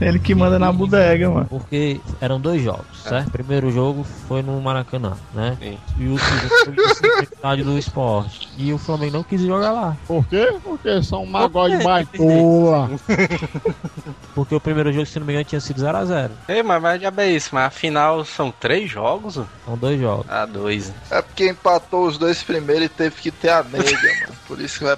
Ele 0.00 0.18
que 0.18 0.34
manda 0.34 0.58
na 0.58 0.70
bodega, 0.70 1.30
mano. 1.30 1.46
Porque 1.46 2.00
eram 2.20 2.40
dois 2.40 2.62
jogos, 2.62 3.02
certo? 3.02 3.28
O 3.28 3.30
primeiro 3.30 3.70
jogo 3.70 4.04
foi 4.28 4.42
no 4.42 4.60
Maracanã, 4.60 5.14
né? 5.34 5.56
Sim. 5.60 5.78
E 5.98 6.06
o 6.08 6.18
segundo 6.18 6.48
foi 6.64 7.16
no 7.16 7.22
estádio 7.22 7.64
do 7.64 7.78
esporte. 7.78 8.48
E 8.58 8.72
o 8.72 8.78
Flamengo 8.78 9.14
não 9.14 9.22
quis 9.22 9.40
jogar 9.40 9.72
lá. 9.72 9.96
Por 10.06 10.26
quê? 10.26 10.54
Porque 10.62 11.02
são 11.02 11.22
um 11.22 11.26
magode 11.26 11.78
quê? 11.78 11.84
baitola. 11.84 12.90
Porque 14.34 14.54
o 14.54 14.60
primeiro 14.60 14.92
jogo, 14.92 15.06
se 15.06 15.18
não 15.18 15.26
me 15.26 15.32
engano, 15.32 15.46
tinha 15.46 15.60
sido 15.60 15.80
0x0. 15.82 16.30
Ei, 16.46 16.62
mas, 16.62 16.82
mas 16.82 17.00
já 17.00 17.10
bem 17.10 17.34
isso. 17.34 17.48
Mas 17.52 17.64
afinal 17.64 18.22
são 18.24 18.50
três 18.50 18.90
jogos? 18.90 19.36
mano? 19.36 19.48
São 19.64 19.78
dois 19.78 19.98
jogos. 19.98 20.26
Ah, 20.28 20.44
dois. 20.44 20.92
É 21.10 21.22
porque 21.22 21.48
empatou 21.48 22.06
os 22.06 22.18
dois 22.18 22.42
primeiros 22.42 22.84
e 22.84 22.88
teve 22.90 23.16
que 23.16 23.30
ter 23.30 23.48
a 23.48 23.62
nega, 23.62 23.84
mano. 24.20 24.36
Por 24.46 24.60
isso 24.60 24.78
que 24.78 24.84
vai. 24.84 24.96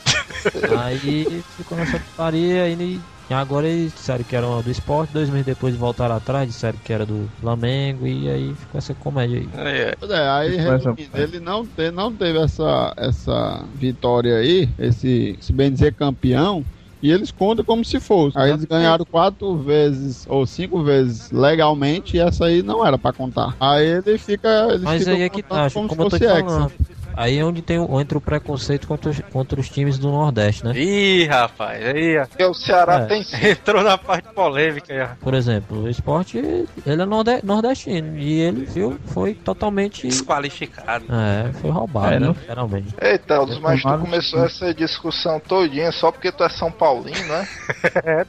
Aí 0.85 1.45
ficou 1.57 1.79
nessa 1.79 1.98
putaria 2.01 2.69
e 2.71 3.01
agora 3.31 3.69
eles 3.69 3.93
disseram 3.93 4.25
que 4.25 4.35
era 4.35 4.47
uma 4.47 4.63
do 4.63 4.71
esporte, 4.71 5.13
dois 5.13 5.29
meses 5.29 5.45
depois 5.45 5.77
voltaram 5.77 6.15
atrás, 6.15 6.49
disseram 6.49 6.79
que 6.83 6.93
era 6.93 7.05
do 7.05 7.29
Flamengo 7.39 8.07
e 8.07 8.29
aí 8.29 8.55
ficou 8.55 8.79
essa 8.79 8.95
comédia 8.95 9.39
aí. 9.39 9.49
É, 9.53 9.95
Pois 9.97 10.11
é, 10.11 10.29
aí 10.29 10.57
resumindo, 10.57 11.17
ele 11.17 11.41
não, 11.41 11.67
te, 11.67 11.91
não 11.91 12.17
teve 12.17 12.39
essa, 12.39 12.95
essa 12.97 13.69
vitória 13.75 14.39
aí, 14.39 14.69
esse, 14.79 15.37
se 15.41 15.53
bem 15.53 15.71
dizer, 15.71 15.95
campeão, 15.95 16.65
e 17.01 17.11
eles 17.11 17.31
contam 17.31 17.65
como 17.65 17.85
se 17.85 18.01
fosse. 18.01 18.37
Aí 18.39 18.51
eles 18.51 18.65
ganharam 18.65 19.05
quatro 19.05 19.57
vezes 19.59 20.27
ou 20.27 20.47
cinco 20.47 20.83
vezes 20.83 21.31
legalmente 21.31 22.17
e 22.17 22.21
essa 22.21 22.47
aí 22.47 22.63
não 22.63 22.85
era 22.85 22.99
pra 22.99 23.13
contar. 23.13 23.57
Aí 23.61 23.87
ele 23.87 24.19
fica. 24.19 24.69
Eles 24.71 24.83
Mas 24.83 25.07
aí 25.07 25.23
é 25.23 25.29
que 25.29 25.43
tá, 25.43 25.71
como 25.71 25.89
como 25.89 26.03
eu 26.03 26.11
se 26.11 26.19
tô 26.19 26.19
te 26.19 26.27
fosse 26.27 26.41
falando. 26.41 26.71
hexa. 26.71 26.98
Aí 27.21 27.37
é 27.37 27.45
onde 27.45 27.63
tem 27.63 27.81
o, 27.81 28.01
entra 28.01 28.17
o 28.17 28.21
preconceito 28.21 28.87
contra 28.87 29.11
os, 29.11 29.19
contra 29.33 29.59
os 29.61 29.69
times 29.69 29.99
do 29.99 30.09
Nordeste, 30.09 30.65
né? 30.65 30.73
Ih, 30.79 31.27
rapaz, 31.27 31.85
aí. 31.85 32.25
Porque 32.29 32.45
o 32.45 32.55
Ceará 32.55 33.01
É. 33.01 33.07
tem 33.07 33.25
entrou 33.51 33.83
na 33.83 33.99
parte 33.99 34.29
polêmica 34.33 34.93
aí. 34.95 35.17
Por 35.21 35.35
exemplo, 35.35 35.83
o 35.83 35.89
esporte, 35.89 36.39
ele 36.39 36.69
é 36.87 37.05
norde- 37.05 37.41
nordestino 37.43 38.17
e 38.17 38.39
ele, 38.41 38.65
viu, 38.67 38.97
foi 39.07 39.35
totalmente. 39.35 40.07
desqualificado. 40.07 41.07
É, 41.13 41.53
foi 41.55 41.71
roubado, 41.71 42.07
É, 42.15 42.21
né? 42.21 42.27
não- 42.27 42.33
Literalmente. 42.35 42.95
Eita, 43.01 43.35
Aldos, 43.35 43.59
mas 43.59 43.83
tu 43.83 43.99
começou 43.99 44.45
essa 44.45 44.73
discussão 44.73 45.41
todinha 45.41 45.91
só 45.91 46.13
porque 46.13 46.31
tu 46.31 46.45
é 46.45 46.49
São 46.49 46.71
Paulino, 46.71 47.19
né? 47.27 47.49
É 48.05 48.25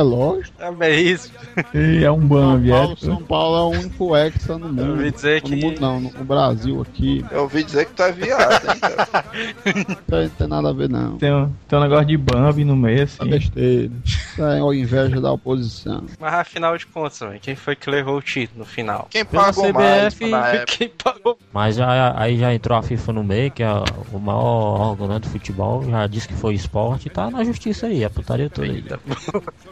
lógico. 0.00 0.56
Já 0.58 0.70
bem 0.72 1.06
isso. 1.06 1.30
E 1.74 2.04
é 2.04 2.10
um 2.10 2.18
São 2.20 2.28
Bambi, 2.28 2.68
Paulo, 2.70 2.92
é. 2.92 2.96
São 3.04 3.16
Paulo 3.22 3.56
é 3.56 3.76
o 3.76 3.80
único 3.80 4.16
hexa 4.16 4.58
no 4.58 4.66
Eu 4.66 4.72
mundo. 4.72 4.90
ouvi 4.90 5.10
dizer 5.10 5.42
No 5.42 5.48
que. 5.48 5.56
mundo 5.56 5.80
não, 5.80 6.00
no 6.00 6.24
Brasil 6.24 6.80
aqui. 6.82 7.24
Eu 7.30 7.42
ouvi 7.42 7.64
dizer 7.64 7.86
que 7.86 7.92
tu 7.92 8.02
é 8.02 8.12
viado, 8.12 8.52
hein, 8.70 8.78
cara? 8.80 9.24
Não 10.22 10.28
tem 10.30 10.46
nada 10.48 10.68
a 10.70 10.72
ver, 10.72 10.88
não. 10.88 11.16
Tem 11.18 11.32
um, 11.32 11.52
tem 11.68 11.78
um 11.78 11.82
negócio 11.82 12.06
de 12.06 12.16
Bambi 12.16 12.64
no 12.64 12.76
meio, 12.76 13.00
É 13.00 13.02
assim. 13.02 13.28
besteira. 13.28 13.92
Isso 14.04 14.42
é 14.42 14.60
a 14.60 14.74
inveja 14.74 15.20
da 15.20 15.32
oposição. 15.32 16.04
Mas 16.18 16.34
afinal 16.34 16.76
de 16.76 16.86
contas, 16.86 17.18
véio, 17.20 17.40
quem 17.40 17.54
foi 17.56 17.76
que 17.76 17.90
levou 17.90 18.16
o 18.16 18.22
título 18.22 18.60
no 18.60 18.64
final? 18.64 19.06
Quem 19.10 19.24
pagou 19.24 19.72
mais 19.72 20.14
CBF, 20.14 20.30
na 20.30 20.48
época? 20.48 20.66
Quem 20.78 20.88
pagou? 20.88 21.38
Mas 21.52 21.76
já, 21.76 22.14
aí 22.18 22.38
já 22.38 22.54
entrou 22.54 22.78
a 22.78 22.82
FIFA 22.82 23.12
no 23.12 23.24
meio, 23.24 23.50
que 23.50 23.62
é 23.62 23.72
o 24.12 24.18
maior 24.18 24.80
órgão 24.90 25.08
né, 25.08 25.18
do 25.18 25.28
futebol, 25.28 25.82
já 25.88 26.06
disse 26.06 26.28
que 26.28 26.34
foi 26.34 26.54
esporte 26.54 27.08
tá 27.10 27.30
na 27.30 27.44
justiça 27.44 27.86
aí, 27.86 28.04
a 28.04 28.10
putaria 28.10 28.48
toda 28.50 28.66
aí. 28.68 28.84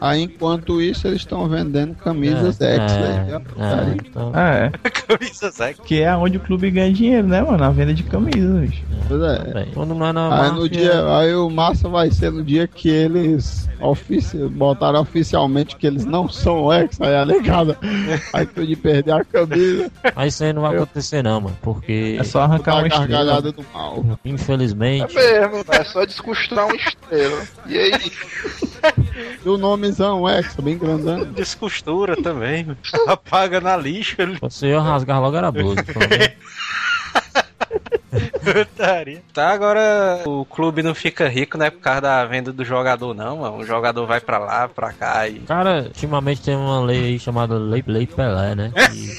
Aí, 0.01 0.23
enquanto 0.23 0.81
isso, 0.81 1.07
eles 1.07 1.21
estão 1.23 1.49
vendendo 1.49 1.95
camisas 1.95 2.61
é, 2.61 2.75
X. 2.77 2.93
é, 2.93 3.41
ó, 3.57 3.63
é, 3.65 3.97
então, 3.97 4.33
É, 4.35 4.71
Camisa 4.91 5.51
Zé. 5.51 5.75
que 5.75 6.03
é 6.03 6.15
onde 6.17 6.37
o 6.37 6.41
clube 6.41 6.71
ganha 6.71 6.93
dinheiro, 6.93 7.27
né, 7.27 7.41
mano? 7.43 7.63
A 7.65 7.71
venda 7.71 7.95
de 7.95 8.03
camisas, 8.03 8.61
bicho. 8.61 8.83
Pois 9.09 9.23
é. 9.23 9.55
bem, 9.55 9.71
quando 9.73 9.95
não 9.95 10.07
é 10.07 10.13
na 10.13 10.43
Aí, 10.43 10.51
no 10.51 10.63
máfia, 10.63 10.69
dia, 10.69 11.17
aí 11.19 11.35
o 11.35 11.49
massa 11.49 11.89
vai 11.89 12.11
ser 12.11 12.31
no 12.33 12.43
dia 12.43 12.67
que 12.67 12.89
eles 12.89 13.69
ofici 13.81 14.37
botaram 14.49 15.01
oficialmente 15.01 15.77
que 15.77 15.87
eles 15.87 16.05
não 16.05 16.29
são 16.29 16.73
ex, 16.73 17.01
aí 17.01 17.15
a. 17.15 17.27
Aí 18.33 18.47
tu 18.47 18.67
de 18.67 18.75
perder 18.77 19.13
a 19.13 19.25
camisa, 19.25 19.91
Mas 20.15 20.35
isso 20.35 20.45
aí 20.45 20.53
não 20.53 20.63
vai 20.63 20.77
acontecer 20.77 21.23
não, 21.23 21.41
mano, 21.41 21.57
porque 21.63 22.17
É 22.19 22.25
só 22.25 22.41
arrancar 22.43 22.73
da 22.73 22.79
uma 22.79 22.89
estrela. 22.89 23.43
do 23.43 23.65
mal. 23.73 24.05
É 24.25 24.29
infelizmente 24.29 25.15
mesmo, 25.15 25.65
é 25.69 25.85
só 25.85 26.05
descosturar 26.05 26.67
uma 26.67 26.77
estrela. 26.77 27.43
E 27.67 27.79
aí, 27.79 27.93
E 29.45 29.49
o 29.49 29.57
nomezão 29.57 30.29
ex, 30.29 30.55
bem 30.57 30.77
grandão. 30.77 31.25
Descostura 31.25 32.17
também, 32.17 32.65
mano. 32.65 32.79
apaga 33.07 33.61
na 33.61 33.77
lixa. 33.77 34.17
você 34.41 34.69
ia 34.69 34.81
rasgar 34.81 35.21
logo 35.21 35.37
era 35.37 35.49
a 35.49 35.53
blusa. 35.53 35.85
Tá, 39.33 39.51
agora 39.51 40.23
o 40.25 40.45
clube 40.45 40.83
não 40.83 40.95
fica 40.95 41.29
rico, 41.29 41.59
né, 41.59 41.69
por 41.71 41.81
causa 41.81 42.01
da 42.01 42.25
venda 42.25 42.53
do 42.53 42.65
jogador, 42.65 43.13
não, 43.15 43.39
mano. 43.39 43.59
O 43.59 43.65
jogador 43.65 44.07
vai 44.07 44.21
pra 44.21 44.39
lá, 44.39 44.69
pra 44.69 44.93
cá 44.93 45.29
e. 45.29 45.41
Cara, 45.41 45.83
ultimamente 45.83 46.43
tem 46.43 46.57
uma 46.57 46.81
lei 46.81 47.05
aí 47.05 47.19
chamada 47.19 47.59
Lei, 47.59 47.83
lei 47.87 48.07
Pelé, 48.07 48.55
né? 48.55 48.73
Que 48.75 49.17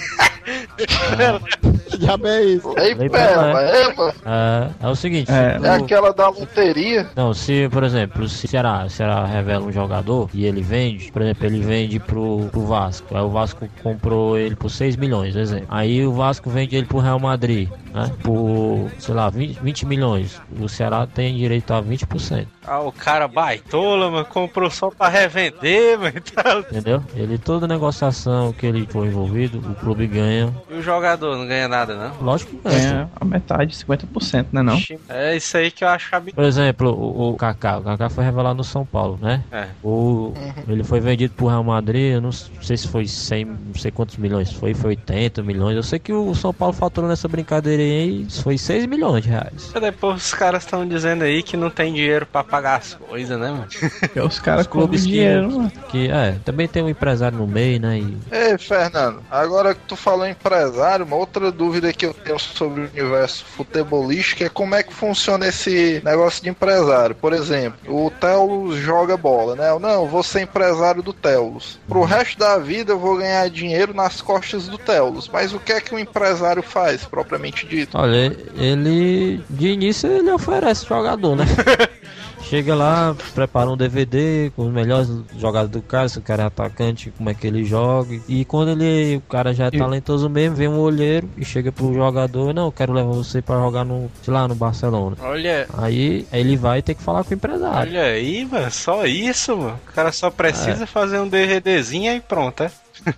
Diabo 1.98 2.28
é 2.28 2.44
isso? 2.44 2.74
Ei, 2.78 2.94
Lei 2.94 3.10
pera, 3.10 3.42
Pelé. 3.44 3.82
epa, 3.88 4.13
É, 4.26 4.86
é 4.86 4.88
o 4.88 4.96
seguinte, 4.96 5.32
É. 5.32 5.58
se 5.60 5.66
é 5.66 5.70
aquela 5.70 6.13
da 6.13 6.30
loteria. 6.30 7.10
Não, 7.16 7.34
se, 7.34 7.68
por 7.72 7.84
exemplo, 7.84 8.28
se 8.30 8.46
o 8.46 8.50
Ceará, 8.50 8.88
Ceará 8.90 9.26
revela 9.26 9.66
um 9.66 9.72
jogador 9.72 10.30
e 10.34 10.46
ele 10.46 10.62
vende, 10.62 11.12
por 11.12 11.22
exemplo, 11.22 11.46
ele 11.46 11.60
vende 11.60 12.00
pro, 12.00 12.48
pro 12.52 12.66
Vasco. 12.66 13.16
Aí 13.18 13.24
o 13.24 13.30
Vasco 13.30 13.68
comprou 13.82 14.38
ele 14.38 14.56
por 14.56 14.70
6 14.70 14.96
milhões, 14.96 15.34
por 15.34 15.42
exemplo. 15.42 15.68
Aí 15.70 16.06
o 16.06 16.12
Vasco 16.12 16.50
vende 16.50 16.76
ele 16.76 16.86
pro 16.86 17.00
Real 17.00 17.20
Madrid, 17.20 17.70
né? 17.94 18.12
Por, 18.22 18.92
sei 19.00 19.16
lá, 19.16 19.30
20, 19.30 19.60
20 19.62 19.86
milhões. 19.86 20.40
O 20.60 20.68
Ceará 20.70 21.08
tem 21.08 21.36
direito 21.38 21.74
a 21.74 21.82
20%. 21.82 22.46
Ah, 22.67 22.82
o 22.82 22.91
cara 22.91 23.27
baitola, 23.27 24.12
mano, 24.12 24.25
comprou 24.25 24.69
só 24.69 24.89
pra 24.91 25.08
revender, 25.08 25.97
mano. 25.97 26.13
Tá- 26.34 26.60
Entendeu? 26.60 27.01
Ele, 27.15 27.38
toda 27.38 27.67
negociação 27.67 28.51
que 28.53 28.65
ele 28.65 28.86
for 28.86 29.06
envolvido, 29.08 29.60
o 29.60 29.75
clube 29.75 30.06
ganha. 30.08 30.53
E 30.69 30.73
o 30.75 30.82
jogador 30.82 31.38
não 31.38 31.47
ganha 31.47 31.67
nada, 31.67 31.95
não? 31.95 32.13
Lógico 32.25 32.51
que 32.51 32.69
ganha. 32.69 33.10
É 33.13 33.17
a 33.19 33.25
metade, 33.25 33.73
50%, 33.75 34.47
né 34.51 34.62
não? 34.62 34.77
É 35.10 35.36
isso 35.36 35.58
aí 35.58 35.71
que 35.71 35.84
eu 35.84 35.88
acho 35.88 36.13
absurdo. 36.15 36.36
Por 36.36 36.43
exemplo, 36.43 36.91
o, 36.91 37.32
o 37.32 37.36
Kaká. 37.38 37.77
O 37.80 37.84
Kaká 37.84 38.10
foi 38.10 38.23
revelado 38.25 38.58
no 38.58 38.63
São 38.63 38.86
Paulo, 38.86 39.17
né? 39.21 39.43
É. 39.51 39.67
O, 39.84 40.34
Ele 40.67 40.84
foi 40.84 40.99
vendido 40.99 41.34
pro 41.34 41.47
Real 41.47 41.63
Madrid, 41.63 42.13
eu 42.15 42.21
não 42.21 42.32
sei 42.34 42.75
se 42.77 42.88
foi 42.88 43.08
100, 43.08 43.45
não 43.45 43.75
sei 43.75 43.91
quantos 43.91 44.17
milhões 44.17 44.51
foi, 44.51 44.73
foi 44.73 44.89
80 44.91 45.41
milhões. 45.41 45.75
Eu 45.75 45.84
sei 45.84 45.99
que 45.99 46.12
o 46.12 46.36
São 46.36 46.53
Paulo 46.53 46.73
faturou 46.73 47.10
nessa 47.10 47.27
brincadeira 47.27 47.82
aí, 47.82 48.27
foi 48.43 48.58
6 48.58 48.86
milhões 48.86 49.23
de 49.23 49.30
reais. 49.30 49.71
Depois 49.80 50.17
os 50.25 50.34
caras 50.34 50.63
estão 50.63 50.86
dizendo 50.86 51.23
aí 51.23 51.41
que 51.41 51.56
não 51.56 51.69
tem 51.69 51.93
dinheiro 51.93 52.25
pra 52.25 52.43
pagar 52.43 52.57
as 52.65 52.93
coisas, 52.96 53.39
né, 53.39 53.52
mano? 53.52 53.67
Porque 54.00 54.20
os 54.22 54.39
caras 54.39 54.67
que- 54.67 54.98
dinheiro, 54.98 55.52
mano. 55.52 55.72
Que 55.89 56.10
é, 56.10 56.36
também 56.43 56.67
tem 56.67 56.84
um 56.84 56.89
empresário 56.89 57.38
no 57.38 57.48
meio, 57.48 57.80
né? 57.80 58.00
E 58.00 58.17
Ei, 58.32 58.58
Fernando, 58.58 59.22
agora 59.30 59.74
que 59.74 59.82
tu 59.88 59.96
falou 59.96 60.26
em 60.26 60.32
empresário, 60.32 61.06
uma 61.06 61.15
outra 61.15 61.52
dúvida 61.52 61.91
que 61.93 62.06
eu 62.06 62.13
tenho 62.13 62.39
sobre 62.39 62.82
o 62.82 62.89
universo 62.89 63.46
futebolístico 63.46 64.43
é 64.43 64.50
como 64.50 64.76
é 64.76 64.84
que 64.84 64.93
funciona 64.93 65.48
esse 65.48 66.02
negócio 66.04 66.43
de 66.43 66.50
empresário. 66.50 67.15
Por 67.15 67.34
exemplo, 67.34 67.78
o 67.88 68.10
Telos 68.12 68.78
joga 68.78 69.15
bola, 69.17 69.56
né? 69.56 69.70
Eu, 69.70 69.80
Não, 69.80 70.04
eu 70.04 70.08
vou 70.08 70.24
ser 70.24 70.41
empresário 70.41 71.02
do 71.02 71.13
Telos. 71.13 71.80
Pro 71.88 72.04
resto 72.04 72.38
da 72.39 72.58
vida 72.58 72.91
eu 72.93 73.00
vou 73.00 73.17
ganhar 73.17 73.50
dinheiro 73.50 73.93
nas 73.93 74.22
costas 74.22 74.67
do 74.67 74.78
Telos. 74.78 75.30
Mas 75.32 75.54
o 75.54 75.60
que 75.60 75.74
é 75.74 75.82
que 75.82 75.93
um 75.93 76.00
empresário 76.00 76.63
faz, 76.63 77.06
propriamente 77.06 77.65
dito? 77.65 77.98
Olha, 77.98 78.36
ele 78.56 79.41
de 79.50 79.67
início 79.70 80.10
ele 80.12 80.32
oferece 80.32 80.86
jogador, 80.86 81.36
né? 81.36 81.46
Chega 82.41 82.73
lá, 82.76 83.13
prepara 83.36 83.69
um 83.69 83.76
DVD 83.76 84.52
com 84.56 84.67
os 84.67 84.73
melhores 84.73 85.10
jogadores 85.38 85.71
do 85.71 85.82
cara, 85.82 86.08
se 86.08 86.17
o 86.17 86.21
cara 86.21 86.43
é 86.43 86.45
atacante, 86.45 87.12
como 87.17 87.30
é 87.30 87.34
que 87.34 87.45
ele 87.45 87.65
joga. 87.65 88.17
E 88.28 88.45
quando 88.45 88.69
ele, 88.71 89.17
o 89.17 89.21
cara 89.21 89.54
já 89.54 89.65
é 89.65 89.69
E- 89.73 89.78
talentoso 89.78 90.30
mesmo, 90.30 90.56
vem 90.56 90.67
um 90.69 90.80
olheiro 90.80 91.30
e 91.36 91.43
chega 91.43 91.73
pro 91.73 91.93
jogador, 91.93 92.54
não, 92.54 92.67
eu 92.67 92.71
quero 92.71 92.93
levar 92.93 93.12
você 93.12 93.41
pra 93.41 93.58
jogar 93.58 93.84
no, 93.84 94.10
sei 94.23 94.34
lá, 94.34 94.47
no 94.47 94.56
Barcelona. 94.56 95.17
Olha, 95.19 95.67
Aí 95.78 96.26
ele 96.32 96.56
vai 96.56 96.82
ter 96.82 96.93
que 96.95 97.04
falar 97.04 97.23
com 97.26 97.32
o 97.32 97.34
empresário. 97.34 97.91
olha 97.91 98.04
aí, 98.04 98.45
mano, 98.45 98.71
só 98.71 99.06
isso, 99.06 99.58
mano. 99.58 99.78
O 99.89 99.93
cara 99.93 100.12
só 100.13 100.30
precisa 100.32 100.88
fazer 100.88 101.19
um 101.19 101.28
DVDzinho 101.28 102.13
e 102.13 102.21
pronto, 102.21 102.63
é? 102.63 102.71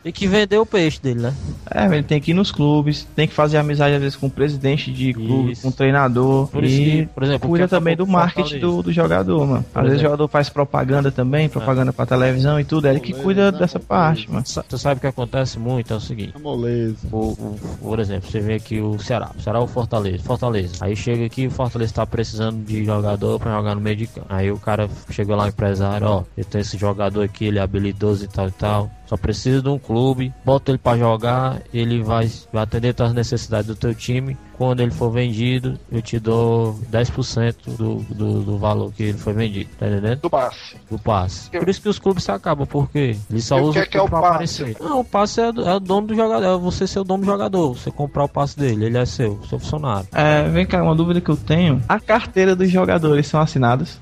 Tem 0.03 0.11
que 0.11 0.27
vender 0.27 0.57
o 0.57 0.65
peixe 0.65 0.99
dele, 1.01 1.21
né? 1.21 1.33
É, 1.71 1.85
ele 1.85 2.03
tem 2.03 2.19
que 2.21 2.31
ir 2.31 2.33
nos 2.33 2.51
clubes, 2.51 3.07
tem 3.15 3.27
que 3.27 3.33
fazer 3.33 3.57
amizade 3.57 3.95
às 3.95 4.01
vezes 4.01 4.15
com 4.15 4.27
o 4.27 4.29
presidente 4.29 4.91
de 4.91 5.13
clube, 5.13 5.51
Isso. 5.51 5.61
com 5.61 5.69
o 5.69 5.71
treinador. 5.71 6.47
Por 6.47 6.63
isso 6.63 6.81
e 6.81 6.85
que, 6.85 7.05
por 7.13 7.23
exemplo, 7.23 7.49
cuida 7.49 7.67
também 7.67 7.95
do 7.95 8.05
marketing 8.07 8.41
Fortaleza. 8.59 8.67
do, 8.77 8.83
do 8.83 8.91
jogador, 8.91 9.45
mano. 9.47 9.65
Por 9.71 9.79
Às 9.79 9.85
vezes 9.85 9.99
o 9.99 10.03
jogador 10.03 10.27
faz 10.27 10.49
propaganda 10.49 11.11
também, 11.11 11.47
propaganda 11.49 11.91
pra 11.93 12.05
televisão 12.05 12.59
e 12.59 12.63
tudo, 12.63 12.87
é 12.87 12.91
ele 12.91 12.99
que 12.99 13.13
cuida 13.13 13.51
dessa 13.51 13.79
parte, 13.79 14.29
mano. 14.29 14.43
Tu 14.67 14.77
sabe 14.77 14.97
o 14.97 15.01
que 15.01 15.07
acontece 15.07 15.59
muito? 15.59 15.93
É 15.93 15.95
o 15.97 15.99
seguinte. 15.99 16.33
É 16.35 16.39
moleza. 16.39 16.97
O, 17.11 17.17
o- 17.17 17.59
por 17.81 17.99
exemplo, 17.99 18.29
você 18.29 18.39
vê 18.39 18.55
aqui 18.55 18.79
o 18.79 18.97
Ceará. 18.99 19.31
O 19.37 19.41
Ceará 19.41 19.59
é 19.59 19.61
o 19.61 19.67
Fortaleza. 19.67 20.23
Fortaleza. 20.23 20.73
Aí 20.81 20.95
chega 20.95 21.25
aqui 21.25 21.47
o 21.47 21.51
Fortaleza 21.51 21.93
tá 21.93 22.05
precisando 22.05 22.63
de 22.65 22.83
jogador 22.83 23.39
pra 23.39 23.55
jogar 23.55 23.75
no 23.75 23.81
meio 23.81 23.95
de 23.95 24.07
campo. 24.07 24.27
Aí 24.29 24.51
o 24.51 24.57
cara 24.57 24.89
chegou 25.09 25.35
lá, 25.35 25.45
o 25.45 25.47
empresário, 25.49 26.07
ó, 26.07 26.23
eu 26.37 26.45
tenho 26.45 26.61
esse 26.61 26.77
jogador 26.77 27.21
aqui, 27.23 27.45
ele 27.45 27.59
é 27.59 27.61
habilidoso 27.61 28.25
e 28.25 28.27
tal 28.27 28.47
e 28.47 28.51
tal. 28.51 28.91
Só 29.09 29.17
precisa 29.17 29.59
de 29.59 29.67
um 29.69 29.79
clube, 29.79 30.31
bota 30.45 30.69
ele 30.69 30.77
pra 30.77 30.95
jogar, 30.95 31.59
ele 31.73 32.03
vai, 32.03 32.29
vai 32.53 32.61
atender 32.61 32.93
as 33.01 33.11
necessidades 33.11 33.65
do 33.65 33.75
teu 33.75 33.95
time. 33.95 34.37
Quando 34.55 34.81
ele 34.81 34.91
for 34.91 35.09
vendido, 35.09 35.79
eu 35.91 35.99
te 35.99 36.19
dou 36.19 36.79
10% 36.91 37.55
do, 37.75 37.95
do, 38.13 38.41
do 38.43 38.57
valor 38.59 38.91
que 38.93 39.01
ele 39.01 39.17
foi 39.17 39.33
vendido, 39.33 39.69
tá 39.79 39.87
entendendo? 39.87 40.19
Do 40.19 40.29
passe. 40.29 40.75
do 40.91 40.99
passe. 40.99 41.49
Por 41.49 41.67
isso 41.67 41.81
que 41.81 41.89
os 41.89 41.97
clubes 41.97 42.23
se 42.25 42.31
acabam, 42.31 42.67
porque 42.67 43.15
eles 43.31 43.45
só 43.45 43.55
o 43.57 43.61
usam 43.69 43.73
que 43.73 43.79
é 43.79 43.85
que 43.87 43.97
é 43.97 44.01
o 44.01 44.07
pra 44.07 44.19
passe? 44.21 44.61
aparecer. 44.61 44.77
Não, 44.79 44.99
o 44.99 45.03
passe 45.03 45.41
é, 45.41 45.51
do- 45.51 45.67
é 45.67 45.73
o 45.75 45.79
dono 45.79 46.05
do 46.07 46.15
jogador, 46.15 46.45
é 46.45 46.57
você 46.59 46.85
ser 46.85 46.99
o 46.99 47.03
dono 47.03 47.21
do 47.23 47.25
jogador, 47.25 47.73
você 47.75 47.89
comprar 47.89 48.25
o 48.25 48.29
passe 48.29 48.59
dele, 48.59 48.85
ele 48.85 48.97
é 48.99 49.05
seu, 49.07 49.39
seu 49.49 49.57
funcionário. 49.57 50.07
É, 50.11 50.47
vem 50.49 50.67
cá, 50.67 50.83
uma 50.83 50.93
dúvida 50.95 51.19
que 51.19 51.29
eu 51.31 51.37
tenho. 51.37 51.81
A 51.89 51.99
carteira 51.99 52.55
dos 52.55 52.69
jogadores 52.69 53.25
são 53.25 53.39
assinadas? 53.41 53.97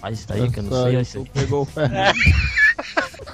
Mas 0.00 0.20
isso 0.20 0.32
aí 0.32 0.50
que 0.50 0.60
eu 0.60 0.62
não 0.62 1.04
sei, 1.04 1.24
pegou 1.34 1.64
o. 1.64 1.68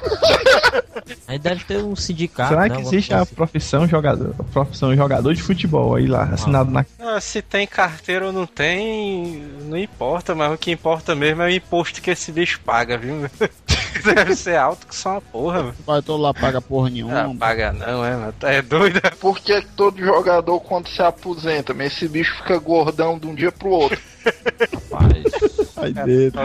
aí 1.27 1.39
deve 1.39 1.65
ter 1.65 1.79
um 1.83 1.95
sindicato, 1.97 2.51
Será 2.51 2.63
né? 2.63 2.69
que 2.69 2.75
alguma 2.77 2.91
existe 2.95 3.15
a 3.15 3.21
assim. 3.21 3.35
profissão 3.35 3.87
jogador? 3.89 4.35
A 4.39 4.43
profissão 4.45 4.95
jogador 4.95 5.35
de 5.35 5.43
futebol 5.43 5.95
aí 5.95 6.07
lá, 6.07 6.25
assinado 6.25 6.71
na. 6.71 6.85
Ah, 6.99 7.21
se 7.21 7.43
tem 7.43 7.67
carteira 7.67 8.27
ou 8.27 8.33
não 8.33 8.47
tem, 8.47 9.43
não 9.65 9.77
importa, 9.77 10.35
mas 10.35 10.53
o 10.53 10.59
que 10.59 10.71
importa 10.71 11.15
mesmo 11.15 11.43
é 11.43 11.47
o 11.47 11.51
imposto 11.51 12.01
que 12.03 12.11
esse 12.11 12.33
bicho 12.33 12.61
paga, 12.65 12.97
viu? 12.99 13.17
Deve 14.05 14.37
ser 14.37 14.57
alto 14.57 14.87
que 14.87 14.95
só 14.95 15.13
uma 15.13 15.21
porra, 15.21 15.59
mano. 15.63 15.75
Vai 15.87 16.03
todo 16.03 16.21
lá 16.23 16.33
paga 16.35 16.61
porra 16.61 16.89
Ah, 16.89 16.91
nenhuma. 16.91 17.35
paga 17.37 17.73
não, 17.73 18.05
é, 18.05 18.15
mano. 18.15 18.35
É 18.43 18.63
doido. 18.63 19.01
Por 19.19 19.39
que 19.41 19.63
que 19.63 19.69
todo 19.69 19.99
jogador, 19.99 20.61
quando 20.61 20.89
se 20.89 21.01
aposenta, 21.03 21.73
mas 21.73 21.93
esse 21.95 22.07
bicho 22.07 22.35
fica 22.37 22.59
gordão 22.59 23.19
de 23.19 23.27
um 23.27 23.35
dia 23.35 23.51
pro 23.51 23.71
outro? 23.71 23.99
Rapaz. 24.27 25.25
Ai, 25.77 25.93
dedo. 25.93 26.39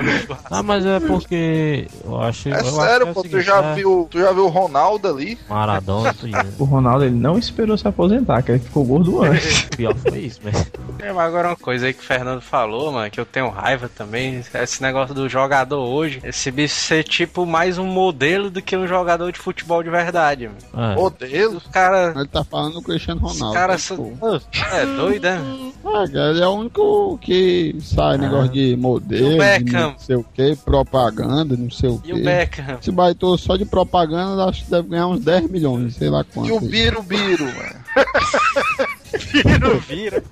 Ah, 0.50 0.62
mas 0.62 0.86
é 0.86 1.00
porque 1.00 1.88
eu 2.04 2.22
acho. 2.22 2.50
É 2.50 2.52
eu 2.52 2.56
acho 2.58 2.72
sério, 2.76 3.02
que 3.06 3.08
é 3.08 3.12
o 3.12 3.14
pô, 3.14 3.22
tu 3.22 3.30
seguinte, 3.30 3.46
já 3.46 3.64
é 3.64 3.76
viu, 3.76 4.08
tu 4.12 4.20
já 4.20 4.32
viu 4.34 4.46
o 4.46 4.50
Ronaldo 4.50 5.08
ali? 5.08 5.38
Maradona. 5.50 6.14
O 6.60 6.64
Ronaldo 6.66 7.06
ele 7.06 7.16
não 7.16 7.38
esperou 7.38 7.78
se 7.78 7.88
aposentar, 7.88 8.42
que 8.42 8.52
ele 8.52 8.60
ficou 8.60 8.84
gordo 8.84 9.24
antes. 9.24 9.62
Pior 9.76 9.96
foi 9.96 10.20
isso, 10.20 10.42
mas. 10.44 10.70
É, 11.00 11.12
mas 11.14 11.26
agora 11.26 11.48
uma 11.50 11.56
coisa 11.56 11.88
aí 11.88 11.94
que 11.94 12.02
o 12.02 12.06
Fernando 12.06 12.42
falou, 12.42 12.92
mano, 12.92 13.10
que 13.10 13.20
eu 13.20 13.26
tenho 13.26 13.50
raiva 13.50 13.90
também, 13.90 14.44
esse 14.54 14.82
negócio 14.82 15.16
do 15.16 15.28
jogador 15.30 15.80
hoje, 15.82 16.20
esse 16.24 16.52
bicho 16.52 16.76
ser 16.76 17.04
tipo 17.04 17.46
mais 17.46 17.78
um 17.78 17.86
modelo 17.88 18.50
do 18.50 18.62
que 18.62 18.76
um 18.76 18.86
jogador 18.86 19.32
de 19.32 19.40
futebol 19.40 19.82
de 19.82 19.90
verdade, 19.90 20.50
mano. 20.50 20.92
É. 20.92 20.96
Modelo. 20.96 21.58
Os 21.58 21.68
caras. 21.68 22.16
Ele 22.16 22.28
tá 22.28 22.44
falando 22.44 22.74
do 22.74 22.82
Cristiano 22.82 23.26
Os 23.26 23.34
Ronaldo. 23.34 23.56
caras 23.56 23.90
né, 23.90 23.96
são. 23.96 24.18
pô. 24.18 24.42
É 24.74 24.86
doido, 24.86 25.24
né? 25.24 25.72
Ah, 25.86 26.06
cara, 26.08 26.30
ele 26.32 26.42
é 26.42 26.48
o 26.48 26.52
único 26.52 27.18
que 27.20 27.71
sai 27.80 28.18
negócio 28.18 28.52
de 28.52 28.76
modelo, 28.76 29.42
E 29.42 29.60
de 29.64 29.72
não 29.72 29.96
sei 29.98 30.16
o 30.16 30.24
que, 30.24 30.56
propaganda, 30.56 31.56
não 31.56 31.70
sei 31.70 31.90
o 31.90 32.02
E 32.04 32.14
o 32.14 32.16
que. 32.16 32.24
Beckham? 32.24 32.78
Esse 32.80 32.92
baitou 32.92 33.38
só 33.38 33.56
de 33.56 33.66
propaganda, 33.66 34.46
acho 34.46 34.66
que 34.66 34.72
deve 34.72 34.90
ganhar 34.90 35.08
uns 35.08 35.22
10 35.22 35.50
milhões, 35.50 35.96
sei 35.96 36.10
lá 36.10 36.24
quanto. 36.24 36.50
E 36.50 36.52
o 36.52 36.60
Biro 36.60 37.02
Biro, 37.04 37.46
mano. 37.46 37.76
Vira, 39.32 39.70
vira. 39.88 40.24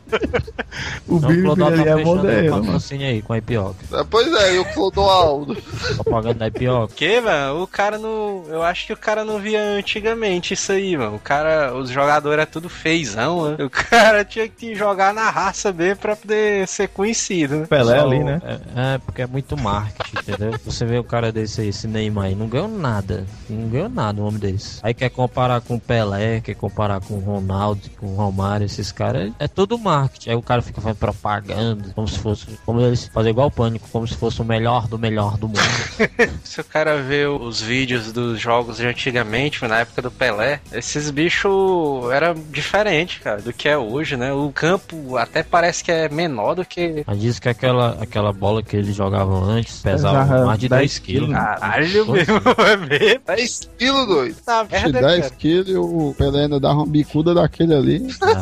O 1.07 1.17
Então, 1.17 1.55
tá 1.55 1.67
é 1.71 1.77
fechando 1.77 2.01
o 2.01 2.05
modelo, 2.05 2.51
mano. 2.51 2.63
patrocínio 2.65 3.07
aí 3.07 3.21
com 3.21 3.33
a 3.33 3.37
Ipioca. 3.37 4.05
Pois 4.09 4.33
é, 4.33 4.55
e 4.55 4.59
o 4.59 4.65
Clodoaldo. 4.65 5.55
Propaganda 5.95 6.35
da 6.39 6.47
Ipioca. 6.47 6.93
Que, 6.95 7.19
mano? 7.21 7.63
O 7.63 7.67
cara 7.67 7.97
não. 7.97 8.43
Eu 8.47 8.61
acho 8.63 8.87
que 8.87 8.93
o 8.93 8.97
cara 8.97 9.23
não 9.23 9.39
via 9.39 9.61
antigamente 9.61 10.53
isso 10.53 10.71
aí, 10.71 10.95
mano. 10.97 11.15
O 11.15 11.19
cara. 11.19 11.73
Os 11.73 11.89
jogadores 11.89 12.43
é 12.43 12.45
tudo 12.45 12.69
feizão, 12.69 13.51
né? 13.51 13.63
O 13.63 13.69
cara 13.69 14.23
tinha 14.25 14.47
que 14.47 14.75
jogar 14.75 15.13
na 15.13 15.29
raça 15.29 15.71
mesmo 15.71 15.97
pra 15.97 16.15
poder 16.15 16.67
ser 16.67 16.87
conhecido, 16.89 17.57
né? 17.57 17.65
Pelé 17.67 17.99
Só- 17.99 18.05
ali, 18.05 18.23
né? 18.23 18.41
É, 18.43 18.95
é, 18.95 18.97
porque 18.99 19.21
é 19.21 19.27
muito 19.27 19.57
marketing, 19.57 20.17
entendeu? 20.19 20.59
Você 20.65 20.85
vê 20.85 20.97
o 20.97 21.03
cara 21.03 21.31
desse 21.31 21.61
aí, 21.61 21.69
esse 21.69 21.87
Neymar 21.87 22.25
aí, 22.25 22.35
não 22.35 22.47
ganhou 22.47 22.67
nada. 22.67 23.25
Não 23.49 23.67
ganhou 23.69 23.89
nada 23.89 24.21
o 24.21 24.25
homem 24.25 24.39
desse. 24.39 24.79
Aí 24.83 24.93
quer 24.93 25.09
comparar 25.09 25.61
com 25.61 25.75
o 25.75 25.79
Pelé, 25.79 26.41
quer 26.41 26.55
comparar 26.55 27.01
com 27.01 27.15
o 27.15 27.19
Ronaldo, 27.19 27.81
com 27.99 28.07
o 28.07 28.15
Romário, 28.15 28.65
esses 28.65 28.88
caras. 28.91 29.31
É 29.39 29.47
tudo 29.47 29.77
marketing. 29.77 30.31
Aí 30.31 30.35
o 30.35 30.41
cara 30.41 30.61
fica 30.61 30.81
fazendo 30.81 30.97
propaganda, 30.97 31.91
como 31.95 32.07
se 32.07 32.19
fosse. 32.19 32.45
Como 32.65 32.81
eles 32.81 33.07
fazer 33.07 33.29
igual 33.29 33.47
o 33.47 33.51
pânico, 33.51 33.87
como 33.91 34.07
se 34.07 34.15
fosse 34.15 34.41
o 34.41 34.45
melhor 34.45 34.87
do 34.87 34.97
melhor 34.97 35.37
do 35.37 35.47
mundo. 35.47 35.59
Se 36.43 36.61
o 36.61 36.63
cara 36.63 37.01
vê 37.01 37.25
os 37.25 37.61
vídeos 37.61 38.11
dos 38.11 38.39
jogos 38.39 38.77
de 38.77 38.85
antigamente, 38.85 39.65
na 39.67 39.79
época 39.79 40.01
do 40.01 40.11
Pelé, 40.11 40.59
esses 40.71 41.11
bichos 41.11 42.09
era 42.11 42.33
diferente, 42.33 43.19
cara, 43.19 43.41
do 43.41 43.53
que 43.53 43.67
é 43.67 43.77
hoje, 43.77 44.15
né? 44.17 44.33
O 44.33 44.51
campo 44.51 45.17
até 45.17 45.43
parece 45.43 45.83
que 45.83 45.91
é 45.91 46.09
menor 46.09 46.55
do 46.55 46.65
que. 46.65 47.03
Mas 47.05 47.19
diz 47.19 47.39
que 47.39 47.49
aquela, 47.49 47.97
aquela 48.01 48.33
bola 48.33 48.63
que 48.63 48.75
eles 48.75 48.95
jogavam 48.95 49.43
antes 49.43 49.81
pesava 49.81 50.21
Pesava 50.21 50.45
mais 50.45 50.59
de 50.59 50.69
10 50.69 50.89
10 50.89 50.99
quilos. 50.99 51.31
Caralho, 51.31 52.11
mesmo, 52.11 52.41
é 52.57 52.77
mesmo. 52.77 53.21
10 53.25 53.69
quilos, 53.77 54.07
doido. 54.07 54.35
Tá 54.43 54.65
merda, 54.69 55.01
10 55.01 55.21
cara. 55.21 55.35
quilos 55.35 55.69
e 55.69 55.77
o 55.77 56.15
Pelé 56.17 56.43
ainda 56.43 56.59
dava 56.59 56.75
uma 56.75 56.87
bicuda 56.87 57.33
daquele 57.33 57.75
ali. 57.75 58.07
Ah, 58.21 58.33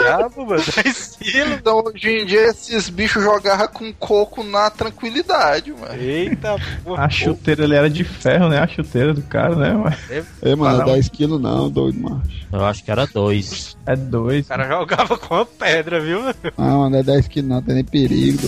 Diabo, 0.00 0.46
mano, 0.46 0.62
10 0.84 1.16
quilos. 1.20 1.52
Então 1.52 1.82
hoje 1.84 2.08
em 2.08 2.26
dia 2.26 2.46
esses 2.48 2.88
bichos 2.88 3.22
jogavam 3.22 3.68
com 3.68 3.92
coco 3.94 4.42
na 4.42 4.70
tranquilidade, 4.70 5.72
mano. 5.72 5.94
Eita, 6.00 6.56
porra. 6.84 7.04
A 7.04 7.08
chuteira 7.10 7.64
ali 7.64 7.74
era 7.74 7.90
de 7.90 8.04
ferro, 8.04 8.48
né? 8.48 8.58
A 8.58 8.66
chuteira 8.66 9.12
do 9.14 9.22
cara, 9.22 9.54
né? 9.54 9.72
Mas 9.74 10.24
Ei, 10.42 10.54
mano, 10.54 10.80
Ah, 10.82 10.84
não. 10.86 10.92
é 10.92 10.94
10 10.94 11.08
quilos 11.10 11.40
não, 11.40 11.68
doido, 11.70 12.00
macho. 12.00 12.40
Eu 12.52 12.64
acho 12.64 12.82
que 12.84 12.90
era 12.90 13.06
dois. 13.06 13.76
é 13.86 13.94
dois. 13.96 14.44
O 14.46 14.48
cara 14.48 14.66
jogava 14.68 15.16
com 15.18 15.34
a 15.36 15.46
pedra, 15.46 16.00
viu? 16.00 16.20
Ah, 16.56 16.62
mano, 16.76 16.96
é 16.96 17.02
10 17.02 17.28
quilos 17.28 17.48
não, 17.50 17.62
tem 17.62 17.74
nem 17.76 17.84
perigo, 17.84 18.38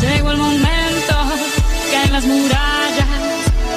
Llegó 0.00 0.30
el 0.32 0.38
momento 0.38 1.14
que 1.90 2.02
en 2.04 2.12
las 2.12 2.24
murallas 2.24 3.06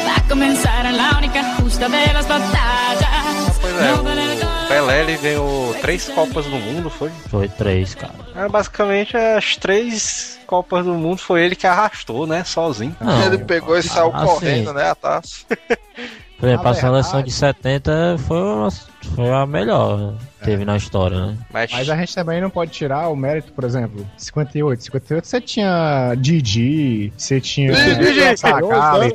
va 0.07 0.15
a 0.17 0.27
comenzar 0.27 0.91
la 0.91 1.17
única 1.17 1.55
justa 1.55 1.87
de 1.87 2.13
las 2.13 2.27
batallas. 2.27 3.59
Pois 3.61 3.75
é, 3.75 3.93
o 3.93 4.67
Pelé 4.67 5.01
ele 5.01 5.17
ganhou 5.17 5.73
três 5.75 6.09
Copas 6.09 6.45
do 6.45 6.57
Mundo, 6.57 6.89
foi? 6.89 7.11
Foi 7.29 7.47
três, 7.47 7.93
cara. 7.93 8.13
É, 8.35 8.47
basicamente, 8.49 9.15
as 9.15 9.55
três 9.57 10.39
Copas 10.47 10.85
do 10.85 10.93
Mundo 10.95 11.19
foi 11.19 11.43
ele 11.43 11.55
que 11.55 11.67
arrastou, 11.67 12.25
né? 12.25 12.43
Sozinho. 12.43 12.95
Não, 12.99 13.25
Ele 13.25 13.37
pegou 13.39 13.77
e 13.77 13.83
saiu 13.83 14.11
assim, 14.13 14.25
correndo, 14.25 14.73
né, 14.73 14.89
a 14.89 14.95
taça. 14.95 15.45
Por 16.37 16.49
exemplo, 16.49 16.67
a 16.67 16.73
seleção 16.73 17.23
de 17.23 17.31
70 17.31 18.17
foi, 18.19 18.37
uma, 18.37 18.69
foi 19.15 19.31
a 19.31 19.45
melhor 19.45 19.97
né, 19.97 20.17
que 20.39 20.45
teve 20.45 20.65
na 20.65 20.75
história, 20.75 21.27
né? 21.27 21.37
Mas, 21.51 21.71
Mas 21.71 21.89
a 21.89 21.95
gente 21.95 22.13
também 22.13 22.41
não 22.41 22.49
pode 22.49 22.71
tirar 22.71 23.07
o 23.07 23.15
mérito, 23.15 23.53
por 23.53 23.63
exemplo, 23.63 24.05
58. 24.17 24.83
58 24.83 25.25
você 25.25 25.39
tinha 25.39 26.13
Didi, 26.17 27.13
você 27.15 27.39
tinha 27.39 27.71
Didi, 27.73 28.37
Sakali, 28.37 29.13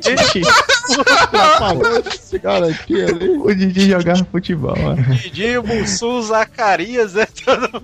Apagou 1.31 1.99
esse 1.99 2.39
garantia 2.39 3.07
ali. 3.07 3.29
O 3.29 3.55
Didi 3.55 3.91
jogava 3.91 4.25
futebol, 4.25 4.77
mano. 4.79 5.03
Didi, 5.15 5.59
Mussu, 5.59 6.23
Zacarias, 6.23 7.15
né? 7.15 7.27
Todo... 7.45 7.83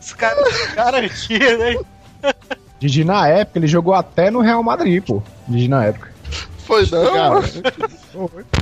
Os 0.00 0.12
caras 0.14 0.74
garantia, 0.74 1.58
né? 1.58 1.76
Didi 2.78 3.04
na 3.04 3.28
época, 3.28 3.58
ele 3.58 3.66
jogou 3.66 3.92
até 3.92 4.30
no 4.30 4.40
Real 4.40 4.62
Madrid, 4.62 5.02
pô. 5.04 5.22
Didi 5.46 5.68
na 5.68 5.84
época. 5.84 6.10
Foi 6.64 6.86
não, 6.90 7.12
Cara. 7.12 7.42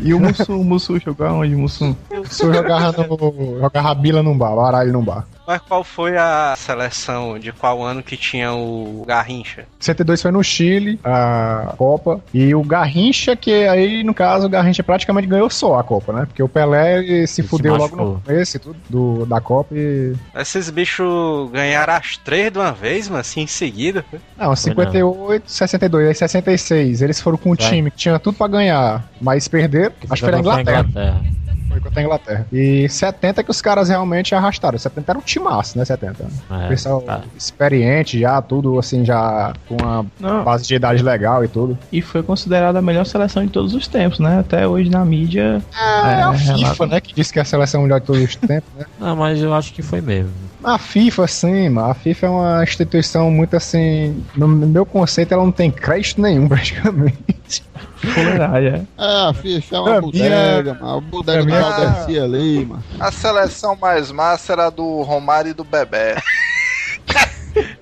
E 0.03 0.15
o 0.15 0.21
Mussu, 0.21 0.61
o 0.61 0.65
Mussu 0.65 0.99
jogou 0.99 1.27
aonde, 1.27 1.55
Mussu? 1.55 1.97
Se 2.31 2.45
eu 2.45 2.53
jogava 2.53 3.07
no. 3.07 3.61
jogava 3.61 3.95
bila 3.95 4.23
num 4.23 4.37
bar, 4.37 4.55
baralho 4.55 4.93
num 4.93 5.05
bar. 5.05 5.27
Mas 5.49 5.63
qual 5.63 5.83
foi 5.83 6.15
a 6.15 6.55
seleção 6.59 7.39
de 7.39 7.53
qual 7.53 7.83
ano 7.83 8.03
que 8.03 8.19
tinha 8.19 8.53
o 8.53 9.03
Garrincha? 9.07 9.65
62 9.81 10.21
foi 10.21 10.31
no 10.31 10.45
Chile, 10.45 11.01
a 11.03 11.73
Copa. 11.79 12.21
E 12.35 12.55
o 12.55 12.63
Garrincha, 12.63 13.35
que 13.35 13.67
aí, 13.67 14.05
no 14.05 14.13
caso, 14.13 14.45
o 14.45 14.51
Garrincha 14.51 14.83
praticamente 14.83 15.27
ganhou 15.27 15.49
só 15.49 15.79
a 15.79 15.83
Copa, 15.83 16.13
né? 16.13 16.27
Porque 16.27 16.43
o 16.43 16.49
Pelé 16.51 16.99
ele 16.99 17.07
se 17.07 17.13
Ele 17.13 17.27
se 17.27 17.43
fudeu 17.45 17.77
logo 17.77 17.97
no 17.97 18.21
começo 18.21 18.59
tudo 18.59 18.77
do, 18.91 19.25
da 19.25 19.41
Copa 19.41 19.75
e. 19.75 20.15
Esses 20.37 20.69
bichos 20.69 21.51
ganharam 21.51 21.95
as 21.95 22.19
três 22.19 22.53
de 22.53 22.59
uma 22.59 22.73
vez, 22.73 23.09
mas 23.09 23.21
assim 23.21 23.41
em 23.41 23.47
seguida. 23.47 24.05
Não, 24.37 24.55
58, 24.55 25.51
62, 25.51 26.09
aí 26.09 26.15
66. 26.15 27.01
Eles 27.01 27.23
foram 27.23 27.39
com 27.39 27.53
um 27.53 27.57
time 27.57 27.91
que 27.91 27.97
tinha 27.97 28.19
tudo 28.19 28.37
pra 28.37 28.49
ganhar, 28.49 29.09
mas 29.19 29.38
perderam. 29.47 29.93
Acho 30.11 30.25
que 30.25 30.31
foi 30.31 30.33
na 30.33 30.39
Inglaterra. 30.41 30.81
Inglaterra. 30.89 31.21
Foi 31.69 31.81
contra 31.81 32.01
a 32.01 32.03
Inglaterra. 32.03 32.47
E 32.51 32.89
70 32.89 33.45
que 33.45 33.51
os 33.51 33.61
caras 33.61 33.91
realmente 33.91 34.35
arrastaram. 34.35 34.79
70 34.79 35.13
era 35.13 35.19
um 35.19 35.23
timaço, 35.23 35.77
né? 35.77 35.85
70. 35.85 36.25
É, 36.51 36.69
Pessoal 36.69 37.03
tá. 37.03 37.21
experiente 37.37 38.19
já, 38.19 38.41
tudo 38.41 38.79
assim, 38.79 39.05
já 39.05 39.53
com 39.69 39.77
uma 39.77 40.07
Não. 40.19 40.43
base 40.45 40.67
de 40.67 40.75
idade 40.75 41.03
legal 41.03 41.45
e 41.45 41.49
tudo. 41.49 41.77
E 41.93 42.01
foi 42.01 42.23
considerada 42.23 42.79
a 42.79 42.83
melhor 42.83 43.05
seleção 43.05 43.45
de 43.45 43.53
todos 43.53 43.75
os 43.75 43.87
tempos, 43.87 44.19
né? 44.19 44.39
Até 44.41 44.67
hoje 44.67 44.89
na 44.89 45.05
mídia. 45.05 45.63
É, 45.79 46.23
a 46.23 46.33
FIFA, 46.33 46.55
Renato. 46.55 46.87
né? 46.87 47.01
Que 47.03 47.15
disse 47.15 47.33
que 47.35 47.39
é 47.39 47.43
a 47.43 47.45
seleção 47.45 47.83
melhor 47.83 48.01
de 48.01 48.07
todos 48.07 48.23
os 48.23 48.35
tempos, 48.35 48.71
né? 48.77 48.87
Não, 48.99 49.15
mas 49.15 49.39
eu 49.41 49.53
acho 49.53 49.73
que 49.75 49.83
foi 49.83 50.01
mesmo. 50.01 50.48
A 50.75 50.79
FIFA, 50.79 51.27
sim, 51.27 51.69
mano. 51.71 51.91
A 51.91 51.95
FIFA 51.95 52.27
é 52.27 52.29
uma 52.29 52.63
instituição 52.63 53.31
muito 53.31 53.57
assim. 53.57 54.23
No 54.37 54.47
meu 54.47 54.85
conceito, 54.85 55.33
ela 55.33 55.43
não 55.43 55.51
tem 55.53 55.71
crédito 55.71 56.21
nenhum, 56.21 56.47
praticamente. 56.49 57.65
É. 58.05 58.83
É, 59.31 59.35
ficha, 59.35 59.77
é 59.77 59.81
Pra 59.83 59.93
uma 59.93 60.01
bodega, 60.01 60.75
mano. 60.75 60.97
A 60.97 61.01
bodega 61.01 61.45
pra 61.47 62.05
do 62.05 62.17
é- 62.17 62.21
ali, 62.21 62.67
mano. 62.67 62.85
A 63.01 63.11
seleção 63.11 63.77
mais 63.77 64.13
massa 64.13 64.53
era 64.53 64.71
do 64.71 65.03
Romário 65.03 65.51
e 65.51 65.55
do 65.55 65.65
Bebé. 65.65 66.17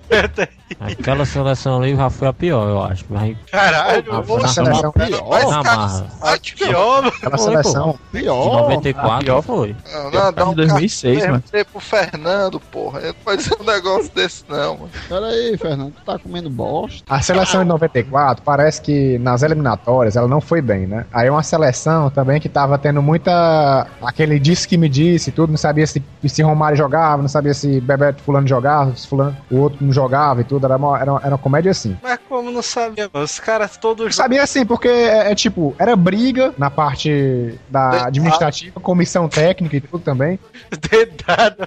Aquela 0.93 1.24
seleção 1.24 1.78
ali 1.82 1.97
já 1.97 2.09
foi 2.11 2.28
a 2.28 2.32
pior, 2.32 2.68
eu 2.68 2.82
acho. 2.82 3.05
Mas 3.09 3.37
Caralho, 3.51 4.05
Ah, 4.14 4.22
pô, 4.22 4.39
na- 4.39 4.49
seleção- 4.49 4.93
pior, 4.93 5.28
Mas, 5.30 5.51
na 5.51 5.62
marra. 5.62 6.07
a 6.22 6.39
pior, 6.57 7.03
mano. 7.03 7.09
Aquela 7.16 7.39
Foi, 7.39 7.47
seleção. 7.51 7.99
De 8.12 8.20
pior. 8.20 8.61
94 8.62 9.24
pior. 9.24 9.43
foi. 9.43 9.76
Não, 9.93 10.11
não, 10.11 10.32
dá 10.32 10.45
um 10.47 10.51
de 10.51 10.57
2006, 10.57 11.18
cartão 11.18 11.32
mano. 11.53 11.64
pro 11.72 11.80
Fernando, 11.80 12.61
porra. 12.61 12.99
Ele 13.01 13.09
não 13.09 13.14
pode 13.24 13.43
dizer 13.43 13.57
um 13.61 13.64
negócio 13.64 14.11
desse, 14.14 14.45
não, 14.49 14.74
mano. 14.76 14.91
Pera 15.09 15.26
aí, 15.26 15.57
Fernando, 15.57 15.93
tu 15.93 16.03
tá 16.05 16.18
comendo 16.18 16.49
bosta? 16.51 17.03
A 17.09 17.20
seleção 17.20 17.62
de 17.62 17.68
94 17.68 18.43
parece 18.45 18.80
que 18.80 19.18
nas 19.18 19.43
eliminatórias 19.43 20.16
ela 20.16 20.28
não 20.28 20.41
foi 20.41 20.61
bem, 20.61 20.87
né? 20.87 21.07
Aí 21.12 21.28
uma 21.30 21.43
seleção 21.43 22.11
também 22.11 22.41
que 22.41 22.49
tava 22.49 22.78
tendo 22.78 23.03
muita. 23.03 23.87
aquele 24.03 24.39
disse 24.39 24.66
que 24.68 24.76
me 24.76 24.89
disse, 24.89 25.30
tudo, 25.32 25.51
não 25.51 25.57
sabia 25.57 25.87
se, 25.87 26.03
se 26.26 26.43
Romário 26.43 26.76
jogava, 26.76 27.22
não 27.22 27.28
sabia 27.28 27.55
se 27.55 27.80
Bebeto 27.80 28.22
Fulano 28.22 28.47
jogava, 28.47 28.95
se 28.97 29.07
Fulano, 29.07 29.37
o 29.51 29.59
outro 29.59 29.78
não 29.84 29.93
jogava 29.93 30.41
e 30.41 30.45
tudo. 30.45 30.64
Era 30.66 30.76
uma, 30.77 31.01
era 31.01 31.12
uma, 31.12 31.20
era 31.20 31.29
uma 31.31 31.39
comédia 31.39 31.70
assim. 31.70 31.97
Mas 32.03 32.18
como 32.29 32.51
não 32.51 32.62
sabia, 32.62 33.09
mano? 33.12 33.24
Os 33.24 33.39
caras 33.39 33.77
todos 33.77 34.14
Sabia 34.14 34.43
assim, 34.43 34.64
porque 34.64 34.89
é, 34.89 35.33
é 35.33 35.35
tipo, 35.35 35.74
era 35.79 35.95
briga 35.97 36.55
na 36.57 36.70
parte 36.70 37.59
da 37.68 38.07
administrativa, 38.07 38.81
comissão 38.81 39.29
técnica 39.29 39.77
e 39.77 39.81
tudo 39.81 40.03
também. 40.03 40.39
dedados. 40.91 41.66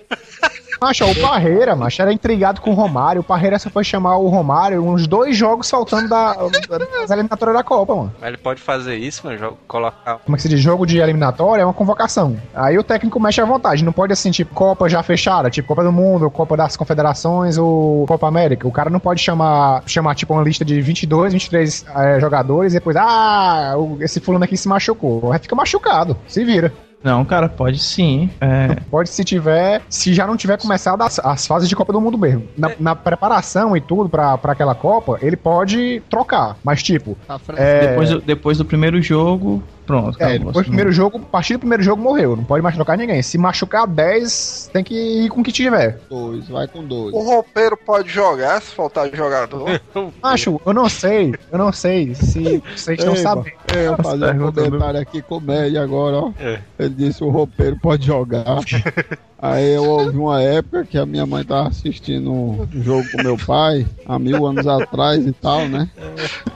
Macho, 0.81 1.05
o 1.05 1.15
Parreira, 1.15 1.75
macho, 1.75 2.01
era 2.01 2.13
intrigado 2.13 2.61
com 2.61 2.71
o 2.71 2.73
Romário. 2.73 3.21
O 3.21 3.23
Parreira 3.23 3.59
só 3.59 3.69
foi 3.69 3.83
chamar 3.83 4.17
o 4.17 4.29
Romário 4.29 4.81
uns 4.81 5.07
dois 5.07 5.35
jogos 5.35 5.69
faltando 5.69 6.07
da, 6.07 6.33
das 6.33 7.11
eliminatórias 7.11 7.57
da 7.57 7.63
Copa, 7.63 7.95
mano. 7.95 8.13
Mas 8.19 8.29
ele 8.29 8.37
pode 8.37 8.61
fazer 8.61 8.95
isso, 8.95 9.25
mano? 9.25 9.57
Colocar. 9.67 10.19
como 10.19 10.35
é 10.35 10.37
que 10.37 10.41
se 10.41 10.49
diz, 10.49 10.59
jogo 10.59 10.85
de 10.85 10.99
eliminatória 10.99 11.63
é 11.63 11.65
uma 11.65 11.73
convocação. 11.73 12.37
Aí 12.53 12.77
o 12.77 12.83
técnico 12.83 13.19
mexe 13.19 13.41
à 13.41 13.45
vontade, 13.45 13.83
não 13.83 13.91
pode 13.91 14.13
assim, 14.13 14.31
tipo, 14.31 14.53
Copa 14.53 14.87
já 14.87 15.03
fechada, 15.03 15.49
tipo 15.49 15.67
Copa 15.67 15.83
do 15.83 15.91
Mundo, 15.91 16.29
Copa 16.31 16.55
das 16.55 16.77
Confederações 16.77 17.57
ou 17.57 18.05
Copa 18.07 18.27
América. 18.27 18.67
O 18.67 18.71
cara 18.71 18.89
não 18.89 18.99
pode 18.99 19.21
chamar, 19.21 19.83
chamar 19.85 20.15
tipo, 20.15 20.33
uma 20.33 20.43
lista 20.43 20.63
de 20.63 20.81
22, 20.81 21.33
23 21.33 21.85
eh, 21.95 22.19
jogadores 22.19 22.73
e 22.73 22.77
depois, 22.77 22.95
ah, 22.95 23.73
esse 23.99 24.19
fulano 24.19 24.45
aqui 24.45 24.55
se 24.55 24.67
machucou. 24.67 25.31
Aí 25.31 25.39
fica 25.39 25.55
machucado, 25.55 26.15
se 26.27 26.43
vira. 26.45 26.71
Não, 27.03 27.23
cara, 27.23 27.47
pode 27.47 27.79
sim. 27.79 28.29
É, 28.41 28.75
Pode 28.89 29.09
se 29.09 29.23
tiver, 29.23 29.81
se 29.89 30.13
já 30.13 30.27
não 30.27 30.35
tiver 30.35 30.59
começado 30.59 31.01
as, 31.01 31.19
as 31.19 31.47
fases 31.47 31.69
de 31.69 31.75
Copa 31.75 31.93
do 31.93 32.01
Mundo 32.01 32.17
mesmo. 32.17 32.47
Na, 32.57 32.71
na 32.79 32.95
preparação 32.95 33.75
e 33.75 33.81
tudo 33.81 34.09
pra, 34.09 34.37
pra 34.37 34.51
aquela 34.51 34.75
Copa, 34.75 35.17
ele 35.21 35.37
pode 35.37 36.01
trocar. 36.09 36.57
Mas, 36.63 36.83
tipo, 36.83 37.17
Tá 37.27 37.39
é, 37.55 37.87
depois, 37.87 38.09
do, 38.09 38.21
depois 38.21 38.57
do 38.57 38.65
primeiro 38.65 39.01
jogo, 39.01 39.63
pronto. 39.89 40.21
É, 40.21 40.25
acabou, 40.25 40.47
depois 40.47 40.65
do 40.65 40.69
primeiro 40.69 40.91
jogo, 40.91 41.17
a 41.17 41.21
partir 41.21 41.53
do 41.53 41.59
primeiro 41.59 41.81
jogo 41.81 41.99
morreu. 41.99 42.35
Não 42.35 42.43
pode 42.43 42.61
mais 42.61 42.75
trocar 42.75 42.95
ninguém. 42.95 43.23
Se 43.23 43.39
machucar 43.39 43.87
10, 43.87 44.69
tem 44.71 44.83
que 44.83 44.93
ir 44.93 45.29
com 45.29 45.41
o 45.41 45.43
que 45.43 45.51
tiver. 45.51 45.99
Dois, 46.07 46.47
vai 46.47 46.67
com 46.67 46.85
dois. 46.85 47.15
O 47.15 47.19
roupeiro 47.19 47.75
pode 47.75 48.09
jogar 48.09 48.61
se 48.61 48.75
faltar 48.75 49.09
jogador. 49.11 49.81
Macho, 50.21 50.61
eu 50.63 50.73
não 50.73 50.87
sei, 50.87 51.33
eu 51.51 51.57
não 51.57 51.73
sei 51.73 52.13
se 52.13 52.61
vocês 52.75 52.99
estão 52.99 53.15
Ei, 53.15 53.21
sabendo. 53.21 53.51
Eu 53.75 53.95
vou 53.95 54.05
fazer 54.05 54.41
um 54.41 54.51
comentário 54.51 54.99
aqui, 54.99 55.21
comédia 55.23 55.81
agora, 55.81 56.17
ó. 56.17 56.31
É. 56.39 56.59
Ele 56.77 56.93
disse 56.93 57.23
o 57.23 57.29
roupeiro 57.29 57.77
pode 57.81 58.05
jogar. 58.05 58.45
Aí 59.41 59.73
eu 59.73 59.85
ouvi 59.85 60.17
uma 60.17 60.41
época 60.41 60.85
que 60.85 60.97
a 60.97 61.05
minha 61.05 61.25
mãe 61.25 61.45
tava 61.45 61.69
assistindo 61.69 62.29
um 62.29 62.67
jogo 62.73 63.09
com 63.09 63.23
meu 63.23 63.37
pai, 63.37 63.87
há 64.05 64.19
mil 64.19 64.45
anos 64.45 64.67
atrás 64.67 65.25
e 65.25 65.31
tal, 65.31 65.65
né? 65.69 65.89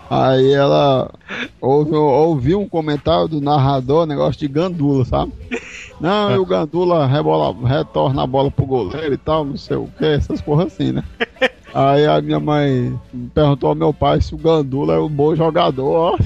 Aí 0.10 0.52
ela 0.52 1.10
ouviu 1.62 2.60
um 2.60 2.68
comentário 2.68 3.30
do 3.30 3.40
narrador, 3.40 4.06
negócio 4.06 4.40
de 4.40 4.50
gandula, 4.50 5.06
sabe? 5.06 5.32
Não, 6.00 6.36
e 6.36 6.38
o 6.38 6.46
gandula 6.46 7.08
rebola, 7.08 7.56
retorna 7.66 8.24
a 8.24 8.28
bola 8.28 8.52
pro 8.52 8.66
goleiro 8.66 9.14
e 9.14 9.18
tal, 9.18 9.46
não 9.46 9.56
sei 9.56 9.78
o 9.78 9.88
que, 9.98 10.06
essas 10.06 10.42
porra 10.42 10.66
assim, 10.66 10.92
né? 10.92 11.04
Aí 11.74 12.06
a 12.06 12.22
minha 12.22 12.40
mãe 12.40 12.96
perguntou 13.34 13.70
ao 13.70 13.76
meu 13.76 13.92
pai 13.92 14.22
se 14.22 14.36
o 14.36 14.38
Gandula 14.38 14.94
é 14.94 15.00
um 15.00 15.10
bom 15.10 15.36
jogador, 15.36 15.92
ó. 15.92 16.18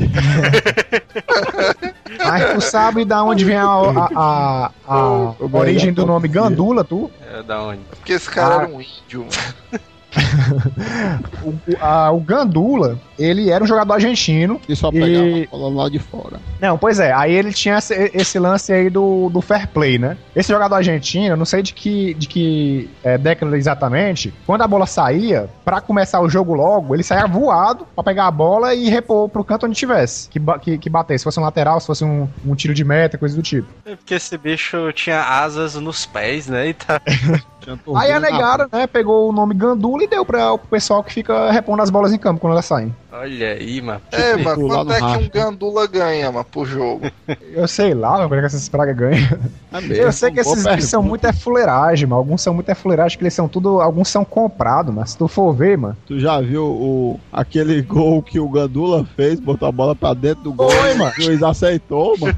Mas 2.29 2.53
tu 2.53 2.61
sabe 2.61 3.05
da 3.05 3.23
onde 3.23 3.43
vem 3.45 3.55
a, 3.57 3.65
a, 3.65 4.09
a- 4.15 4.71
a 4.87 5.33
origem 5.57 5.93
do 5.93 6.05
nome. 6.05 6.27
Gandula, 6.27 6.83
tu? 6.83 7.09
É, 7.33 7.41
da 7.43 7.61
onde? 7.61 7.81
Porque 7.89 8.13
esse 8.13 8.29
cara 8.29 8.55
Ah. 8.55 8.61
era 8.63 8.67
um 8.71 8.81
índio, 8.81 9.21
mano. 9.21 9.81
O, 11.43 11.53
a- 11.79 12.11
o 12.11 12.19
Gandula, 12.19 12.99
ele 13.17 13.49
era 13.49 13.63
um 13.63 13.67
jogador 13.67 13.93
argentino. 13.93 14.59
E 14.67 14.75
só 14.75 14.89
E- 14.89 14.99
pegava 14.99 15.25
a 15.25 15.57
bola 15.57 15.83
lá 15.83 15.89
de 15.89 15.99
fora. 15.99 16.39
Não, 16.59 16.77
pois 16.77 16.99
é, 16.99 17.13
aí 17.13 17.33
ele 17.33 17.53
tinha 17.53 17.77
esse, 17.77 17.93
esse 18.13 18.37
lance 18.39 18.73
aí 18.73 18.89
do, 18.89 19.29
do 19.29 19.39
fair 19.41 19.67
play, 19.67 19.97
né? 19.97 20.17
Esse 20.35 20.51
jogador 20.51 20.75
argentino, 20.75 21.27
eu 21.33 21.37
não 21.37 21.45
sei 21.45 21.61
de 21.61 21.73
que, 21.73 22.13
de 22.15 22.27
que 22.27 22.89
é, 23.03 23.17
década 23.17 23.57
exatamente, 23.57 24.33
quando 24.45 24.61
a 24.63 24.67
bola 24.67 24.85
saía, 24.85 25.49
pra 25.63 25.79
começar 25.79 26.19
o 26.21 26.29
jogo 26.29 26.53
logo, 26.53 26.93
ele 26.95 27.03
saía 27.03 27.25
voado 27.27 27.85
pra 27.95 28.03
pegar 28.03 28.27
a 28.27 28.31
bola 28.31 28.73
e 28.73 28.89
repor 28.89 29.29
pro 29.29 29.43
canto 29.43 29.65
onde 29.65 29.75
tivesse, 29.75 30.27
que, 30.29 30.39
que, 30.61 30.77
que 30.77 30.89
batesse, 30.89 31.19
se 31.19 31.23
fosse 31.23 31.39
um 31.39 31.43
lateral, 31.43 31.79
se 31.79 31.87
fosse 31.87 32.03
um, 32.03 32.27
um 32.45 32.55
tiro 32.55 32.73
de 32.73 32.83
meta, 32.83 33.17
coisa 33.17 33.35
do 33.35 33.41
tipo. 33.41 33.67
É 33.85 33.95
Porque 33.95 34.15
esse 34.15 34.37
bicho 34.37 34.91
tinha 34.93 35.21
asas 35.21 35.75
nos 35.75 36.05
pés, 36.05 36.47
né? 36.47 36.69
E 36.69 36.73
tá... 36.73 36.99
Aí 37.95 38.11
a 38.11 38.19
negada, 38.19 38.67
né, 38.71 38.87
pegou 38.87 39.29
o 39.29 39.33
nome 39.33 39.53
Gandula 39.53 40.03
e 40.03 40.07
deu 40.07 40.25
pra 40.25 40.53
o 40.53 40.57
pessoal 40.57 41.03
que 41.03 41.13
fica 41.13 41.51
repondo 41.51 41.81
as 41.81 41.89
bolas 41.89 42.13
em 42.13 42.17
campo 42.17 42.39
quando 42.39 42.53
elas 42.53 42.65
saem. 42.65 42.95
Olha 43.19 43.53
aí, 43.53 43.81
mano. 43.81 44.01
É, 44.11 44.37
mano, 44.37 44.67
lá 44.67 44.75
quanto 44.85 44.91
é 44.91 44.99
que 44.99 45.25
um 45.25 45.29
gandula 45.29 45.87
ganha, 45.87 46.31
mano, 46.31 46.45
por 46.45 46.67
jogo? 46.67 47.09
Eu 47.51 47.67
sei 47.67 47.95
lá, 47.95 48.11
mano, 48.11 48.23
como 48.23 48.35
é 48.35 48.39
que 48.41 48.45
essas 48.45 48.69
pragas 48.69 48.95
ganham. 48.95 49.39
É 49.73 49.81
mesmo, 49.81 49.95
Eu 49.95 50.11
sei 50.11 50.31
que 50.31 50.39
esses 50.39 50.63
bichos 50.63 50.85
são 50.85 51.01
muito 51.01 51.25
é 51.25 51.33
fuleiragem, 51.33 52.07
mano. 52.07 52.19
Alguns 52.19 52.41
são 52.41 52.53
muito 52.53 52.69
é 52.69 52.75
fuleiragem, 52.75 53.17
que 53.17 53.23
eles 53.23 53.33
são 53.33 53.47
tudo. 53.47 53.81
Alguns 53.81 54.09
são 54.09 54.23
comprados, 54.23 54.93
mas 54.93 55.11
se 55.11 55.17
tu 55.17 55.27
for 55.27 55.51
ver, 55.51 55.77
mano. 55.77 55.97
Tu 56.05 56.19
já 56.19 56.39
viu 56.39 56.63
o, 56.63 57.19
aquele 57.33 57.81
gol 57.83 58.21
que 58.21 58.39
o 58.39 58.47
Gandula 58.47 59.03
fez, 59.15 59.39
botou 59.39 59.67
a 59.67 59.71
bola 59.71 59.95
pra 59.95 60.13
dentro 60.13 60.43
do 60.43 60.53
gol 60.53 60.69
Foi, 60.69 60.93
e 60.93 60.97
mano. 60.97 61.11
o 61.17 61.21
juiz 61.21 61.41
aceitou, 61.41 62.15
mano. 62.19 62.37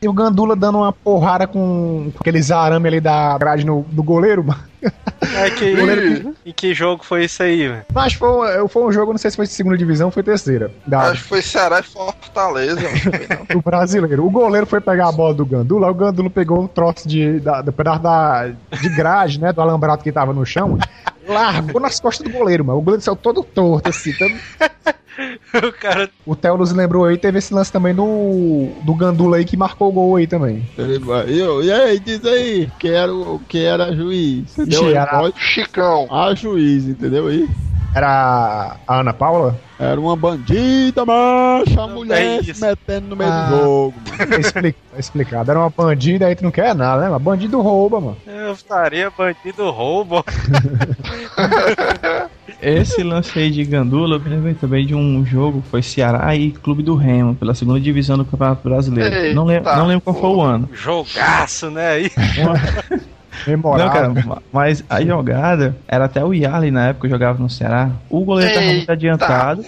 E 0.00 0.08
o 0.08 0.12
Gandula 0.12 0.54
dando 0.54 0.78
uma 0.78 0.92
porrada 0.92 1.46
com, 1.46 2.12
com 2.12 2.20
aqueles 2.20 2.50
arame 2.50 2.86
ali 2.86 3.00
da 3.00 3.36
grade 3.38 3.64
no, 3.64 3.84
do 3.90 4.02
goleiro, 4.02 4.44
mano. 4.44 4.60
É 5.36 5.50
que, 5.50 5.74
Goleiro- 5.76 6.34
em 6.46 6.52
que 6.52 6.72
jogo 6.74 7.04
foi 7.04 7.24
isso 7.24 7.42
aí, 7.42 7.68
velho? 7.68 7.84
Mas 7.92 8.12
foi, 8.14 8.62
um- 8.62 8.68
foi 8.68 8.82
um 8.84 8.92
jogo, 8.92 9.12
não 9.12 9.18
sei 9.18 9.30
se 9.30 9.36
foi 9.36 9.46
de 9.46 9.52
segunda 9.52 9.76
divisão 9.76 10.06
ou 10.08 10.12
foi 10.12 10.22
terceira. 10.22 10.70
Da, 10.86 11.00
Acho 11.10 11.22
que 11.22 11.28
foi 11.28 11.42
Ceará 11.42 11.80
e 11.80 11.82
Fortaleza, 11.82 12.80
do 13.52 13.60
brasileiro. 13.62 14.24
O 14.24 14.30
goleiro 14.30 14.66
foi 14.66 14.80
pegar 14.80 15.08
a 15.08 15.12
bola 15.12 15.34
do 15.34 15.44
Gandula, 15.44 15.90
o 15.90 15.94
Gandula 15.94 16.30
pegou 16.30 16.62
um 16.62 16.66
troço 16.68 17.08
de, 17.08 17.40
da, 17.40 17.60
do 17.62 17.72
pedaço 17.72 18.00
da, 18.02 18.48
de 18.48 18.88
grade, 18.90 19.40
né? 19.40 19.52
Do 19.52 19.60
alambrado 19.60 20.02
que 20.02 20.12
tava 20.12 20.32
no 20.32 20.44
chão. 20.46 20.78
Largou 21.26 21.80
nas 21.80 22.00
costas 22.00 22.26
do 22.26 22.32
goleiro, 22.32 22.64
mano. 22.64 22.78
O 22.78 22.82
goleiro 22.82 23.02
saiu 23.02 23.16
todo 23.16 23.42
torto, 23.42 23.88
assim. 23.88 24.12
todo- 24.12 24.34
O 25.68 25.72
cara 25.72 26.08
O 26.24 26.36
Theo 26.36 26.56
nos 26.56 26.72
lembrou 26.72 27.04
aí, 27.04 27.16
teve 27.18 27.38
esse 27.38 27.52
lance 27.52 27.72
também 27.72 27.94
do, 27.94 28.68
do 28.84 28.94
Gandula 28.94 29.36
aí 29.38 29.44
que 29.44 29.56
marcou 29.56 29.88
o 29.88 29.92
gol 29.92 30.16
aí 30.16 30.26
também. 30.26 30.66
Ele 30.78 31.00
e, 31.28 31.38
eu- 31.38 31.62
e 31.62 31.72
aí, 31.72 31.98
diz 31.98 32.24
aí, 32.24 32.70
quem 32.78 32.90
era, 32.92 33.12
quem 33.48 33.62
era 33.64 33.94
juiz? 33.94 34.56
Entendeu? 34.58 34.88
Era- 34.90 35.32
Chicão. 35.36 36.06
A 36.10 36.34
juiz, 36.34 36.86
entendeu 36.88 37.26
aí? 37.26 37.48
Era 37.94 38.76
a 38.86 39.00
Ana 39.00 39.12
Paula? 39.14 39.58
Era 39.80 39.98
uma 40.00 40.14
bandida, 40.14 41.04
macho, 41.06 41.80
a 41.80 41.86
mulher 41.88 42.40
é 42.40 42.42
se 42.42 42.60
metendo 42.60 43.08
no 43.08 43.16
meio 43.16 43.30
Ah. 43.30 43.48
do 43.48 43.56
jogo, 43.58 43.94
mano. 44.10 44.30
Tá 44.30 44.38
expli- 44.38 44.74
explicado. 44.98 45.50
Era 45.50 45.60
uma 45.60 45.70
bandida 45.70 46.26
aí 46.26 46.34
tu 46.36 46.44
não 46.44 46.50
quer 46.50 46.74
nada, 46.74 47.02
né? 47.02 47.08
Mas 47.08 47.22
bandido 47.22 47.60
rouba, 47.60 47.98
mano. 48.00 48.16
Eu 48.26 48.37
estaria 48.52 49.10
bandido 49.10 49.70
roubo. 49.70 50.24
Esse 52.60 53.02
lance 53.04 53.38
aí 53.38 53.50
de 53.50 53.64
Gandula, 53.64 54.16
eu 54.16 54.20
me 54.20 54.28
lembrei 54.30 54.54
também 54.54 54.84
de 54.84 54.94
um 54.94 55.24
jogo, 55.24 55.62
foi 55.70 55.80
Ceará 55.82 56.34
e 56.34 56.50
Clube 56.50 56.82
do 56.82 56.96
Remo, 56.96 57.34
pela 57.34 57.54
segunda 57.54 57.78
divisão 57.78 58.16
do 58.18 58.24
Campeonato 58.24 58.68
Brasileiro. 58.68 59.14
Eita, 59.14 59.34
não, 59.34 59.44
lem 59.44 59.60
não 59.60 59.86
lembro 59.86 60.00
qual 60.02 60.16
foi 60.16 60.30
o 60.30 60.42
ano. 60.42 60.68
Jogaço, 60.72 61.70
né? 61.70 61.88
Aí. 61.90 62.10
Memorável. 63.46 63.86
Não, 63.86 63.92
cara, 64.14 64.26
ma- 64.26 64.42
mas 64.52 64.82
a 64.90 65.00
jogada 65.00 65.76
era 65.86 66.06
até 66.06 66.24
o 66.24 66.34
Yarley 66.34 66.72
na 66.72 66.88
época 66.88 67.06
que 67.06 67.12
jogava 67.12 67.40
no 67.40 67.48
Ceará. 67.48 67.90
O 68.10 68.24
goleiro 68.24 68.52
tava 68.52 68.66
muito 68.66 68.80
Eita. 68.80 68.92
adiantado. 68.92 69.64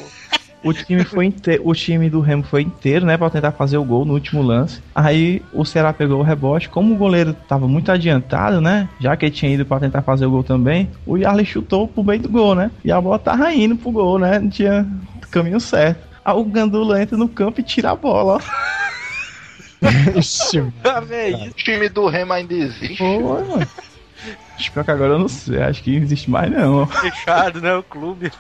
O 0.63 0.73
time, 0.75 1.05
foi 1.05 1.25
inte- 1.27 1.59
o 1.65 1.73
time 1.73 2.11
do 2.11 2.21
Remo 2.21 2.43
foi 2.43 2.63
inteiro, 2.63 3.07
né, 3.07 3.17
pra 3.17 3.31
tentar 3.31 3.53
fazer 3.53 3.79
o 3.79 3.85
gol 3.85 4.05
no 4.05 4.13
último 4.13 4.43
lance. 4.43 4.81
Aí 4.95 5.41
o 5.55 5.65
Ceará 5.65 5.91
pegou 5.93 6.19
o 6.21 6.23
rebote. 6.23 6.69
Como 6.69 6.95
o 6.95 6.99
goleiro 6.99 7.33
tava 7.49 7.67
muito 7.67 7.91
adiantado, 7.91 8.61
né, 8.61 8.89
já 9.01 9.17
que 9.17 9.25
ele 9.27 9.33
tinha 9.35 9.53
ido 9.55 9.65
pra 9.65 9.81
tentar 9.81 10.03
fazer 10.03 10.27
o 10.27 10.31
gol 10.31 10.45
também, 10.45 10.91
o 11.07 11.17
Yarley 11.17 11.47
chutou 11.47 11.89
pro 11.89 12.05
meio 12.05 12.21
do 12.21 12.29
gol, 12.29 12.55
né, 12.55 12.71
e 12.85 12.93
a 12.93 13.01
bola 13.01 13.19
tava 13.19 13.51
indo 13.55 13.75
pro 13.77 13.91
gol, 13.91 14.19
né, 14.19 14.39
não 14.39 14.51
tinha 14.51 14.87
caminho 15.31 15.61
certo. 15.61 16.07
Aí 16.23 16.35
o 16.35 16.45
Gandula 16.45 17.01
entra 17.03 17.17
no 17.17 17.29
campo 17.29 17.61
e 17.61 17.65
tira 17.65 17.93
a 17.93 17.97
bola, 17.97 18.35
ó. 18.37 18.41
Ixi, 20.19 20.63
Ah, 20.85 21.01
velho. 21.01 21.39
O 21.47 21.51
time 21.55 21.89
do 21.89 22.07
Remo 22.07 22.35
ainda 22.35 22.53
existe. 22.53 22.99
Foi, 22.99 23.19
mano. 23.23 23.67
Pior 24.69 24.85
que 24.85 24.91
agora 24.91 25.15
eu 25.15 25.19
não 25.19 25.29
sei, 25.29 25.63
acho 25.63 25.83
que 25.83 25.97
não 25.97 26.03
existe 26.03 26.31
mais 26.31 26.51
não. 26.51 26.87
Fechado, 26.87 27.61
né? 27.61 27.75
O 27.75 27.83
clube. 27.83 28.31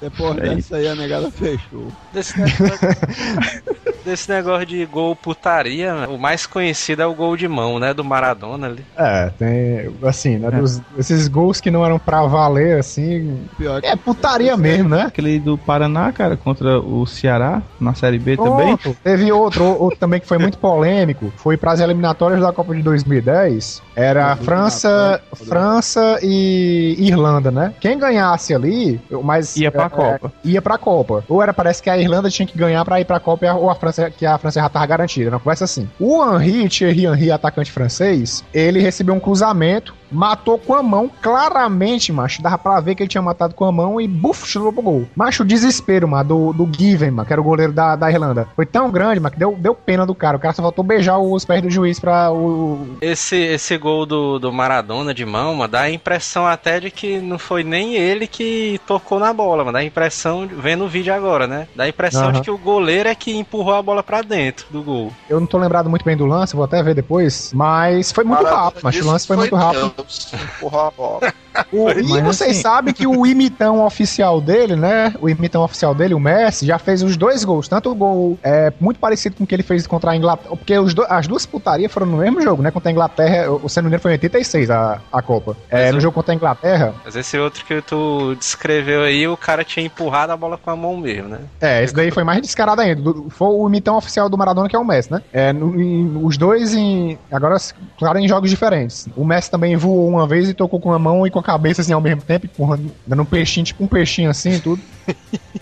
Depois 0.00 0.38
É 0.38 0.54
dessa 0.54 0.76
aí 0.76 0.88
a 0.88 0.94
negada 0.94 1.30
fechou. 1.30 1.88
Desse 2.12 2.38
negócio, 2.38 2.88
desse 4.08 4.28
negócio 4.30 4.66
de 4.66 4.84
gol 4.86 5.14
putaria, 5.14 5.94
né? 5.94 6.06
o 6.08 6.18
mais 6.18 6.46
conhecido 6.46 7.02
é 7.02 7.06
o 7.06 7.14
gol 7.14 7.36
de 7.36 7.46
mão, 7.46 7.78
né? 7.78 7.92
Do 7.94 8.04
Maradona 8.04 8.66
ali. 8.66 8.84
É, 8.96 9.30
tem. 9.38 9.90
Assim, 10.02 10.36
né? 10.38 10.50
dos- 10.50 10.80
esses 10.98 11.28
gols 11.28 11.60
que 11.60 11.70
não 11.70 11.84
eram 11.84 11.98
pra 11.98 12.22
valer, 12.26 12.78
assim. 12.78 13.38
Pior 13.56 13.80
que 13.80 13.86
É 13.86 13.94
putaria 13.96 14.56
mesmo, 14.56 14.88
né? 14.88 15.02
Aquele 15.02 15.38
do 15.38 15.56
Paraná, 15.58 16.10
cara, 16.12 16.36
contra 16.36 16.78
o 16.80 17.06
Ceará, 17.06 17.62
na 17.80 17.94
Série 17.94 18.18
B 18.18 18.36
também. 18.36 18.76
Pronto. 18.76 18.96
Teve 19.04 19.30
outro, 19.30 19.64
outro 19.64 19.98
também 19.98 20.20
que 20.20 20.26
foi 20.26 20.38
muito 20.38 20.58
polêmico. 20.58 21.32
Foi 21.36 21.56
para 21.56 21.72
as 21.72 21.80
eliminatórias 21.80 22.40
da 22.40 22.52
Copa 22.52 22.74
de 22.74 22.82
2010. 22.82 23.82
Era 23.94 24.34
França. 24.36 25.20
França 25.34 26.18
e 26.22 26.96
Irlanda, 26.98 27.50
né? 27.50 27.72
Quem 27.80 27.98
ganhasse 27.98 28.54
ali, 28.54 29.00
mas 29.22 29.56
Ia 29.56 29.70
pra 29.72 29.84
é, 29.84 29.88
Copa. 29.88 30.32
é, 30.44 30.48
ia 30.48 30.62
pra 30.62 30.78
Copa. 30.78 31.24
Ou 31.28 31.42
era 31.42 31.52
parece 31.52 31.82
que 31.82 31.90
a 31.90 31.98
Irlanda 31.98 32.30
tinha 32.30 32.46
que 32.46 32.56
ganhar 32.56 32.84
pra 32.84 33.00
ir 33.00 33.04
pra 33.04 33.18
Copa 33.20 33.46
e 33.46 33.50
ou 33.50 33.70
a 33.70 33.74
França 33.74 33.97
que 34.10 34.24
a 34.24 34.38
França 34.38 34.60
já 34.60 34.68
tava 34.68 34.86
garantida. 34.86 35.30
Não 35.30 35.40
começa 35.40 35.64
assim. 35.64 35.88
O 35.98 36.24
Henri, 36.24 36.68
Thierry 36.68 37.06
Henry, 37.06 37.30
atacante 37.30 37.72
francês, 37.72 38.44
ele 38.52 38.80
recebeu 38.80 39.14
um 39.14 39.20
cruzamento 39.20 39.94
matou 40.10 40.58
com 40.58 40.74
a 40.74 40.82
mão, 40.82 41.10
claramente, 41.20 42.12
macho. 42.12 42.42
Dava 42.42 42.58
pra 42.58 42.80
ver 42.80 42.94
que 42.94 43.02
ele 43.02 43.08
tinha 43.08 43.22
matado 43.22 43.54
com 43.54 43.64
a 43.64 43.72
mão 43.72 44.00
e 44.00 44.08
buf, 44.08 44.46
chutou 44.46 44.72
pro 44.72 44.82
gol. 44.82 45.08
Macho, 45.14 45.42
o 45.42 45.46
desespero, 45.46 46.08
mano, 46.08 46.28
do, 46.28 46.52
do 46.52 46.68
Given, 46.78 47.10
mano, 47.10 47.26
que 47.26 47.32
era 47.32 47.40
o 47.40 47.44
goleiro 47.44 47.72
da, 47.72 47.96
da 47.96 48.10
Irlanda. 48.10 48.48
Foi 48.54 48.66
tão 48.66 48.90
grande, 48.90 49.20
mano, 49.20 49.32
que 49.32 49.38
deu, 49.38 49.56
deu 49.58 49.74
pena 49.74 50.06
do 50.06 50.14
cara. 50.14 50.36
O 50.36 50.40
cara 50.40 50.54
só 50.54 50.62
faltou 50.62 50.84
beijar 50.84 51.18
os 51.18 51.44
pés 51.44 51.62
do 51.62 51.70
juiz 51.70 51.98
pra 51.98 52.30
o. 52.32 52.96
Esse, 53.00 53.36
esse 53.36 53.76
gol 53.78 54.06
do, 54.06 54.38
do 54.38 54.52
Maradona 54.52 55.14
de 55.14 55.24
mão, 55.24 55.54
mano, 55.54 55.70
dá 55.70 55.82
a 55.82 55.90
impressão 55.90 56.46
até 56.46 56.80
de 56.80 56.90
que 56.90 57.18
não 57.18 57.38
foi 57.38 57.62
nem 57.62 57.94
ele 57.94 58.26
que 58.26 58.80
tocou 58.86 59.18
na 59.18 59.32
bola, 59.32 59.64
mano. 59.64 59.72
Dá 59.72 59.80
a 59.80 59.84
impressão, 59.84 60.46
vendo 60.46 60.84
o 60.84 60.88
vídeo 60.88 61.12
agora, 61.12 61.46
né? 61.46 61.68
Dá 61.74 61.84
a 61.84 61.88
impressão 61.88 62.24
Aham. 62.24 62.32
de 62.32 62.40
que 62.40 62.50
o 62.50 62.58
goleiro 62.58 63.08
é 63.08 63.14
que 63.14 63.36
empurrou 63.36 63.74
a 63.74 63.82
bola 63.82 64.02
pra 64.02 64.22
dentro 64.22 64.66
do 64.70 64.82
gol. 64.82 65.12
Eu 65.28 65.40
não 65.40 65.46
tô 65.46 65.58
lembrado 65.58 65.88
muito 65.88 66.04
bem 66.04 66.16
do 66.16 66.26
lance, 66.26 66.54
vou 66.56 66.64
até 66.64 66.82
ver 66.82 66.94
depois. 66.94 67.52
Mas 67.54 68.12
foi 68.12 68.24
muito 68.24 68.42
Maradona 68.42 68.64
rápido, 68.64 68.80
mas 68.82 69.00
o 69.00 69.06
lance 69.06 69.26
foi 69.26 69.36
que 69.36 69.40
muito 69.40 69.56
rápido. 69.56 69.97
Deus 69.98 70.32
empurrou 70.32 70.80
a 70.80 70.90
bola. 70.92 71.34
O- 71.72 71.90
e 71.90 72.02
Mas 72.02 72.22
vocês 72.22 72.50
assim- 72.52 72.62
sabem 72.62 72.94
que 72.94 73.06
o 73.06 73.26
imitão 73.26 73.84
oficial 73.84 74.40
dele, 74.40 74.76
né? 74.76 75.14
O 75.20 75.28
imitão 75.28 75.62
oficial 75.62 75.94
dele, 75.94 76.14
o 76.14 76.20
Messi, 76.20 76.66
já 76.66 76.78
fez 76.78 77.02
os 77.02 77.16
dois 77.16 77.44
gols. 77.44 77.68
Tanto 77.68 77.90
o 77.90 77.94
gol 77.94 78.38
é 78.42 78.72
muito 78.80 78.98
parecido 79.00 79.36
com 79.36 79.44
o 79.44 79.46
que 79.46 79.54
ele 79.54 79.62
fez 79.62 79.86
contra 79.86 80.12
a 80.12 80.16
Inglaterra. 80.16 80.56
Porque 80.56 80.78
do- 80.80 81.06
as 81.08 81.26
duas 81.26 81.44
putarias 81.46 81.90
foram 81.92 82.06
no 82.06 82.18
mesmo 82.18 82.40
jogo, 82.40 82.62
né? 82.62 82.70
Contra 82.70 82.90
a 82.90 82.92
Inglaterra. 82.92 83.50
O 83.50 83.68
se 83.68 83.76
não 83.78 83.84
me 83.84 83.88
engano, 83.88 84.02
foi 84.02 84.12
em 84.12 84.14
86 84.14 84.70
a, 84.70 84.98
a 85.12 85.22
Copa. 85.22 85.56
É, 85.70 85.90
no 85.90 85.98
eu- 85.98 86.00
jogo 86.00 86.14
contra 86.14 86.32
a 86.32 86.36
Inglaterra. 86.36 86.94
Mas 87.04 87.16
esse 87.16 87.38
outro 87.38 87.64
que 87.64 87.80
tu 87.82 88.34
descreveu 88.36 89.02
aí, 89.02 89.26
o 89.28 89.36
cara 89.36 89.64
tinha 89.64 89.84
empurrado 89.86 90.32
a 90.32 90.36
bola 90.36 90.56
com 90.58 90.70
a 90.70 90.76
mão 90.76 90.96
mesmo, 90.96 91.28
né? 91.28 91.38
É, 91.60 91.82
esse 91.82 91.94
daí 91.94 92.10
foi 92.10 92.24
mais 92.24 92.40
descarado 92.40 92.80
ainda. 92.80 93.00
Do- 93.00 93.28
Foi 93.30 93.48
o 93.48 93.68
imitão 93.68 93.96
oficial 93.96 94.28
do 94.28 94.36
Maradona, 94.38 94.68
que 94.68 94.76
é 94.76 94.78
o 94.78 94.84
Messi, 94.84 95.12
né? 95.12 95.22
É, 95.32 95.52
no- 95.52 95.80
em- 95.80 96.20
os 96.24 96.36
dois 96.36 96.74
em. 96.74 97.18
Agora, 97.30 97.56
claro, 97.98 98.18
em 98.18 98.26
jogos 98.28 98.50
diferentes. 98.50 99.08
O 99.16 99.24
Messi 99.24 99.50
também 99.50 99.76
voou 99.76 100.08
uma 100.08 100.26
vez 100.26 100.48
e 100.48 100.54
tocou 100.54 100.80
com 100.80 100.92
a 100.92 100.98
mão 100.98 101.26
e 101.26 101.30
com 101.30 101.38
a 101.38 101.42
cabeça 101.48 101.80
assim 101.80 101.94
ao 101.94 102.00
mesmo 102.00 102.20
tempo, 102.20 102.44
empurrando, 102.44 102.92
dando 103.06 103.22
um 103.22 103.24
peixinho, 103.24 103.64
tipo 103.64 103.82
um 103.82 103.86
peixinho 103.86 104.28
assim 104.28 104.52
e 104.52 104.60
tudo. 104.60 104.82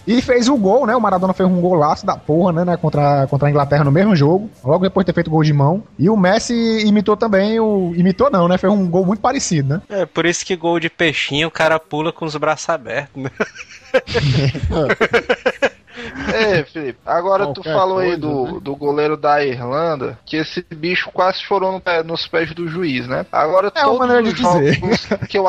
e 0.05 0.21
fez 0.21 0.49
o 0.49 0.57
gol, 0.57 0.85
né? 0.85 0.97
O 0.97 1.01
Maradona 1.01 1.33
fez 1.33 1.49
um 1.49 1.61
golaço 1.61 2.05
da 2.05 2.17
porra, 2.17 2.53
né? 2.53 2.65
né, 2.65 2.77
Contra, 2.77 3.25
contra 3.29 3.47
a 3.47 3.51
Inglaterra 3.51 3.85
no 3.85 3.93
mesmo 3.93 4.17
jogo. 4.17 4.51
Logo 4.65 4.83
depois 4.83 5.05
de 5.05 5.13
ter 5.13 5.15
feito 5.15 5.31
gol 5.31 5.45
de 5.45 5.53
mão. 5.53 5.85
E 5.97 6.11
o 6.11 6.17
Messi 6.17 6.85
imitou 6.85 7.17
também 7.17 7.61
o. 7.61 7.93
Imitou 7.95 8.29
não, 8.29 8.49
né? 8.49 8.59
Fez 8.59 8.73
um 8.73 8.89
gol 8.89 9.07
muito 9.07 9.21
parecido, 9.21 9.75
né? 9.75 9.83
É, 9.89 10.05
por 10.05 10.27
isso 10.27 10.45
que 10.45 10.57
gol 10.57 10.81
de 10.81 10.91
peixinho 10.91 11.47
o 11.47 11.53
cara 11.53 11.79
pula 11.79 12.13
com 12.13 12.25
os 12.25 12.35
braços 12.35 12.69
abertos, 12.69 13.23
né? 13.23 13.31
É, 16.33 16.65
Felipe, 16.65 16.99
agora 17.05 17.47
tu 17.49 17.61
Qualquer 17.61 17.73
falou 17.75 17.99
aí 17.99 18.07
coisa, 18.09 18.21
do, 18.21 18.53
né? 18.55 18.61
do 18.63 18.77
goleiro 18.77 19.17
da 19.17 19.45
Irlanda, 19.45 20.19
que 20.25 20.37
esse 20.37 20.65
bicho 20.75 21.11
quase 21.13 21.41
chorou 21.41 21.73
no 21.73 21.81
pé- 21.81 22.03
nos 22.03 22.27
pés 22.27 22.53
do 22.53 22.69
juiz, 22.69 23.07
né? 23.07 23.25
Agora 23.31 23.73
É 23.75 23.81
uma 23.81 23.85
todos 23.85 23.99
maneira 23.99 24.23
de 24.23 24.31
os 24.31 24.39
jogos 24.39 25.07
que 25.29 25.39
eu 25.39 25.47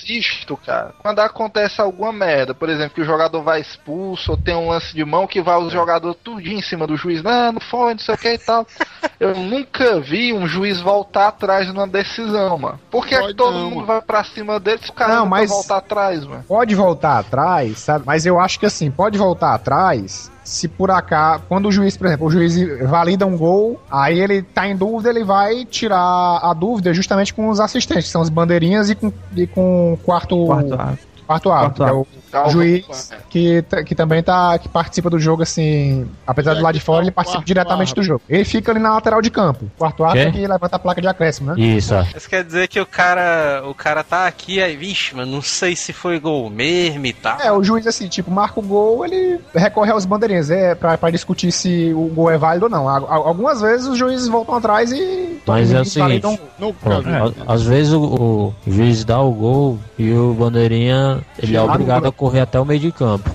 assisto, 0.00 0.56
cara, 0.56 0.94
quando 0.98 1.20
acontece 1.20 1.80
alguma 1.80 2.12
merda, 2.12 2.54
por 2.54 2.68
exemplo, 2.68 2.94
que 2.94 3.00
o 3.00 3.04
jogador 3.04 3.42
vai 3.42 3.60
expulso 3.60 4.32
ou 4.32 4.36
tem 4.36 4.54
um 4.54 4.68
lance 4.70 4.94
de 4.94 5.04
mão 5.04 5.26
que 5.26 5.40
vai 5.40 5.56
o 5.56 5.70
jogador 5.70 6.14
tudinho 6.14 6.58
em 6.58 6.62
cima 6.62 6.86
do 6.86 6.96
juiz, 6.96 7.22
não, 7.22 7.52
não 7.52 7.60
foi, 7.60 7.92
não 7.92 8.00
sei 8.00 8.14
o 8.14 8.18
que 8.18 8.32
e 8.32 8.38
tal. 8.38 8.66
Eu 9.20 9.34
nunca 9.36 10.00
vi 10.00 10.32
um 10.32 10.46
juiz 10.46 10.80
voltar 10.80 11.28
atrás 11.28 11.68
numa 11.68 11.86
decisão, 11.86 12.56
mano. 12.58 12.80
Por 12.90 13.06
que, 13.06 13.14
é 13.14 13.26
que 13.26 13.34
todo 13.34 13.52
não, 13.58 13.70
mundo 13.70 13.86
vai 13.86 14.00
pra 14.00 14.24
cima 14.24 14.58
dele 14.58 14.78
se 14.82 14.90
o 14.90 14.94
cara 14.94 15.14
Não, 15.14 15.20
não, 15.20 15.26
mas- 15.26 15.50
voltar 15.50 15.76
atrás, 15.76 16.24
mano? 16.26 16.44
Pode 16.48 16.74
voltar 16.74 17.18
atrás, 17.18 17.78
sabe? 17.78 18.04
Mas 18.06 18.24
eu 18.24 18.40
acho 18.40 18.58
que 18.58 18.66
assim, 18.66 18.90
pode 18.90 19.18
voltar 19.18 19.54
atrás 19.54 20.29
se 20.44 20.68
por 20.68 20.90
acaso, 20.90 21.44
quando 21.48 21.66
o 21.66 21.72
juiz, 21.72 21.96
por 21.96 22.06
exemplo, 22.06 22.26
o 22.26 22.30
juiz 22.30 22.56
valida 22.88 23.26
um 23.26 23.36
gol, 23.36 23.80
aí 23.90 24.18
ele 24.18 24.42
tá 24.42 24.66
em 24.68 24.76
dúvida, 24.76 25.10
ele 25.10 25.24
vai 25.24 25.64
tirar 25.64 26.40
a 26.42 26.54
dúvida 26.54 26.92
justamente 26.92 27.32
com 27.32 27.48
os 27.48 27.60
assistentes, 27.60 28.06
que 28.06 28.10
são 28.10 28.22
os 28.22 28.28
bandeirinhas 28.28 28.90
e 28.90 28.94
com, 28.94 29.12
e 29.36 29.46
com 29.46 29.92
o 29.92 29.96
quarto, 29.98 30.46
Quarto 30.46 30.74
árbitro. 30.74 31.09
Quarto 31.30 31.52
árbitro, 31.52 31.84
Quarto 31.84 32.06
que 32.06 32.16
é 32.16 32.18
o 32.18 32.30
Calma, 32.32 32.50
juiz 32.50 33.12
que, 33.28 33.62
tá- 33.62 33.82
que 33.84 33.94
também 33.94 34.20
tá 34.22 34.58
que 34.58 34.68
participa 34.68 35.08
do 35.08 35.18
jogo 35.18 35.42
assim, 35.42 36.08
apesar 36.26 36.54
do 36.54 36.62
lado 36.62 36.74
de 36.74 36.80
fora, 36.80 37.02
ele 37.04 37.10
participa 37.12 37.44
diretamente 37.44 37.94
do 37.94 38.00
árbitro. 38.00 38.02
jogo. 38.04 38.22
Ele 38.28 38.44
fica 38.44 38.72
ali 38.72 38.80
na 38.80 38.94
lateral 38.94 39.22
de 39.22 39.30
campo. 39.30 39.70
Quarto 39.78 40.04
árbitro 40.04 40.32
Quê? 40.32 40.38
que 40.40 40.46
levanta 40.46 40.74
a 40.76 40.78
placa 40.78 41.00
de 41.00 41.06
acréscimo, 41.06 41.54
né? 41.54 41.60
Isso, 41.60 41.94
é. 41.94 42.06
Isso 42.16 42.28
quer 42.28 42.42
dizer 42.44 42.66
que 42.68 42.80
o 42.80 42.86
cara, 42.86 43.62
o 43.64 43.74
cara 43.74 44.02
tá 44.02 44.26
aqui, 44.26 44.60
aí, 44.60 44.76
vixe, 44.76 45.14
mano, 45.14 45.30
não 45.30 45.42
sei 45.42 45.76
se 45.76 45.92
foi 45.92 46.18
gol 46.18 46.50
mesmo 46.50 47.06
e 47.06 47.12
tal. 47.12 47.40
É, 47.40 47.52
o 47.52 47.62
juiz, 47.62 47.86
assim, 47.86 48.08
tipo, 48.08 48.30
marca 48.30 48.58
o 48.58 48.62
gol, 48.62 49.04
ele 49.04 49.38
recorre 49.54 49.92
aos 49.92 50.04
bandeirinhas, 50.04 50.50
é, 50.50 50.74
pra, 50.74 50.98
pra 50.98 51.10
discutir 51.10 51.52
se 51.52 51.92
o 51.94 52.06
gol 52.14 52.30
é 52.30 52.38
válido 52.38 52.66
ou 52.66 52.70
não. 52.70 52.88
Algumas 52.88 53.60
vezes 53.60 53.86
os 53.86 53.96
juízes 53.98 54.26
voltam 54.28 54.56
atrás 54.56 54.90
e. 54.92 55.38
Mas 55.46 55.72
é 55.72 55.80
o 55.80 55.84
seguinte, 55.84 56.26
a- 56.26 57.52
Às 57.52 57.62
vezes 57.62 57.92
o, 57.92 58.02
o 58.02 58.54
juiz 58.66 59.04
dá 59.04 59.20
o 59.20 59.32
gol 59.32 59.78
e 59.98 60.12
o 60.12 60.32
bandeirinha 60.34 61.19
ele 61.42 61.56
é 61.56 61.62
obrigado 61.62 62.06
a 62.06 62.12
correr 62.12 62.40
até 62.40 62.58
o 62.60 62.64
meio 62.64 62.80
de 62.80 62.92
campo. 62.92 63.30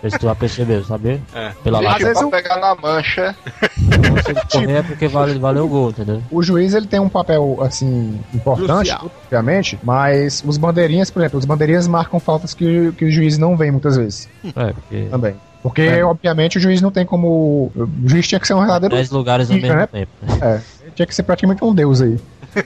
Não 0.00 0.02
sei 0.02 0.10
se 0.10 0.18
tu 0.20 0.26
já 0.26 0.34
percebeu, 0.36 0.84
sabe? 0.84 1.20
É. 1.34 1.50
Pela 1.64 1.78
Às 1.80 1.84
lata. 1.84 1.98
vezes 1.98 2.18
pra 2.18 2.26
o- 2.26 2.30
pegar 2.30 2.56
na 2.60 2.74
mancha. 2.76 3.34
Então, 3.76 4.22
se 4.22 4.30
ele 4.30 4.40
correr 4.66 4.78
é 4.78 4.82
porque 4.82 5.08
vale, 5.08 5.38
valeu 5.40 5.64
o 5.64 5.68
gol, 5.68 5.90
entendeu? 5.90 6.22
O 6.30 6.40
juiz 6.40 6.72
ele 6.72 6.86
tem 6.86 7.00
um 7.00 7.08
papel 7.08 7.58
assim 7.60 8.20
importante, 8.32 8.90
Crucial. 8.90 9.10
obviamente, 9.24 9.76
mas 9.82 10.42
os 10.46 10.56
bandeirinhas, 10.56 11.10
por 11.10 11.18
exemplo, 11.20 11.38
os 11.40 11.44
bandeirinhas 11.44 11.88
marcam 11.88 12.20
faltas 12.20 12.54
que, 12.54 12.92
que 12.92 13.04
o 13.06 13.10
juiz 13.10 13.38
não 13.38 13.56
vê 13.56 13.72
muitas 13.72 13.96
vezes 13.96 14.28
É, 14.54 14.72
porque 14.72 15.06
também. 15.10 15.34
Porque, 15.60 15.82
É. 15.82 16.04
obviamente, 16.04 16.58
o 16.58 16.60
juiz 16.60 16.80
não 16.80 16.92
tem 16.92 17.04
como. 17.04 17.72
O 17.74 17.88
juiz 18.06 18.28
tinha 18.28 18.38
que 18.38 18.46
ser 18.46 18.54
um 18.54 18.60
verdadeiro. 18.60 18.94
10 18.94 19.10
lugares 19.10 19.50
ao 19.50 19.56
mesmo 19.56 19.74
né? 19.74 19.86
tempo. 19.88 20.10
É, 20.40 20.60
tinha 20.94 21.04
que 21.06 21.12
ser 21.14 21.24
praticamente 21.24 21.64
um 21.64 21.74
deus 21.74 22.00
aí. 22.00 22.16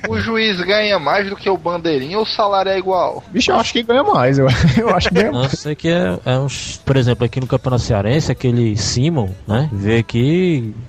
O 0.08 0.18
juiz 0.18 0.60
ganha 0.60 0.98
mais 0.98 1.28
do 1.28 1.36
que 1.36 1.48
o 1.48 1.56
bandeirinha 1.56 2.16
ou 2.18 2.24
o 2.24 2.26
salário 2.26 2.70
é 2.70 2.78
igual? 2.78 3.22
Bicho, 3.30 3.50
eu 3.50 3.56
acho 3.56 3.72
que 3.72 3.82
ganha 3.82 4.02
mais. 4.02 4.38
Eu, 4.38 4.46
eu 4.78 4.90
acho 4.90 5.08
que 5.08 5.14
ganha 5.14 5.32
mais. 5.32 5.52
eu 5.52 5.58
sei 5.58 5.74
que 5.74 5.88
é, 5.88 6.18
é 6.24 6.38
uns. 6.38 6.80
Por 6.84 6.96
exemplo, 6.96 7.24
aqui 7.24 7.40
no 7.40 7.46
Campeonato 7.46 7.82
Cearense, 7.82 8.30
aquele 8.30 8.76
Simon, 8.76 9.30
né? 9.46 9.68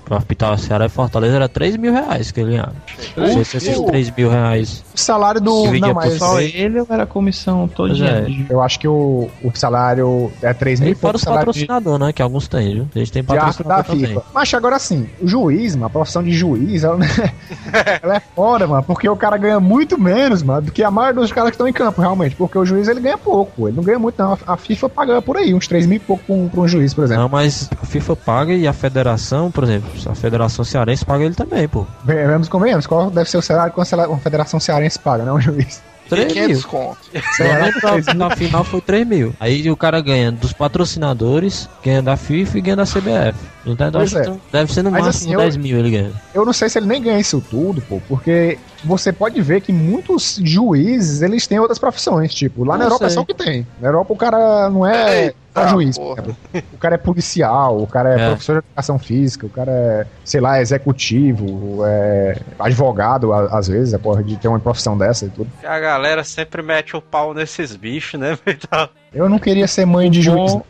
Pra 0.06 0.18
apitar 0.18 0.54
o 0.54 0.58
Ceará 0.58 0.86
e 0.86 0.89
Fortaleza 0.89 1.36
era 1.36 1.50
3 1.50 1.78
mil 1.78 1.94
reais 1.94 2.32
que 2.32 2.39
ele 2.39 2.52
ganhava. 2.52 2.76
Não 3.16 3.28
sei 3.28 3.44
se 3.44 3.58
esses 3.58 3.80
3 3.80 4.12
mil 4.12 4.30
reais. 4.30 4.84
O 4.94 5.00
salário 5.00 5.41
do. 5.41 5.72
Não, 5.72 5.94
mas. 5.94 6.14
Só 6.14 6.39
ele 6.39 6.80
ou 6.80 6.88
era 6.89 7.04
a 7.04 7.08
comissão 7.08 7.68
todinha? 7.68 8.26
é. 8.28 8.54
Eu 8.54 8.62
acho 8.62 8.80
que 8.80 8.88
o, 8.88 9.30
o 9.44 9.52
salário 9.54 10.32
é 10.41 10.54
3 10.54 10.80
mil 10.80 10.89
E 10.89 10.91
e 10.94 10.96
fora 10.96 11.18
os 11.18 11.22
salário 11.22 11.52
de, 11.52 11.66
patrocinadores, 11.66 12.08
né? 12.08 12.14
Que 12.14 12.22
alguns 12.22 12.48
têm, 12.48 12.74
viu? 12.74 12.89
Eles 12.96 13.10
têm 13.10 13.24
de 13.24 13.38
arte 13.38 13.64
da 13.64 13.78
patrocinador. 13.78 14.22
FIFA. 14.22 14.34
Mas 14.34 14.54
agora 14.54 14.80
sim, 14.80 15.10
o 15.22 15.28
juiz, 15.28 15.76
mano, 15.76 15.88
a 15.88 15.89
profissão 15.89 16.24
de 16.24 16.32
juiz, 16.32 16.84
ela, 16.84 17.00
ela 18.02 18.16
é 18.18 18.20
foda, 18.20 18.68
mano, 18.68 18.83
porque 18.84 19.08
o 19.08 19.16
cara 19.16 19.38
ganha 19.38 19.60
muito 19.60 20.00
menos, 20.00 20.44
mano, 20.44 20.64
do 20.64 20.72
que 20.72 20.84
a 20.84 20.92
maioria 20.92 21.22
dos 21.22 21.32
caras 21.32 21.50
que 21.50 21.56
estão 21.56 21.68
em 21.68 21.74
campo, 21.74 22.02
realmente. 22.02 22.36
Porque 22.36 22.58
o 22.58 22.66
juiz 22.66 22.88
ele 22.88 23.00
ganha 23.00 23.18
pouco, 23.18 23.52
pô, 23.56 23.68
ele 23.68 23.78
não 23.78 23.84
ganha 23.84 24.00
muito, 24.00 24.22
não. 24.22 24.38
A, 24.46 24.58
FIFA 24.58 24.90
paga 24.90 25.22
por 25.22 25.38
aí, 25.38 25.54
uns 25.54 25.68
3 25.68 25.86
mil 25.86 25.98
e 25.98 26.00
pouco 26.00 26.24
pra 26.24 26.36
um, 26.36 26.50
pra 26.50 26.62
um 26.62 26.68
juiz, 26.68 26.94
por 26.94 27.04
exemplo. 27.04 27.24
Não, 27.24 27.30
mas 27.30 27.70
a 27.82 27.86
FIFA 27.86 28.16
paga 28.16 28.54
e 28.54 28.68
a 28.68 28.74
federação, 28.74 29.52
por 29.52 29.64
exemplo, 29.64 29.90
a 30.06 30.16
Federação 30.16 30.64
Cearense 30.64 31.06
paga 31.06 31.24
ele 31.24 31.36
também, 31.36 31.68
pô. 31.68 31.86
Vemos, 32.04 32.48
convenhamos, 32.48 32.88
qual 32.88 33.10
deve 33.10 33.30
ser 33.30 33.38
o 33.38 33.42
salário 33.42 33.74
que 33.74 33.80
uma 33.80 34.18
federação 34.18 34.60
cearense 34.60 35.00
paga, 35.00 35.24
né? 35.24 35.32
Um 35.32 35.40
juiz. 35.40 35.82
3 36.10 36.34
mil. 36.34 36.44
500 36.48 36.66
conto. 36.66 36.98
Menos 37.40 38.06
na, 38.06 38.14
na 38.14 38.36
final 38.36 38.64
foi 38.64 38.82
3 38.82 39.08
mil. 39.08 39.34
Aí 39.40 39.70
o 39.70 39.78
cara 39.78 40.02
ganha 40.02 40.32
dos 40.32 40.54
patrocinadores, 40.54 41.70
ganha 41.84 42.02
da 42.02 42.18
FIFA 42.18 42.58
e 42.58 42.62
ganha 42.62 42.76
da 42.76 42.84
CBF. 42.84 43.53
Então 43.66 43.89
Pois 43.91 44.14
é. 44.14 44.24
deve 44.51 44.74
ser 44.74 44.84
no 44.84 44.91
Mas, 44.91 45.05
máximo 45.05 45.24
assim, 45.26 45.34
eu- 45.34 45.39
10 45.39 45.55
mil 45.57 45.78
ele 45.78 45.89
ganha. 45.91 46.11
Eu 46.34 46.45
não 46.45 46.51
sei 46.53 46.68
se 46.70 46.78
ele 46.80 46.86
nem 46.88 47.01
ganha 47.01 47.20
isso 47.20 47.41
tudo, 47.49 47.82
pô, 47.82 48.01
porque 48.09 48.59
você 48.84 49.14
pode 49.14 49.41
ver 49.41 49.61
que 49.61 49.72
muitos 49.72 50.38
juízes, 50.43 51.22
eles 51.22 51.47
têm 51.47 51.59
outras 51.59 51.80
profissões, 51.80 52.34
tipo, 52.34 52.66
lá 52.66 52.78
na 52.78 52.84
Eu 52.84 52.88
Europa 52.88 53.05
é 53.05 53.09
sei. 53.09 53.16
só 53.16 53.22
o 53.22 53.26
que 53.26 53.34
tem. 53.34 53.66
Na 53.80 53.88
Europa 53.88 54.14
o 54.14 54.18
cara 54.18 54.70
não 54.70 54.86
é 54.86 55.34
juiz, 55.70 55.97
porra. 55.97 56.16
por 56.24 56.30
exemplo. 56.32 56.64
o 56.74 56.78
cara 56.78 56.95
é 56.95 56.97
policial, 56.97 57.82
o 57.82 57.88
cara 57.88 58.09
é, 58.20 58.22
É. 58.22 58.28
professor 58.32 58.53
de 58.53 58.57
educação 58.68 58.99
física, 58.99 59.45
o 59.45 59.49
cara 59.49 59.72
é, 59.72 60.07
sei 60.26 60.41
lá, 60.41 60.59
executivo, 60.59 61.80
é 61.86 62.36
advogado, 62.59 63.32
a- 63.32 63.57
às 63.57 63.68
vezes, 63.68 63.93
é 63.93 63.97
porra 63.97 64.24
de 64.24 64.36
ter 64.38 64.47
uma 64.47 64.59
profissão 64.59 64.97
dessa 64.97 65.26
e 65.26 65.30
tudo. 65.30 65.49
A 65.64 65.80
galera 65.80 66.24
sempre 66.24 66.61
mete 66.61 66.95
o 66.97 67.01
pau 67.01 67.34
nesses 67.34 67.76
bichos, 67.76 68.20
né? 68.20 68.38
Eu 69.14 69.30
não 69.30 69.38
queria 69.39 69.68
ser 69.68 69.86
mãe 69.86 70.09
de 70.09 70.22
juiz. 70.22 70.53
Bom, 70.53 70.64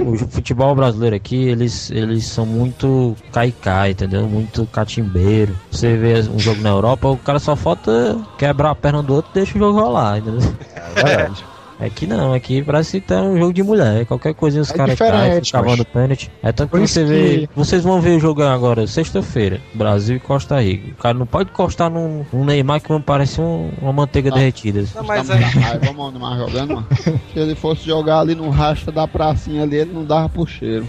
O, 0.00 0.12
o 0.12 0.18
futebol 0.28 0.74
brasileiro 0.74 1.14
aqui, 1.14 1.36
eles, 1.36 1.90
eles 1.90 2.26
são 2.26 2.44
muito 2.44 3.16
caicai, 3.32 3.92
entendeu? 3.92 4.28
Muito 4.28 4.66
catimbeiro. 4.66 5.56
Você 5.70 5.96
vê 5.96 6.20
um 6.28 6.38
jogo 6.38 6.60
na 6.60 6.70
Europa, 6.70 7.08
o 7.08 7.16
cara 7.16 7.38
só 7.38 7.54
falta 7.54 8.18
quebrar 8.36 8.70
a 8.70 8.74
perna 8.74 9.02
do 9.02 9.14
outro 9.14 9.30
e 9.30 9.34
deixa 9.34 9.56
o 9.56 9.60
jogo 9.60 9.80
rolar, 9.80 10.18
entendeu? 10.18 10.54
É 10.74 11.04
verdade. 11.04 11.44
Aqui 11.80 12.06
não, 12.06 12.34
aqui 12.34 12.62
parece 12.62 13.00
que 13.00 13.06
tá 13.06 13.22
um 13.22 13.38
jogo 13.38 13.52
de 13.54 13.62
mulher. 13.62 14.04
Qualquer 14.04 14.34
coisinha 14.34 14.60
os 14.62 14.70
É 14.70 14.74
caras 14.74 14.98
caem, 14.98 15.42
ficam 15.42 15.62
cavando 15.62 15.84
pênalti. 15.86 16.30
É 16.42 16.52
tanto 16.52 16.70
que 16.72 16.86
você 16.86 17.04
vê. 17.04 17.48
Vocês 17.56 17.82
vão 17.82 18.00
ver 18.00 18.16
o 18.16 18.20
jogo 18.20 18.42
agora, 18.42 18.86
sexta-feira, 18.86 19.60
Brasil 19.72 20.16
e 20.16 20.20
Costa 20.20 20.60
Rica. 20.60 20.88
O 20.90 20.94
cara 21.02 21.18
não 21.18 21.26
pode 21.26 21.50
encostar 21.50 21.90
num, 21.90 22.24
num 22.32 22.44
Neymar 22.44 22.80
que 22.82 23.00
parece 23.00 23.40
um- 23.40 23.70
uma 23.80 23.92
manteiga 23.94 24.30
derretida. 24.30 24.84
não, 24.94 25.04
mas 25.04 25.26
Tá 25.26 25.36
é, 25.36 25.38
raiva, 25.40 25.86
vamos 25.86 26.12
Neymar 26.12 26.38
jogando, 26.38 26.74
mano. 26.74 26.86
Se 27.32 27.38
ele 27.38 27.54
fosse 27.54 27.84
jogar 27.86 28.20
ali 28.20 28.34
no 28.34 28.50
racha 28.50 28.92
da 28.92 29.08
pracinha 29.08 29.62
ali, 29.62 29.76
ele 29.76 29.92
não 29.92 30.04
dava 30.04 30.28
pro 30.28 30.46
cheiro. 30.46 30.86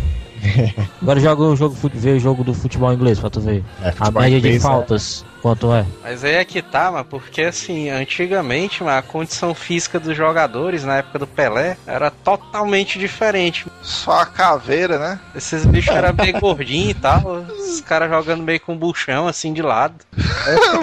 Agora 1.01 1.19
joga 1.19 1.43
o 1.43 1.55
jogo, 1.55 1.75
vê 1.93 2.11
o 2.13 2.19
jogo 2.19 2.43
do 2.43 2.53
futebol 2.53 2.91
inglês 2.91 3.19
pra 3.19 3.29
tu 3.29 3.39
ver. 3.39 3.63
É, 3.83 3.93
A 3.99 4.09
média 4.11 4.29
de 4.31 4.37
inglês, 4.37 4.55
é- 4.55 4.59
faltas, 4.59 5.25
quanto 5.41 5.73
é? 5.73 5.85
Mas 6.03 6.23
aí 6.23 6.35
é 6.35 6.45
que 6.45 6.61
tá, 6.61 6.91
mano, 6.91 7.05
porque 7.05 7.41
assim, 7.41 7.89
antigamente, 7.89 8.83
mano, 8.83 8.97
a 8.97 9.01
condição 9.01 9.53
física 9.53 9.99
dos 9.99 10.15
jogadores 10.15 10.83
na 10.83 10.97
época 10.97 11.19
do 11.19 11.27
Pelé 11.27 11.77
era 11.85 12.09
totalmente 12.11 12.99
diferente. 12.99 13.65
Só 13.81 14.21
a 14.21 14.25
caveira, 14.25 14.97
né? 14.97 15.19
Esses 15.35 15.65
bichos 15.65 15.95
eram 15.95 16.13
meio 16.13 16.39
gordinhos 16.39 16.91
e 16.91 16.93
tal, 16.93 17.45
os 17.47 17.81
caras 17.81 18.09
jogando 18.09 18.43
meio 18.43 18.59
com 18.59 18.77
buchão 18.77 19.27
assim 19.27 19.53
de 19.53 19.61
lado. 19.61 19.95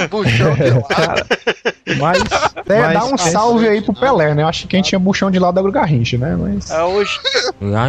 o 0.04 0.08
buchão 0.08 0.54
de 0.54 0.70
lado. 0.70 0.88
cara, 0.88 1.26
mas, 1.98 2.22
É, 2.68 2.80
mas 2.80 2.92
dá 2.92 3.04
um 3.04 3.16
salve 3.16 3.68
aí 3.68 3.80
pro 3.80 3.94
Pelé, 3.94 4.34
né? 4.34 4.42
Eu 4.42 4.48
acho 4.48 4.62
que 4.62 4.68
quem 4.68 4.82
tinha 4.82 4.98
buchão 4.98 5.30
de 5.30 5.38
lado 5.38 5.58
era 5.58 5.68
o 5.68 5.72
Garrincha, 5.72 6.18
né? 6.18 6.36
Mas. 6.36 6.70
É, 6.70 6.82
hoje, 6.82 7.18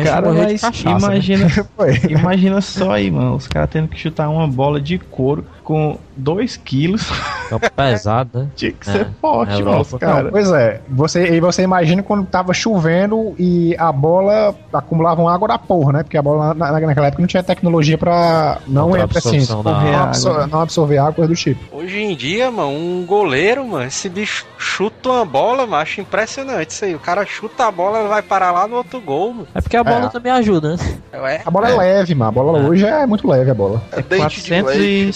cara, 0.03 0.33
mas 0.33 0.61
cachaça, 0.61 1.07
né? 1.07 1.15
imagina, 1.15 1.49
Foi. 1.75 2.01
imagina 2.09 2.61
só 2.61 2.91
aí, 2.91 3.09
mano, 3.11 3.35
os 3.35 3.47
caras 3.47 3.69
tendo 3.69 3.87
que 3.87 3.97
chutar 3.97 4.29
uma 4.29 4.47
bola 4.47 4.79
de 4.79 4.97
couro 4.97 5.45
com 5.69 5.99
2 6.17 6.57
quilos. 6.57 7.07
Campo 7.47 7.71
pesado, 7.71 8.39
né? 8.39 8.47
Tinha 8.57 8.71
que 8.71 8.89
É, 8.89 8.91
ser 8.93 9.07
forte, 9.21 9.61
é 9.61 9.65
os 9.65 9.93
cara. 9.93 10.23
Não, 10.23 10.31
pois 10.31 10.51
é. 10.51 10.81
Você, 10.89 11.27
e 11.35 11.39
você 11.39 11.61
imagina 11.61 12.01
quando 12.01 12.25
tava 12.25 12.53
chovendo 12.55 13.35
e 13.37 13.75
a 13.77 13.91
bola 13.91 14.55
acumulava 14.73 15.31
água 15.31 15.47
da 15.47 15.59
porra, 15.59 15.93
né? 15.93 16.03
Porque 16.03 16.17
a 16.17 16.21
bola 16.23 16.55
na, 16.55 16.71
na- 16.71 16.79
naquela 16.79 17.05
época 17.07 17.21
não 17.21 17.27
tinha 17.27 17.43
tecnologia 17.43 17.99
pra 17.99 18.57
não 18.67 18.85
Contra 18.87 19.01
a 19.01 19.03
entra 19.05 19.19
assim, 19.19 19.29
absorção 19.37 19.63
da 19.63 19.71
não, 19.71 19.79
água. 19.87 20.01
absor- 20.05 20.47
não 20.47 20.61
absorver 20.61 20.97
água, 20.97 21.13
coisa 21.13 21.29
do 21.29 21.35
tipo. 21.35 21.75
hoje 21.77 21.99
em 22.01 22.15
dia, 22.15 22.49
mano, 22.49 22.69
um 22.71 23.05
goleiro, 23.05 23.63
mano, 23.67 23.85
esse 23.85 24.09
bicho 24.09 24.47
chuta 24.57 25.09
uma 25.09 25.25
bola, 25.25 25.67
mano, 25.67 25.83
acho 25.83 26.01
impressionante 26.01 26.71
isso 26.71 26.83
aí. 26.85 26.95
O 26.95 26.99
cara 26.99 27.23
chuta 27.27 27.65
a 27.67 27.71
bola, 27.71 28.07
vai 28.07 28.23
parar 28.23 28.51
lá 28.51 28.67
no 28.67 28.75
outro 28.77 28.99
gol, 28.99 29.33
mano. 29.33 29.47
É 29.53 29.61
porque 29.61 29.77
a 29.77 29.83
bola 29.83 30.05
É. 30.05 30.09
também 30.09 30.31
ajuda, 30.31 30.75
né? 30.75 30.97
É, 31.13 31.41
A 31.45 31.51
bola 31.51 31.69
é, 31.69 31.75
leve, 31.75 32.15
mano. 32.15 32.29
A 32.29 32.31
bola 32.31 32.59
É. 32.59 32.61
hoje 32.63 32.85
é 32.85 33.05
muito 33.05 33.27
leve 33.27 33.51
a 33.51 33.53
bola. 33.53 33.81
É 33.91 34.01
dente 34.01 34.41
de 34.41 34.61
leite. 34.63 35.13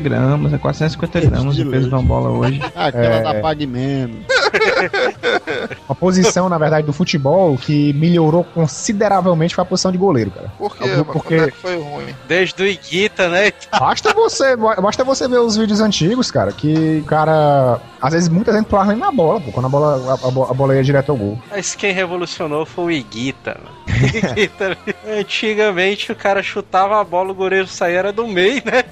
gramas, 0.00 0.52
é 0.52 0.58
450 0.58 1.20
gramas 1.30 1.56
de 1.56 1.62
o 1.62 1.70
peso 1.70 1.88
de 1.88 1.94
uma 1.94 2.02
bola 2.02 2.30
hoje. 2.30 2.60
Aquela 2.74 3.14
É. 3.16 3.22
da 3.22 3.34
Pague 3.40 3.66
Menos. 3.66 4.16
Uma 5.88 5.94
posição, 5.94 6.48
na 6.48 6.58
verdade, 6.58 6.86
do 6.86 6.92
futebol 6.92 7.56
que 7.56 7.92
melhorou 7.94 8.44
consideravelmente 8.44 9.54
foi 9.54 9.62
a 9.62 9.64
posição 9.64 9.92
de 9.92 9.98
goleiro, 9.98 10.30
cara. 10.30 10.52
Por 10.58 10.76
quê, 10.76 10.84
Porque- 11.12 11.34
é 11.34 11.50
que 11.50 11.56
foi 11.58 11.76
ruim? 11.76 12.06
desde 12.28 12.62
o 12.62 12.66
Iguita, 12.66 13.28
né? 13.28 13.52
Basta 13.78 14.12
você, 14.12 14.56
basta 14.56 15.04
você 15.04 15.28
ver 15.28 15.38
os 15.40 15.56
vídeos 15.56 15.80
antigos, 15.80 16.30
cara, 16.30 16.52
que 16.52 17.00
o 17.02 17.06
cara. 17.06 17.78
Às 18.06 18.12
vezes 18.14 18.28
muita 18.28 18.52
gente 18.52 18.66
pulava 18.66 18.90
nem 18.92 18.98
na 19.00 19.10
bola, 19.10 19.40
pô, 19.40 19.50
quando 19.52 19.66
a 19.66 19.68
bola, 19.68 19.96
a, 20.12 20.14
a 20.14 20.50
a 20.50 20.54
bola 20.54 20.74
ia 20.76 20.82
direto 20.82 21.10
ao 21.12 21.16
gol. 21.18 21.38
Mas 21.50 21.74
quem 21.74 21.92
revolucionou 21.92 22.64
foi 22.64 22.84
o 22.84 22.90
Iguita, 22.90 23.58
mano. 23.62 23.76
Iguita, 24.32 24.76
antigamente 25.18 26.12
o 26.12 26.16
cara 26.16 26.42
chutava 26.42 27.00
a 27.00 27.04
bola, 27.04 27.32
o 27.32 27.34
goleiro 27.34 27.66
saía 27.66 27.98
era 27.98 28.12
do 28.12 28.26
meio, 28.26 28.62
né? 28.64 28.84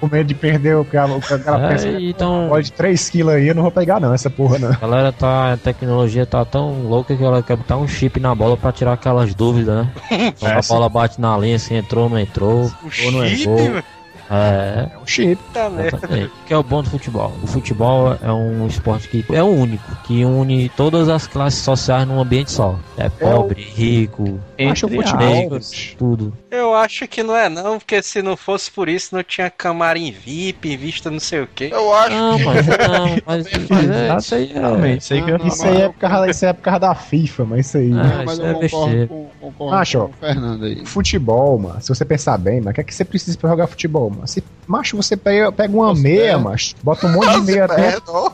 com 0.00 0.08
medo 0.08 0.24
de 0.26 0.34
perder 0.34 0.76
o 0.76 0.84
cara, 0.84 1.12
o 1.12 1.20
cara 1.20 1.66
É, 1.66 1.68
pensa, 1.68 1.88
então- 1.88 2.46
pode 2.48 2.72
3 2.72 3.08
quilos 3.10 3.34
aí, 3.34 3.46
eu 3.48 3.54
não 3.54 3.62
vou 3.62 3.70
pegar 3.70 4.00
não, 4.00 4.12
essa 4.12 4.28
porra 4.28 4.58
não. 4.58 4.70
A 4.70 4.76
galera 4.76 5.12
tá. 5.12 5.52
A 5.52 5.56
tecnologia 5.56 6.26
tá 6.26 6.44
tão 6.44 6.82
louca 6.82 7.14
que 7.16 7.22
ela 7.22 7.42
quer 7.42 7.56
botar 7.56 7.76
um 7.76 7.86
chip 7.86 8.18
na 8.18 8.34
bola 8.34 8.56
pra 8.56 8.72
tirar 8.72 8.94
aquelas 8.94 9.34
dúvidas, 9.34 9.76
né? 9.76 9.92
Quando 10.40 10.58
a 10.58 10.62
bola 10.62 10.88
bate 10.88 11.20
na 11.20 11.36
linha, 11.38 11.58
se 11.58 11.74
entrou, 11.74 12.08
não 12.08 12.18
entrou. 12.18 12.64
O 12.64 13.04
Ou 13.04 13.12
não 13.12 13.22
é 13.24 13.36
gol. 13.36 13.56
velho. 13.56 13.84
É, 14.32 14.88
É 14.94 14.98
um 14.98 15.06
chip. 15.06 15.38
Tá 15.52 15.70
exatamente. 15.78 16.32
que 16.46 16.54
é 16.54 16.56
o 16.56 16.62
bom 16.62 16.82
do 16.82 16.88
futebol. 16.88 17.32
O 17.42 17.46
futebol 17.46 18.16
é 18.22 18.32
um 18.32 18.66
esporte 18.66 19.08
que 19.08 19.24
é 19.30 19.42
o 19.42 19.48
único, 19.48 19.84
que 20.04 20.24
une 20.24 20.70
todas 20.70 21.08
as 21.08 21.26
classes 21.26 21.60
sociais 21.60 22.06
num 22.08 22.20
ambiente 22.20 22.50
só. 22.50 22.78
É 22.96 23.08
pobre, 23.08 23.62
rico, 23.62 24.40
o 24.58 24.76
futebol. 24.76 25.18
negros, 25.18 25.94
tudo. 25.98 26.32
Eu 26.54 26.74
acho 26.74 27.08
que 27.08 27.22
não 27.22 27.34
é 27.34 27.48
não, 27.48 27.78
porque 27.78 28.02
se 28.02 28.20
não 28.20 28.36
fosse 28.36 28.70
por 28.70 28.86
isso 28.86 29.14
não 29.16 29.22
tinha 29.22 29.48
camarim 29.48 30.12
VIP, 30.12 30.76
vista 30.76 31.10
não 31.10 31.18
sei 31.18 31.40
o 31.40 31.46
quê. 31.46 31.70
Eu 31.72 31.94
acho 31.94 32.10
Não, 32.14 32.36
que. 32.36 32.44
mas 32.44 32.66
não, 32.66 32.76
mas, 33.26 33.44
mas 33.46 33.46
é, 33.46 34.16
isso 34.18 34.34
aí 34.34 34.44
é. 34.52 34.58
Exatamente, 34.58 35.00
isso 35.02 35.14
aí 35.14 35.20
Isso 35.48 35.64
aí 35.66 35.80
é 35.80 35.88
por 35.88 35.98
causa, 35.98 36.30
isso 36.30 36.44
é 36.44 36.52
por 36.52 36.60
causa 36.62 36.80
da 36.80 36.94
FIFA, 36.94 37.44
mas 37.46 37.66
isso 37.66 37.78
aí. 37.78 37.90
Ah, 37.92 37.94
Não, 37.94 38.24
mas 38.26 38.32
isso 38.34 38.42
eu 38.42 38.46
é 38.50 38.54
concordo, 38.68 39.08
com, 39.08 39.30
concordo 39.40 39.74
Acho, 39.76 39.98
ó. 39.98 40.04
com 40.08 40.10
o 40.10 40.16
Fernando 40.20 40.64
aí. 40.66 40.84
Futebol, 40.84 41.58
mano, 41.58 41.80
se 41.80 41.88
você 41.88 42.04
pensar 42.04 42.36
bem, 42.36 42.60
mas 42.60 42.72
o 42.72 42.74
que 42.74 42.80
é 42.82 42.84
que 42.84 42.94
você 42.94 43.04
precisa 43.06 43.38
pra 43.38 43.48
jogar 43.48 43.66
futebol, 43.66 44.10
mano? 44.10 44.28
Se, 44.28 44.44
macho, 44.66 44.94
você 44.94 45.16
pega, 45.16 45.50
pega 45.50 45.74
uma 45.74 45.92
Os 45.92 46.00
meia, 46.02 46.32
pés. 46.32 46.42
macho, 46.42 46.74
bota 46.82 47.06
um 47.06 47.12
monte 47.12 47.40
de 47.40 47.46
meia 47.46 47.64
É, 47.64 47.76
dentro. 47.92 48.32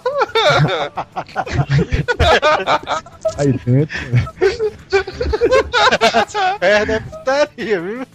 Aí 3.36 3.53
dentro. 3.64 3.99
Perde 6.59 6.92
a 6.92 7.01
putaria, 7.01 7.80
viu? 7.80 8.07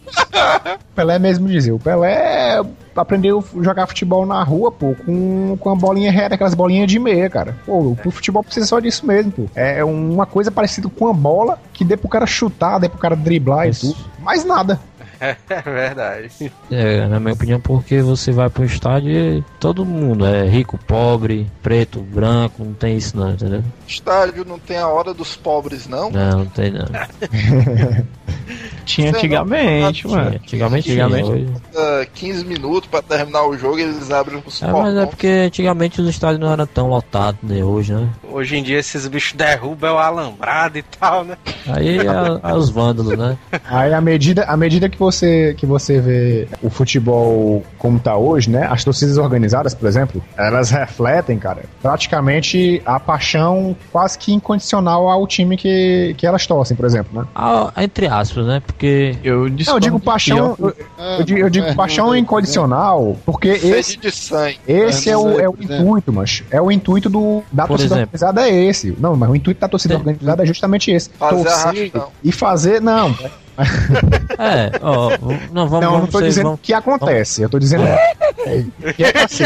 Pelé 0.95 1.19
mesmo 1.19 1.47
dizia, 1.47 1.73
o 1.73 1.79
Pelé 1.79 2.61
aprendeu 2.95 3.39
a 3.39 3.63
jogar 3.63 3.87
futebol 3.87 4.25
na 4.25 4.43
rua, 4.43 4.71
pô, 4.71 4.95
com, 5.05 5.57
com 5.57 5.69
a 5.69 5.75
bolinha 5.75 6.11
reta, 6.11 6.35
aquelas 6.35 6.53
bolinhas 6.53 6.87
de 6.87 6.99
meia, 6.99 7.29
cara. 7.29 7.55
Pô, 7.65 7.95
o 8.05 8.11
futebol 8.11 8.43
precisa 8.43 8.65
só 8.65 8.79
disso 8.79 9.05
mesmo, 9.05 9.31
pô. 9.31 9.45
É 9.55 9.83
uma 9.83 10.25
coisa 10.25 10.51
parecida 10.51 10.87
com 10.89 11.07
a 11.07 11.13
bola 11.13 11.59
que 11.73 11.83
dê 11.83 11.97
pro 11.97 12.09
cara 12.09 12.25
chutar, 12.25 12.79
dê 12.79 12.87
pro 12.87 12.99
cara 12.99 13.15
driblar 13.15 13.67
Isso. 13.67 13.87
e 13.87 13.93
tudo. 13.93 14.05
Mais 14.19 14.45
nada. 14.45 14.79
É 15.19 15.61
verdade. 15.61 16.51
É, 16.71 17.07
na 17.07 17.19
minha 17.19 17.33
opinião, 17.33 17.59
porque 17.59 18.01
você 18.01 18.31
vai 18.31 18.49
pro 18.49 18.63
estádio 18.65 19.11
e 19.11 19.43
todo 19.59 19.85
mundo 19.85 20.25
é 20.25 20.45
rico, 20.47 20.77
pobre, 20.87 21.49
preto, 21.61 21.99
branco, 22.01 22.63
não 22.63 22.73
tem 22.73 22.97
isso 22.97 23.15
não, 23.17 23.31
entendeu? 23.31 23.63
Estádio 23.87 24.43
não 24.45 24.59
tem 24.59 24.77
a 24.77 24.87
hora 24.87 25.13
dos 25.13 25.35
pobres, 25.35 25.87
não. 25.87 26.09
Não, 26.11 26.39
não 26.39 26.45
tem 26.47 26.71
não. 26.71 26.85
Tinha 28.85 29.11
Você 29.11 29.17
antigamente, 29.17 30.01
Tinha, 30.01 30.13
mano. 30.13 30.35
Antigamente, 30.35 30.89
Antigamente. 30.91 31.23
tinha, 31.23 31.33
hoje- 31.35 31.47
Ah, 31.75 32.05
15 32.13 32.45
minutos 32.45 32.89
pra 32.89 33.01
terminar 33.01 33.43
o 33.47 33.57
jogo 33.57 33.79
eles 33.79 34.11
abrem 34.11 34.43
os 34.45 34.61
É, 34.61 34.67
mas 34.71 34.95
é 34.97 35.05
porque 35.05 35.27
antigamente 35.27 36.01
os 36.01 36.09
estádios 36.09 36.39
não 36.41 36.51
eram 36.51 36.65
tão 36.67 36.87
lotados, 36.89 37.39
né? 37.41 37.63
Hoje, 37.63 37.93
né? 37.93 38.09
Hoje 38.29 38.57
em 38.57 38.63
dia 38.63 38.77
esses 38.79 39.07
bichos 39.07 39.33
derrubam 39.33 39.95
o 39.95 39.97
alambrado 39.97 40.77
e 40.77 40.83
tal, 40.83 41.23
né? 41.23 41.37
Aí 41.67 41.97
é, 41.99 42.05
é 42.05 42.53
os 42.53 42.69
vândalos, 42.69 43.17
né? 43.17 43.37
Aí, 43.63 43.93
à 43.93 44.01
medida, 44.01 44.43
à 44.43 44.57
medida 44.57 44.89
que, 44.89 44.99
você, 44.99 45.12
que 45.57 45.65
você 45.65 45.99
vê 45.99 46.47
o 46.61 46.69
futebol 46.69 47.63
como 47.77 47.99
tá 47.99 48.15
hoje, 48.15 48.49
né? 48.49 48.67
As 48.69 48.83
torcidas 48.83 49.17
organizadas, 49.17 49.73
por 49.73 49.87
exemplo, 49.87 50.23
elas 50.37 50.69
refletem, 50.71 51.37
cara, 51.37 51.63
praticamente 51.81 52.81
a 52.85 52.99
paixão 52.99 53.75
quase 53.91 54.17
que 54.17 54.33
incondicional 54.33 55.09
ao 55.09 55.25
time 55.27 55.55
que, 55.57 56.13
que 56.17 56.25
elas 56.25 56.45
torcem, 56.47 56.75
por 56.75 56.85
exemplo, 56.85 57.21
né? 57.21 57.27
Ah, 57.35 57.71
entre 57.77 58.07
aspas, 58.07 58.45
né? 58.45 58.61
Porque 58.65 59.15
Eu 59.23 59.49
Não, 59.49 59.73
eu 59.75 59.79
digo 59.79 59.99
paixão, 59.99 60.55
eu, 60.59 60.73
É, 60.97 61.19
eu 61.19 61.23
digo, 61.23 61.39
eu 61.39 61.49
digo 61.49 61.65
Fernando 61.65 61.77
paixão 61.77 62.11
aí, 62.11 62.19
incondicional, 62.21 63.17
porque 63.25 63.49
esse, 63.49 63.97
de 63.97 64.11
sangue. 64.11 64.59
esse 64.67 65.09
é 65.09 65.17
o, 65.17 65.39
é 65.39 65.47
o 65.49 65.55
intuito, 65.59 66.11
mas 66.11 66.43
é 66.51 66.61
o 66.61 66.71
intuito 66.71 67.09
do, 67.09 67.43
da 67.51 67.63
Por 67.63 67.69
torcida 67.77 67.95
exemplo. 67.95 68.01
organizada 68.13 68.47
é 68.49 68.63
esse. 68.65 68.95
Não, 68.99 69.15
mas 69.15 69.29
o 69.29 69.35
intuito 69.35 69.59
da 69.59 69.67
torcida 69.67 69.93
Tem- 69.95 69.99
organizada 69.99 70.43
é 70.43 70.45
justamente 70.45 70.91
esse. 70.91 71.09
Fazer 71.17 71.43
Torcer 71.43 71.67
arrastão. 71.91 72.07
e 72.23 72.31
fazer, 72.31 72.81
não, 72.81 73.15
É, 74.39 74.71
ó, 74.81 75.09
não, 75.09 75.17
vamos, 75.17 75.49
não, 75.51 75.63
eu 75.63 75.69
não 75.81 75.91
vamos, 75.91 76.09
tô 76.09 76.19
ser- 76.19 76.25
dizendo 76.25 76.43
vamos, 76.45 76.59
que 76.61 76.73
acontece, 76.73 77.41
eu 77.41 77.49
tô 77.49 77.59
dizendo 77.59 77.83
que 78.95 79.03
é 79.03 79.23
assim. 79.23 79.43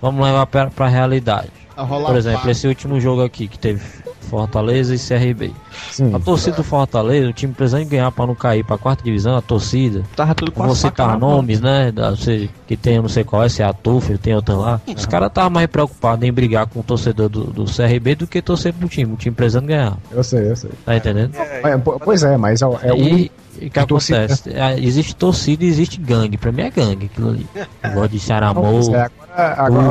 Vamos 0.00 0.24
levar 0.24 0.46
pra, 0.46 0.66
pra 0.70 0.88
realidade. 0.88 1.50
A 1.50 1.50
rolar 1.50 1.59
Por 1.86 2.16
exemplo, 2.16 2.38
passe. 2.40 2.50
esse 2.50 2.66
último 2.68 3.00
jogo 3.00 3.22
aqui 3.24 3.46
que 3.48 3.58
teve 3.58 3.80
Fortaleza 4.20 4.94
e 4.94 4.98
CRB. 4.98 5.50
Sim. 5.90 6.14
A 6.14 6.18
torcida 6.20 6.56
do 6.56 6.62
Fortaleza, 6.62 7.28
o 7.28 7.32
time 7.32 7.52
precisando 7.52 7.84
ganhar 7.86 8.10
pra 8.12 8.26
não 8.26 8.34
cair 8.34 8.62
pra 8.64 8.78
quarta 8.78 9.02
divisão, 9.02 9.36
a 9.36 9.42
torcida. 9.42 10.02
Tava 10.14 10.34
tudo 10.34 10.52
com 10.52 10.64
Vou 10.66 10.74
faca 10.76 10.88
citar 11.02 11.18
mão. 11.18 11.36
nomes, 11.36 11.60
né? 11.60 11.90
Da, 11.90 12.14
sei, 12.16 12.48
que 12.66 12.76
tem, 12.76 12.96
eu 12.96 13.02
não 13.02 13.08
sei 13.08 13.24
qual 13.24 13.42
é, 13.42 13.48
se 13.48 13.62
é 13.62 13.64
a 13.64 13.72
Tufel, 13.72 14.18
tem 14.18 14.34
outra 14.34 14.54
lá. 14.54 14.80
Os 14.94 15.06
caras 15.06 15.28
estavam 15.28 15.50
mais 15.50 15.66
preocupados 15.66 16.22
em 16.26 16.32
brigar 16.32 16.66
com 16.68 16.80
o 16.80 16.82
torcedor 16.82 17.28
do, 17.28 17.44
do 17.44 17.64
CRB 17.64 18.14
do 18.14 18.26
que 18.26 18.40
torcer 18.40 18.72
pro 18.72 18.88
time. 18.88 19.12
O 19.12 19.16
time 19.16 19.34
precisando 19.34 19.66
ganhar. 19.66 19.96
Eu 20.12 20.22
sei, 20.22 20.50
eu 20.50 20.56
sei. 20.56 20.70
Tá 20.84 20.96
entendendo? 20.96 21.34
É, 21.36 21.76
po- 21.78 21.98
pois 21.98 22.22
é, 22.22 22.36
mas 22.36 22.62
é, 22.62 22.66
o- 22.66 22.78
é 22.82 22.92
o 22.92 22.96
e 22.98 23.32
e 23.60 23.66
o 23.66 23.70
que 23.70 23.86
torcida- 23.86 24.18
acontece? 24.24 24.50
É, 24.52 24.78
existe 24.80 25.14
torcida 25.14 25.64
e 25.64 25.68
existe 25.68 26.00
gangue. 26.00 26.36
Pra 26.38 26.50
mim 26.50 26.62
é 26.62 26.70
gangue 26.70 27.06
aquilo 27.06 27.30
ali. 27.30 27.46
Negócio 27.82 28.08
de 28.10 28.18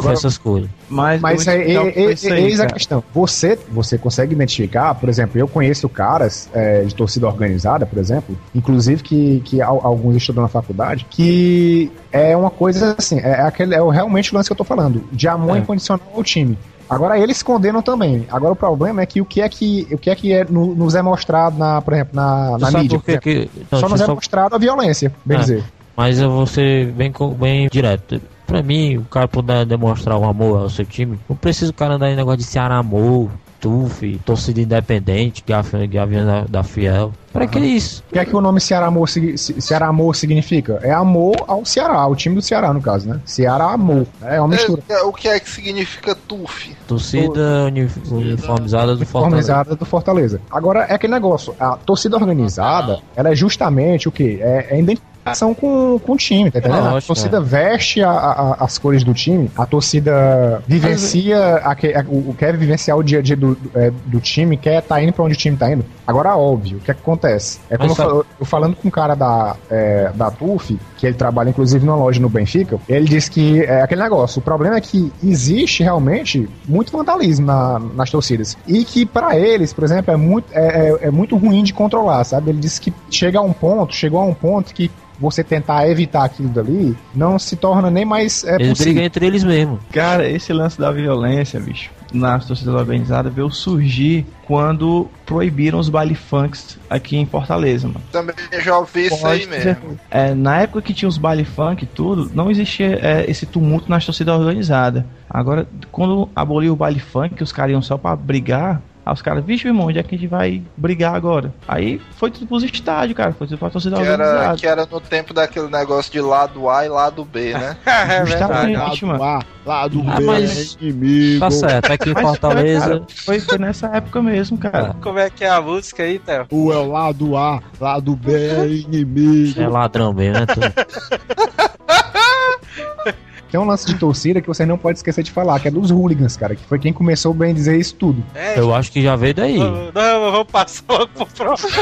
pois 0.02 0.06
é, 0.06 0.14
essas 0.14 0.38
coisas. 0.38 0.70
Mas, 0.90 1.22
Mas 1.22 1.48
é, 1.48 1.56
é, 1.56 1.76
é, 1.76 2.12
isso 2.14 2.28
aí, 2.34 2.46
eis 2.46 2.60
a 2.60 2.66
questão. 2.68 3.04
Você, 3.14 3.58
você 3.72 3.98
consegue 3.98 4.34
identificar, 4.34 4.94
por 4.96 5.08
exemplo, 5.08 5.40
eu 5.40 5.48
conheço 5.48 5.88
caras 5.88 6.50
é, 6.54 6.82
de 6.84 6.94
torcida 6.96 7.28
organizada, 7.28 7.86
por 7.86 8.00
exemplo, 8.00 8.38
inclusive 8.54 9.02
que, 9.04 9.42
que 9.46 9.62
al- 9.62 9.82
alguns 9.86 10.16
estudam 10.18 10.42
na 10.44 10.50
faculdade, 10.50 11.06
que 11.10 11.92
é 12.12 12.36
uma 12.36 12.50
coisa 12.50 12.96
assim, 12.98 13.20
é, 13.20 13.42
aquele, 13.42 13.76
é 13.76 13.92
realmente 13.92 14.34
o 14.34 14.36
lance 14.38 14.50
que 14.50 14.54
eu 14.54 14.58
tô 14.58 14.64
falando, 14.64 15.04
de 15.12 15.28
amor 15.28 15.56
É. 15.58 15.60
incondicional 15.60 16.06
ao 16.16 16.24
time. 16.24 16.58
Agora 16.90 17.20
eles 17.20 17.44
condenam 17.44 17.82
também. 17.82 18.26
Agora 18.32 18.54
o 18.54 18.56
problema 18.56 19.02
é 19.02 19.06
que 19.06 19.22
o 19.22 19.26
que 19.26 19.42
é 19.42 19.48
que, 19.50 19.88
o 19.92 19.98
que, 19.98 20.10
é 20.10 20.16
que 20.16 20.34
é, 20.34 20.44
no- 20.46 20.74
nos 20.74 20.96
é 20.96 21.02
mostrado 21.02 21.58
na, 21.58 21.82
por 21.82 21.94
exemplo, 21.94 22.16
na, 22.16 22.58
na 22.58 22.72
mídia. 22.72 22.96
exemplo. 22.98 23.22
que... 23.22 23.50
Não, 23.72 23.80
só 23.80 23.88
nos 23.90 24.02
é 24.02 24.06
só- 24.06 24.16
mostrado 24.16 24.56
a 24.56 24.58
violência, 24.58 25.12
bem 25.24 25.38
É. 25.38 25.42
dizer. 25.42 25.64
Mas 25.96 26.20
eu 26.20 26.32
vou 26.32 26.48
ser 26.48 26.88
bem, 26.94 27.12
bem 27.38 27.68
direto. 27.72 28.20
Pra 28.48 28.64
mim, 28.64 28.98
o 28.98 29.04
cara 29.04 29.28
puder 29.28 29.66
demonstrar 29.66 30.18
o 30.18 30.26
amor 30.26 30.62
ao 30.62 30.70
seu 30.70 30.86
time, 30.86 31.20
não 31.30 31.36
precisa 31.36 31.70
o 31.70 31.74
cara 31.74 31.96
andar 31.96 32.10
em 32.10 32.16
negócio 32.16 32.40
de 32.40 32.46
Ceará 32.46 32.78
Amor, 32.78 33.30
Tuf, 33.60 34.20
torcida 34.26 34.62
independente, 34.62 35.44
Gavião 35.46 35.88
Gavião 35.88 36.26
da, 36.26 36.42
da 36.46 36.64
Fiel. 36.64 37.12
Pra 37.34 37.46
que 37.46 37.60
isso? 37.60 38.04
O 38.10 38.14
que 38.14 38.20
é 38.20 38.26
que 38.26 38.36
o 38.36 38.42
nome 38.42 38.60
Ceará 38.62 38.88
Amor, 38.88 39.08
Ceará 39.10 39.88
Amor 39.88 40.16
significa? 40.16 40.80
É 40.82 40.92
amor 40.92 41.36
ao 41.48 41.64
Ceará, 41.66 41.96
ao 42.00 42.16
time 42.16 42.36
do 42.36 42.42
Ceará, 42.42 42.74
no 42.74 42.82
caso, 42.82 43.08
né? 43.08 43.20
Ceará 43.26 43.66
Amor. 43.72 44.08
É 44.24 44.40
uma 44.40 44.48
mistura. 44.48 44.82
É, 44.90 45.02
o 45.04 45.12
que 45.14 45.28
é 45.28 45.40
que 45.40 45.50
significa 45.50 46.16
TUF? 46.16 46.76
Torcida 46.88 47.66
uni- 47.68 47.88
uniformizada 48.10 48.96
do 48.96 49.06
Fortaleza. 49.06 49.26
Organizada 49.54 49.76
do 49.76 49.86
Fortaleza. 49.86 50.42
Agora, 50.50 50.86
é 50.86 50.94
aquele 50.96 51.14
negócio, 51.14 51.54
a 51.60 51.76
torcida 51.78 52.16
organizada, 52.18 53.00
ela 53.16 53.30
é 53.30 53.36
justamente 53.36 54.08
o 54.08 54.12
quê? 54.12 54.40
É, 54.42 54.68
é 54.72 54.80
identificação 55.20 55.54
com, 55.54 56.00
com 56.00 56.14
o 56.14 56.18
time, 56.18 56.50
tá 56.52 56.60
entendendo? 56.60 56.88
a 56.88 56.92
Lógico, 56.92 57.08
torcida 57.14 57.42
veste 57.42 58.02
a- 58.04 58.10
a- 58.10 58.58
as 58.60 58.78
cores 58.78 59.04
do 59.04 59.14
time, 59.14 59.50
a 59.58 59.66
torcida 59.66 60.62
vivencia, 60.68 61.38
a- 61.64 61.76
o, 62.08 62.34
quer 62.34 62.56
vivenciar 62.58 62.98
o 62.98 63.04
dia 63.04 63.20
a 63.20 63.22
dia 63.22 63.36
do, 63.36 63.58
é, 63.76 63.92
do 64.06 64.20
time, 64.20 64.58
quer 64.58 64.82
tá 64.82 65.02
indo 65.02 65.14
pra 65.14 65.24
onde 65.24 65.34
o 65.34 65.38
time 65.38 65.56
tá 65.58 65.72
indo. 65.72 65.86
Agora, 66.08 66.36
óbvio, 66.36 66.78
o 66.78 66.82
que, 66.82 66.92
é 66.92 66.94
que 66.94 67.02
acontece? 67.02 67.60
É 67.70 67.78
como 67.78 67.92
eu, 67.92 67.96
sabe- 67.96 68.24
eu 68.40 68.46
falando 68.46 68.76
com 68.76 68.88
um 68.88 68.92
cara 68.92 69.16
da, 69.16 69.56
é, 69.70 70.12
da 70.16 70.32
TUF, 70.32 70.80
que 70.98 71.06
ele 71.06 71.16
trabalha 71.16 71.50
inclusive 71.50 71.86
numa 71.86 71.98
loja 71.98 72.20
no 72.20 72.30
Benfica, 72.30 72.80
ele 72.88 73.06
disse 73.06 73.30
que 73.30 73.62
é 73.64 73.82
aquele 73.82 74.02
negócio, 74.02 74.40
o 74.40 74.42
problema 74.42 74.78
é 74.78 74.82
que 74.82 75.12
existe 75.24 75.84
realmente 75.84 76.50
muito 76.68 76.92
vandalismo 76.92 77.46
na- 77.46 77.80
nas 77.96 78.10
torcidas. 78.10 78.58
E 78.68 78.84
que 78.84 79.06
pra 79.06 79.38
eles, 79.38 79.74
por 79.74 79.84
exemplo, 79.84 80.12
é 80.14 80.18
muito, 80.18 80.48
é, 80.54 80.90
é- 80.90 81.08
é 81.08 81.12
muito 81.12 81.38
ruim 81.38 81.64
de 81.64 81.74
controlar, 81.74 82.24
sabe? 82.24 82.50
Ele 82.50 82.60
disse 82.60 82.82
que 82.82 82.94
chega 83.10 83.40
a 83.40 83.42
um 83.42 83.54
ponto, 83.54 83.94
chegou 83.94 84.20
a 84.20 84.24
um 84.26 84.34
ponto 84.34 84.74
que 84.74 84.90
você 85.20 85.44
tentar 85.44 85.88
evitar 85.90 86.24
aquilo 86.24 86.50
dali 86.50 86.98
não 87.14 87.38
se 87.38 87.56
torna 87.56 87.90
nem 87.92 88.06
mais 88.06 88.44
é, 88.44 88.56
Eles 88.56 88.70
possível. 88.70 88.94
brigam 88.94 89.04
entre 89.06 89.26
eles 89.26 89.44
mesmos. 89.44 89.80
Cara, 89.92 90.28
esse 90.30 90.54
lance 90.54 90.80
da 90.80 90.92
violência, 90.92 91.60
bicho, 91.60 91.92
nas 92.14 92.46
torcidas 92.46 92.74
organizadas 92.74 93.34
veio 93.34 93.50
surgir 93.52 94.26
quando 94.48 95.08
proibiram 95.26 95.78
os 95.78 95.90
baile 95.90 96.16
funks 96.16 96.80
aqui 96.90 97.18
em 97.18 97.26
Fortaleza, 97.26 97.88
mano. 97.88 98.02
Também 98.12 98.36
já 98.64 98.78
ouvi 98.78 99.08
isso 99.08 99.28
aí 99.28 99.46
mesmo. 99.46 100.00
É, 100.10 100.34
na 100.34 100.62
época 100.62 100.82
que 100.82 100.94
tinha 100.94 101.10
os 101.10 101.18
baile 101.18 101.46
funk 101.46 101.84
e 101.84 101.88
tudo, 101.88 102.32
não 102.34 102.50
existia 102.50 103.00
é, 103.02 103.30
esse 103.30 103.46
tumulto 103.46 103.90
nas 103.90 104.06
torcidas 104.06 104.40
organizadas. 104.40 105.04
Agora, 105.30 105.68
quando 105.92 106.28
aboliu 106.36 106.74
o 106.74 106.76
baile 106.76 107.00
funk, 107.00 107.44
os 107.44 107.52
caras 107.52 107.72
iam 107.72 107.82
só 107.82 107.98
pra 107.98 108.16
brigar. 108.16 108.82
Aí 109.10 109.14
os 109.14 109.22
caras, 109.24 109.44
vixe, 109.44 109.68
irmão, 109.68 109.88
onde 109.88 109.98
é 110.00 110.04
que 110.04 110.14
a 110.14 110.18
gente 110.18 110.28
vai 110.28 110.62
brigar 110.78 111.16
agora? 111.16 111.52
Aí 111.68 112.00
foi 112.18 112.30
tudo 112.30 112.46
pros 112.46 112.64
estádios, 112.64 113.18
cara. 113.18 113.34
Foi 113.34 113.48
tudo 113.48 113.58
pra 113.58 113.70
torcida 113.70 113.96
Que 113.98 114.04
era, 114.04 114.24
organizada. 114.24 114.58
que 114.58 114.68
era 114.68 114.86
no 114.86 115.02
tempo 115.02 115.34
daquele 115.34 115.68
negócio 115.68 116.12
de 116.12 116.22
lado 116.22 116.70
A 116.70 116.86
e 116.86 116.90
lado 116.90 117.26
B, 117.26 117.54
né? 117.54 117.76
É 117.86 118.26
Justamente, 118.26 118.78
verdade. 118.78 119.06
mano. 119.06 119.20
Lá, 119.20 119.40
lá 119.66 119.88
do 119.88 120.04
Ah, 120.08 120.16
B, 120.18 120.26
mas- 120.26 120.78
inimigo. 120.80 121.40
Tá 121.40 121.52
certo, 121.52 121.92
aqui 121.92 122.12
em 122.12 122.14
Fortaleza. 122.22 122.86
Foi, 122.86 123.00
cara, 123.00 123.06
foi, 123.26 123.40
foi 123.40 123.58
nessa 123.58 123.88
época 123.88 124.22
mesmo, 124.22 124.58
cara. 124.58 124.96
Como 125.02 125.18
é 125.20 125.30
que 125.30 125.44
é 125.44 125.50
a 125.50 125.62
música 125.62 126.04
aí, 126.04 126.20
Theo? 126.20 126.46
O 126.52 126.72
é 126.72 126.78
o 126.78 126.92
lado 126.92 127.36
A, 127.36 127.62
lado 127.80 128.16
B 128.16 128.32
é 128.34 128.68
inimigo. 128.68 129.60
É 129.60 129.68
ladrão 129.68 130.14
mesmo, 130.14 130.40
né? 130.40 130.46
Tem 133.52 133.60
um 133.60 133.66
lance 133.66 133.86
de 133.86 133.96
torcida 133.96 134.40
que 134.42 134.48
você 134.48 134.64
não 134.66 134.78
pode 134.78 135.00
esquecer 135.00 135.24
de 135.24 135.32
falar, 135.32 135.60
que 135.60 135.68
é 135.68 135.72
dos 135.72 135.90
hooligans, 135.90 136.38
cara, 136.38 136.56
que 136.56 136.64
foi 136.66 136.78
quem 136.78 136.94
começou 136.94 137.34
bem 137.34 137.54
dizer 137.54 137.78
isso 137.80 137.96
tudo. 137.96 138.24
É, 138.36 138.60
Eu 138.60 138.74
acho 138.76 138.92
que 138.92 139.02
já 139.02 139.16
veio 139.16 139.34
daí. 139.34 139.58
Não, 139.58 139.92
não, 139.92 140.32
vamos 140.32 140.48
passar 140.52 140.84
logo 140.88 141.08
pro 141.08 141.26
próximo. 141.26 141.72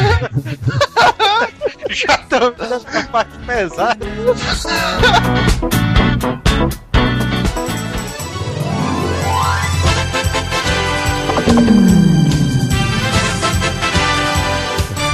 Já 1.89 2.15
estamos 2.15 2.57
nessa 2.69 3.03
parte 3.07 3.37
pesada. 3.45 4.05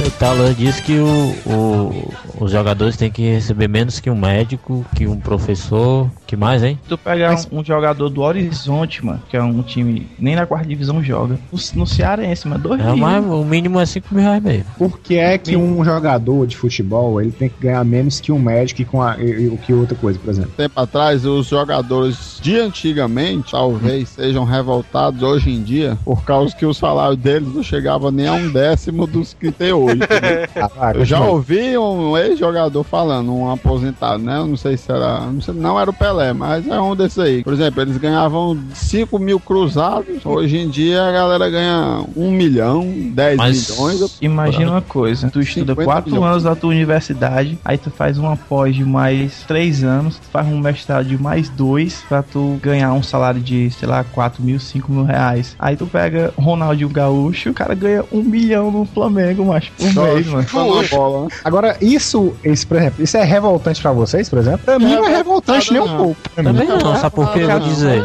O 0.06 0.10
Talan 0.18 0.52
disse 0.54 0.82
que 0.82 0.98
o, 0.98 1.34
o- 1.46 2.12
os 2.38 2.50
jogadores 2.50 2.96
têm 2.96 3.10
que 3.10 3.22
receber 3.22 3.68
menos 3.68 4.00
que 4.00 4.10
um 4.10 4.16
médico, 4.16 4.84
que 4.94 5.06
um 5.06 5.18
professor. 5.18 6.08
Que 6.26 6.36
mais, 6.36 6.62
hein? 6.64 6.78
Tu 6.88 6.96
pega 6.96 7.36
um, 7.52 7.60
um 7.60 7.64
jogador 7.64 8.08
do 8.08 8.22
Horizonte, 8.22 9.04
mano, 9.04 9.22
que 9.28 9.36
é 9.36 9.42
um 9.42 9.62
time 9.62 10.08
nem 10.18 10.34
na 10.34 10.46
quarta 10.46 10.66
divisão 10.66 11.02
joga. 11.04 11.38
No, 11.52 11.58
no 11.76 11.86
Cearense, 11.86 12.48
mano, 12.48 12.62
dois 12.62 12.80
É, 12.80 12.84
mil. 12.86 12.96
mas 12.96 13.24
o 13.24 13.44
mínimo 13.44 13.78
é 13.78 13.86
5 13.86 14.12
mil 14.14 14.22
reais 14.24 14.42
mesmo. 14.42 14.64
Por 14.78 14.98
que 14.98 15.16
é 15.16 15.36
que 15.38 15.54
um 15.56 15.84
jogador 15.84 16.46
de 16.46 16.56
futebol 16.56 17.20
ele 17.20 17.30
tem 17.30 17.48
que 17.48 17.60
ganhar 17.60 17.84
menos 17.84 18.20
que 18.20 18.32
um 18.32 18.38
médico 18.38 18.82
e 18.82 18.84
com 18.84 19.02
a, 19.02 19.16
e, 19.20 19.46
e- 19.46 19.58
que 19.64 19.72
outra 19.72 19.96
coisa, 19.96 20.18
por 20.18 20.30
exemplo? 20.30 20.50
Tempo 20.56 20.80
atrás, 20.80 21.24
os 21.26 21.46
jogadores 21.46 22.38
de 22.40 22.58
antigamente 22.58 23.50
talvez 23.52 24.08
sejam 24.08 24.44
revoltados 24.44 25.22
hoje 25.22 25.50
em 25.50 25.62
dia 25.62 25.96
por 26.04 26.24
causa 26.24 26.54
que 26.56 26.64
o 26.66 26.72
salário 26.74 27.16
deles 27.16 27.54
não 27.54 27.62
chegava 27.62 28.10
nem 28.10 28.26
a 28.26 28.32
um 28.32 28.50
décimo 28.50 29.06
dos 29.06 29.34
que 29.34 29.52
tem 29.52 29.72
hoje. 29.72 29.96
entendeu? 30.02 30.48
Ah, 30.80 30.92
Eu 30.94 31.04
já 31.04 31.20
ouvi 31.20 31.76
um 31.78 32.16
ex-jogador 32.26 32.82
falando, 32.84 33.32
um 33.34 33.50
aposentado, 33.50 34.22
né? 34.22 34.38
Eu 34.38 34.46
não 34.46 34.56
sei 34.56 34.76
se 34.76 34.90
era. 34.90 35.20
Não, 35.20 35.40
sei- 35.40 35.54
não 35.54 35.78
era 35.80 35.90
o 35.90 35.92
Pelé, 35.94 36.32
mas 36.32 36.66
é 36.66 36.80
um 36.80 36.94
desses 36.96 37.18
aí. 37.18 37.42
Por 37.44 37.52
exemplo, 37.52 37.82
eles 37.82 37.96
ganhavam 37.96 38.58
5 38.74 39.18
mil 39.18 39.38
cruzados. 39.40 40.24
Hoje 40.24 40.58
em 40.58 40.68
dia 40.68 41.02
a 41.02 41.12
galera 41.12 41.48
ganha 41.50 42.04
1 42.16 42.30
milhão, 42.30 42.84
10 43.12 43.36
Mas- 43.36 43.70
milhões. 43.70 44.18
Imagina 44.20 44.70
uma 44.72 44.82
coisa, 44.82 45.30
tu 45.30 45.40
estuda 45.40 45.72
50 45.72 45.84
quatro 45.84 46.10
milhões. 46.12 46.30
anos 46.30 46.44
na 46.44 46.54
tua 46.56 46.70
universidade, 46.70 47.58
aí 47.64 47.78
tu 47.78 47.90
faz 47.90 48.18
uma 48.18 48.36
pós 48.36 48.74
de 48.74 48.84
mais 48.84 49.42
três 49.46 49.82
anos, 49.84 50.16
tu 50.16 50.26
faz 50.32 50.46
um 50.46 50.58
mestrado 50.58 51.06
de 51.06 51.20
mais 51.20 51.48
dois 51.48 52.02
pra 52.08 52.22
tu 52.22 52.58
ganhar 52.62 52.92
um 52.92 53.02
salário 53.02 53.40
de, 53.40 53.70
sei 53.70 53.88
lá, 53.88 54.04
4 54.04 54.42
mil, 54.42 54.58
5 54.58 54.90
mil 54.92 55.04
reais. 55.04 55.54
Aí 55.58 55.76
tu 55.76 55.86
pega 55.86 56.32
Ronaldinho 56.38 56.88
Gaúcho, 56.88 57.50
o 57.50 57.54
cara 57.54 57.74
ganha 57.74 58.04
um 58.12 58.22
milhão 58.22 58.70
no 58.70 58.84
Flamengo, 58.84 59.44
macho, 59.44 59.70
por 59.76 59.92
mês, 59.94 60.26
mano. 60.26 60.46
Bola, 60.90 61.22
né? 61.24 61.28
Agora, 61.44 61.76
isso, 61.80 62.13
isso, 62.44 62.66
por 62.66 62.76
exemplo, 62.76 63.02
isso 63.02 63.16
é 63.16 63.24
revoltante 63.24 63.80
pra 63.82 63.92
vocês, 63.92 64.28
por 64.28 64.38
exemplo? 64.38 64.58
Pra 64.58 64.78
mim 64.78 64.94
não 64.94 65.06
é 65.06 65.16
revoltante 65.16 65.72
nem 65.72 65.80
um 65.82 65.96
pouco. 65.96 66.16
Também 66.34 66.68
não, 66.68 66.96
sabe 66.96 67.14
por 67.14 67.32
quê? 67.32 67.40
Eu 67.40 67.50
vou 67.50 67.60
dizer. 67.60 68.02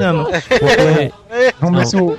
Porque 0.47 1.11
Vamos 1.59 1.79
ver 1.79 1.87
se 1.87 1.97
o. 1.97 2.17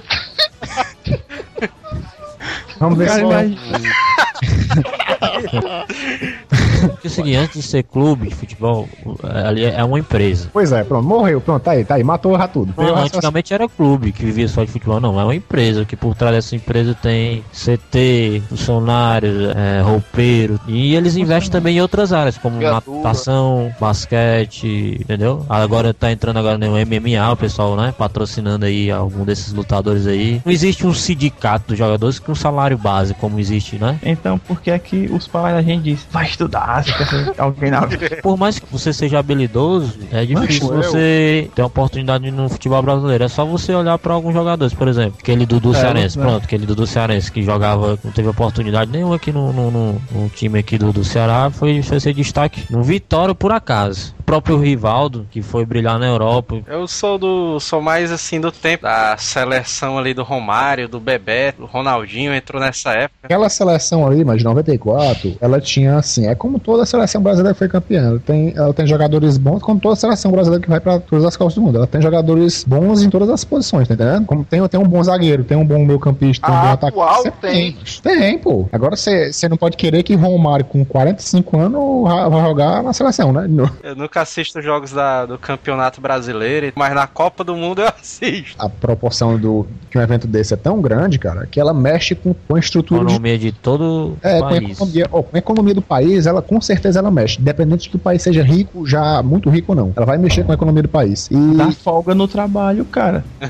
Vamos 2.78 2.98
ver 2.98 3.08
se 3.10 3.22
o. 3.22 3.30
Porque 6.88 7.06
é 7.06 7.10
o 7.10 7.12
seguinte, 7.12 7.36
antes 7.36 7.62
de 7.62 7.62
ser 7.62 7.82
clube 7.84 8.28
de 8.28 8.34
futebol, 8.34 8.88
ali 9.22 9.64
é 9.64 9.82
uma 9.84 9.98
empresa. 9.98 10.48
Pois 10.52 10.72
é, 10.72 10.82
pronto, 10.84 11.06
morreu, 11.06 11.40
pronto, 11.40 11.62
tá 11.62 11.72
aí, 11.72 11.84
tá 11.84 11.94
aí, 11.94 12.04
matou 12.04 12.36
já 12.36 12.48
tudo. 12.48 12.74
Não, 12.76 12.96
antigamente 12.96 13.52
era 13.52 13.68
clube 13.68 14.12
que 14.12 14.24
vivia 14.24 14.48
só 14.48 14.64
de 14.64 14.70
futebol, 14.70 15.00
não. 15.00 15.20
É 15.20 15.24
uma 15.24 15.34
empresa 15.34 15.84
que 15.84 15.96
por 15.96 16.14
trás 16.14 16.34
dessa 16.34 16.56
empresa 16.56 16.94
tem 16.94 17.44
CT, 17.52 18.42
funcionários, 18.48 19.54
é, 19.56 19.80
roupeiro. 19.80 20.60
E 20.66 20.94
eles 20.94 21.16
investem 21.16 21.50
também 21.50 21.76
em 21.76 21.80
outras 21.80 22.12
áreas, 22.12 22.38
como 22.38 22.58
Criatura. 22.58 22.96
natação, 22.98 23.72
basquete, 23.80 24.98
entendeu? 25.00 25.44
Agora 25.48 25.92
tá 25.92 26.10
entrando 26.10 26.38
agora 26.38 26.58
no 26.58 26.70
MMA, 26.70 27.32
o 27.32 27.36
pessoal, 27.36 27.76
né? 27.76 27.94
Patrocinando 27.96 28.64
aí 28.64 28.90
algum 28.90 29.24
desses 29.24 29.52
lutadores 29.52 30.06
aí. 30.06 30.40
Não 30.44 30.52
existe 30.52 30.86
um 30.86 30.94
sindicato 30.94 31.68
dos 31.68 31.78
jogadores 31.78 32.18
com 32.18 32.32
um 32.32 32.34
salário 32.34 32.78
base, 32.78 33.14
como 33.14 33.38
existe, 33.38 33.76
né? 33.76 33.98
Então, 34.02 34.38
por 34.38 34.60
que 34.60 34.70
é 34.70 34.78
que 34.78 35.10
os 35.12 35.26
pais 35.26 35.54
da 35.54 35.62
gente 35.62 35.82
dizem, 35.82 36.06
vai 36.10 36.26
estudar, 36.26 36.69
ser 36.82 37.34
alguém 37.38 37.70
na 37.70 37.82
Por 38.22 38.36
mais 38.36 38.58
que 38.58 38.66
você 38.70 38.92
seja 38.92 39.18
habilidoso, 39.18 39.98
é 40.12 40.24
difícil 40.24 40.72
eu- 40.72 40.82
você 40.82 41.50
ter 41.54 41.62
uma 41.62 41.68
oportunidade 41.68 42.30
no 42.30 42.48
futebol 42.48 42.82
brasileiro. 42.82 43.24
É 43.24 43.28
só 43.28 43.44
você 43.44 43.74
olhar 43.74 43.98
pra 43.98 44.14
alguns 44.14 44.32
jogadores, 44.34 44.72
por 44.74 44.88
exemplo, 44.88 45.14
aquele 45.20 45.46
Dudu 45.46 45.72
É, 45.72 45.80
Cearense, 45.80 46.18
né? 46.18 46.24
pronto, 46.24 46.44
aquele 46.44 46.66
Dudu 46.66 46.86
Cearense 46.86 47.30
que 47.32 47.42
jogava, 47.42 47.98
não 48.04 48.12
teve 48.12 48.28
oportunidade 48.28 48.90
nenhuma 48.90 49.16
aqui 49.16 49.32
no, 49.32 49.52
no, 49.52 49.70
no- 49.70 50.02
no 50.12 50.28
time 50.28 50.58
aqui 50.58 50.78
do, 50.78 50.92
do 50.92 51.04
Ceará, 51.04 51.50
foi, 51.50 51.82
foi 51.82 51.98
ser 52.00 52.14
destaque 52.14 52.64
no 52.70 52.82
Vitória 52.82 53.34
por 53.34 53.52
acaso. 53.52 54.14
O 54.30 54.32
próprio 54.32 54.58
Rivaldo, 54.58 55.26
que 55.28 55.42
foi 55.42 55.66
brilhar 55.66 55.98
na 55.98 56.06
Europa. 56.06 56.60
Eu 56.68 56.86
sou 56.86 57.18
do. 57.18 57.58
sou 57.58 57.82
mais 57.82 58.12
assim 58.12 58.40
do 58.40 58.52
tempo 58.52 58.84
da 58.84 59.16
seleção 59.16 59.98
ali 59.98 60.14
do 60.14 60.22
Romário, 60.22 60.88
do 60.88 61.00
Bebeto, 61.00 61.64
o 61.64 61.66
Ronaldinho 61.66 62.32
entrou 62.32 62.62
nessa 62.62 62.92
época. 62.92 63.18
Aquela 63.24 63.48
seleção 63.48 64.06
ali, 64.06 64.24
mas 64.24 64.38
de 64.38 64.44
94, 64.44 65.36
ela 65.40 65.60
tinha 65.60 65.96
assim, 65.96 66.28
é 66.28 66.34
como 66.36 66.60
toda 66.60 66.84
a 66.84 66.86
seleção 66.86 67.20
brasileira 67.20 67.54
que 67.54 67.58
foi 67.58 67.68
campeã. 67.68 68.06
Ela 68.06 68.18
tem, 68.20 68.52
ela 68.54 68.72
tem 68.72 68.86
jogadores 68.86 69.36
bons, 69.36 69.60
como 69.62 69.80
toda 69.80 69.94
a 69.94 69.96
seleção 69.96 70.30
brasileira 70.30 70.62
que 70.62 70.70
vai 70.70 70.78
pra 70.78 71.00
todas 71.00 71.24
as 71.24 71.36
costas 71.36 71.56
do 71.56 71.62
mundo. 71.62 71.78
Ela 71.78 71.88
tem 71.88 72.00
jogadores 72.00 72.62
bons 72.62 73.02
em 73.02 73.10
todas 73.10 73.28
as 73.30 73.42
posições, 73.42 73.88
tá 73.88 73.94
entendendo? 73.94 74.26
Como 74.26 74.44
tem, 74.44 74.64
tem 74.68 74.78
um 74.78 74.86
bom 74.86 75.02
zagueiro, 75.02 75.42
tem 75.42 75.56
um 75.58 75.66
bom 75.66 75.84
meio 75.84 75.98
campista, 75.98 76.46
tem 76.46 76.54
um 76.54 76.60
bom 76.60 76.68
atual 76.68 77.08
atacante. 77.08 77.22
Você 77.24 77.30
tem. 77.32 77.76
Tem, 78.00 78.38
pô. 78.38 78.68
Agora 78.70 78.94
você 78.94 79.48
não 79.48 79.56
pode 79.56 79.76
querer 79.76 80.04
que 80.04 80.14
Romário 80.14 80.64
com 80.66 80.84
45 80.84 81.58
anos 81.58 82.04
va- 82.08 82.28
vai 82.28 82.42
jogar 82.44 82.80
na 82.84 82.92
seleção, 82.92 83.32
né? 83.32 83.46
No- 83.48 83.68
Eu 83.82 83.96
nunca 83.96 84.19
assisto 84.20 84.60
jogos 84.62 84.92
da- 84.92 85.26
do 85.26 85.38
Campeonato 85.38 86.00
Brasileiro, 86.00 86.72
mas 86.76 86.94
na 86.94 87.06
Copa 87.06 87.42
do 87.42 87.54
Mundo 87.56 87.80
eu 87.82 87.88
assisto. 88.00 88.54
A 88.58 88.68
proporção 88.68 89.38
do 89.38 89.66
que 89.90 89.98
um 89.98 90.02
evento 90.02 90.26
desse 90.26 90.54
é 90.54 90.56
tão 90.56 90.80
grande, 90.80 91.18
cara, 91.18 91.46
que 91.46 91.58
ela 91.60 91.74
mexe 91.74 92.14
com, 92.14 92.34
com 92.34 92.54
a 92.56 92.60
estrutura 92.60 93.00
de 93.00 93.06
Economia 93.12 93.38
de 93.38 93.52
todo 93.52 94.16
É, 94.22 94.36
o 94.36 94.38
com 94.40 94.44
a, 94.46 94.48
país. 94.50 94.70
economia, 94.70 95.08
ó, 95.10 95.22
com 95.22 95.36
a 95.36 95.38
economia 95.38 95.74
do 95.74 95.82
país, 95.82 96.26
ela 96.26 96.40
com 96.42 96.60
certeza 96.60 96.98
ela 97.00 97.10
mexe. 97.10 97.40
Independente 97.40 97.82
de 97.84 97.90
que 97.90 97.96
o 97.96 97.98
país 97.98 98.22
seja 98.22 98.42
rico, 98.42 98.86
já 98.86 99.22
muito 99.22 99.50
rico 99.50 99.72
ou 99.72 99.76
não. 99.76 99.92
Ela 99.96 100.06
vai 100.06 100.18
mexer 100.18 100.44
com 100.44 100.52
a 100.52 100.54
economia 100.54 100.82
do 100.82 100.88
país. 100.88 101.28
E 101.30 101.56
Dá 101.56 101.70
folga 101.72 102.14
no 102.14 102.28
trabalho, 102.28 102.84
cara. 102.84 103.24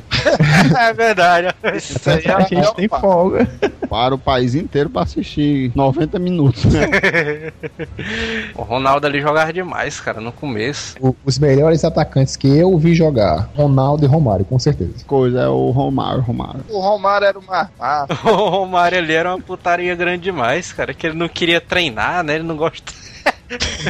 é 0.78 0.92
verdade. 0.92 1.48
Isso 1.76 2.08
aí 2.10 2.22
A 2.26 2.38
é 2.40 2.46
gente 2.46 2.74
tem 2.74 2.86
opa. 2.86 3.00
folga. 3.00 3.48
Para 3.88 4.14
o 4.14 4.18
país 4.18 4.54
inteiro 4.54 4.88
pra 4.88 5.02
assistir 5.02 5.72
90 5.74 6.18
minutos, 6.18 6.64
né? 6.66 6.80
O 8.54 8.62
Ronaldo 8.62 9.06
ali 9.06 9.20
jogava 9.20 9.52
demais, 9.52 10.00
cara, 10.00 10.20
no 10.20 10.32
começo. 10.32 10.59
O- 11.00 11.14
os 11.24 11.38
melhores 11.38 11.84
atacantes 11.84 12.36
que 12.36 12.48
eu 12.48 12.76
vi 12.78 12.94
jogar, 12.94 13.48
Ronaldo 13.56 14.04
e 14.04 14.08
Romário, 14.08 14.44
com 14.44 14.58
certeza. 14.58 14.92
Coisa 15.06 15.40
é 15.40 15.48
o 15.48 15.70
Romário, 15.70 16.20
Romário. 16.22 16.60
O 16.68 16.80
Romário 16.80 17.26
era 17.26 17.38
uma. 17.38 17.70
Ah, 17.78 18.06
O 18.24 18.48
Romário 18.48 18.98
ali 18.98 19.12
era 19.14 19.30
uma 19.34 19.40
putaria 19.40 19.94
grande 19.94 20.22
demais, 20.24 20.72
cara, 20.72 20.92
que 20.94 21.06
ele 21.06 21.16
não 21.16 21.28
queria 21.28 21.60
treinar, 21.60 22.22
né? 22.22 22.34
Ele 22.36 22.44
não 22.44 22.56
gosta 22.56 22.92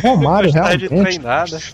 O 0.03 0.09
Romário 0.09 0.51
gostava 0.53 0.77
de 0.77 0.87
realmente 0.89 1.21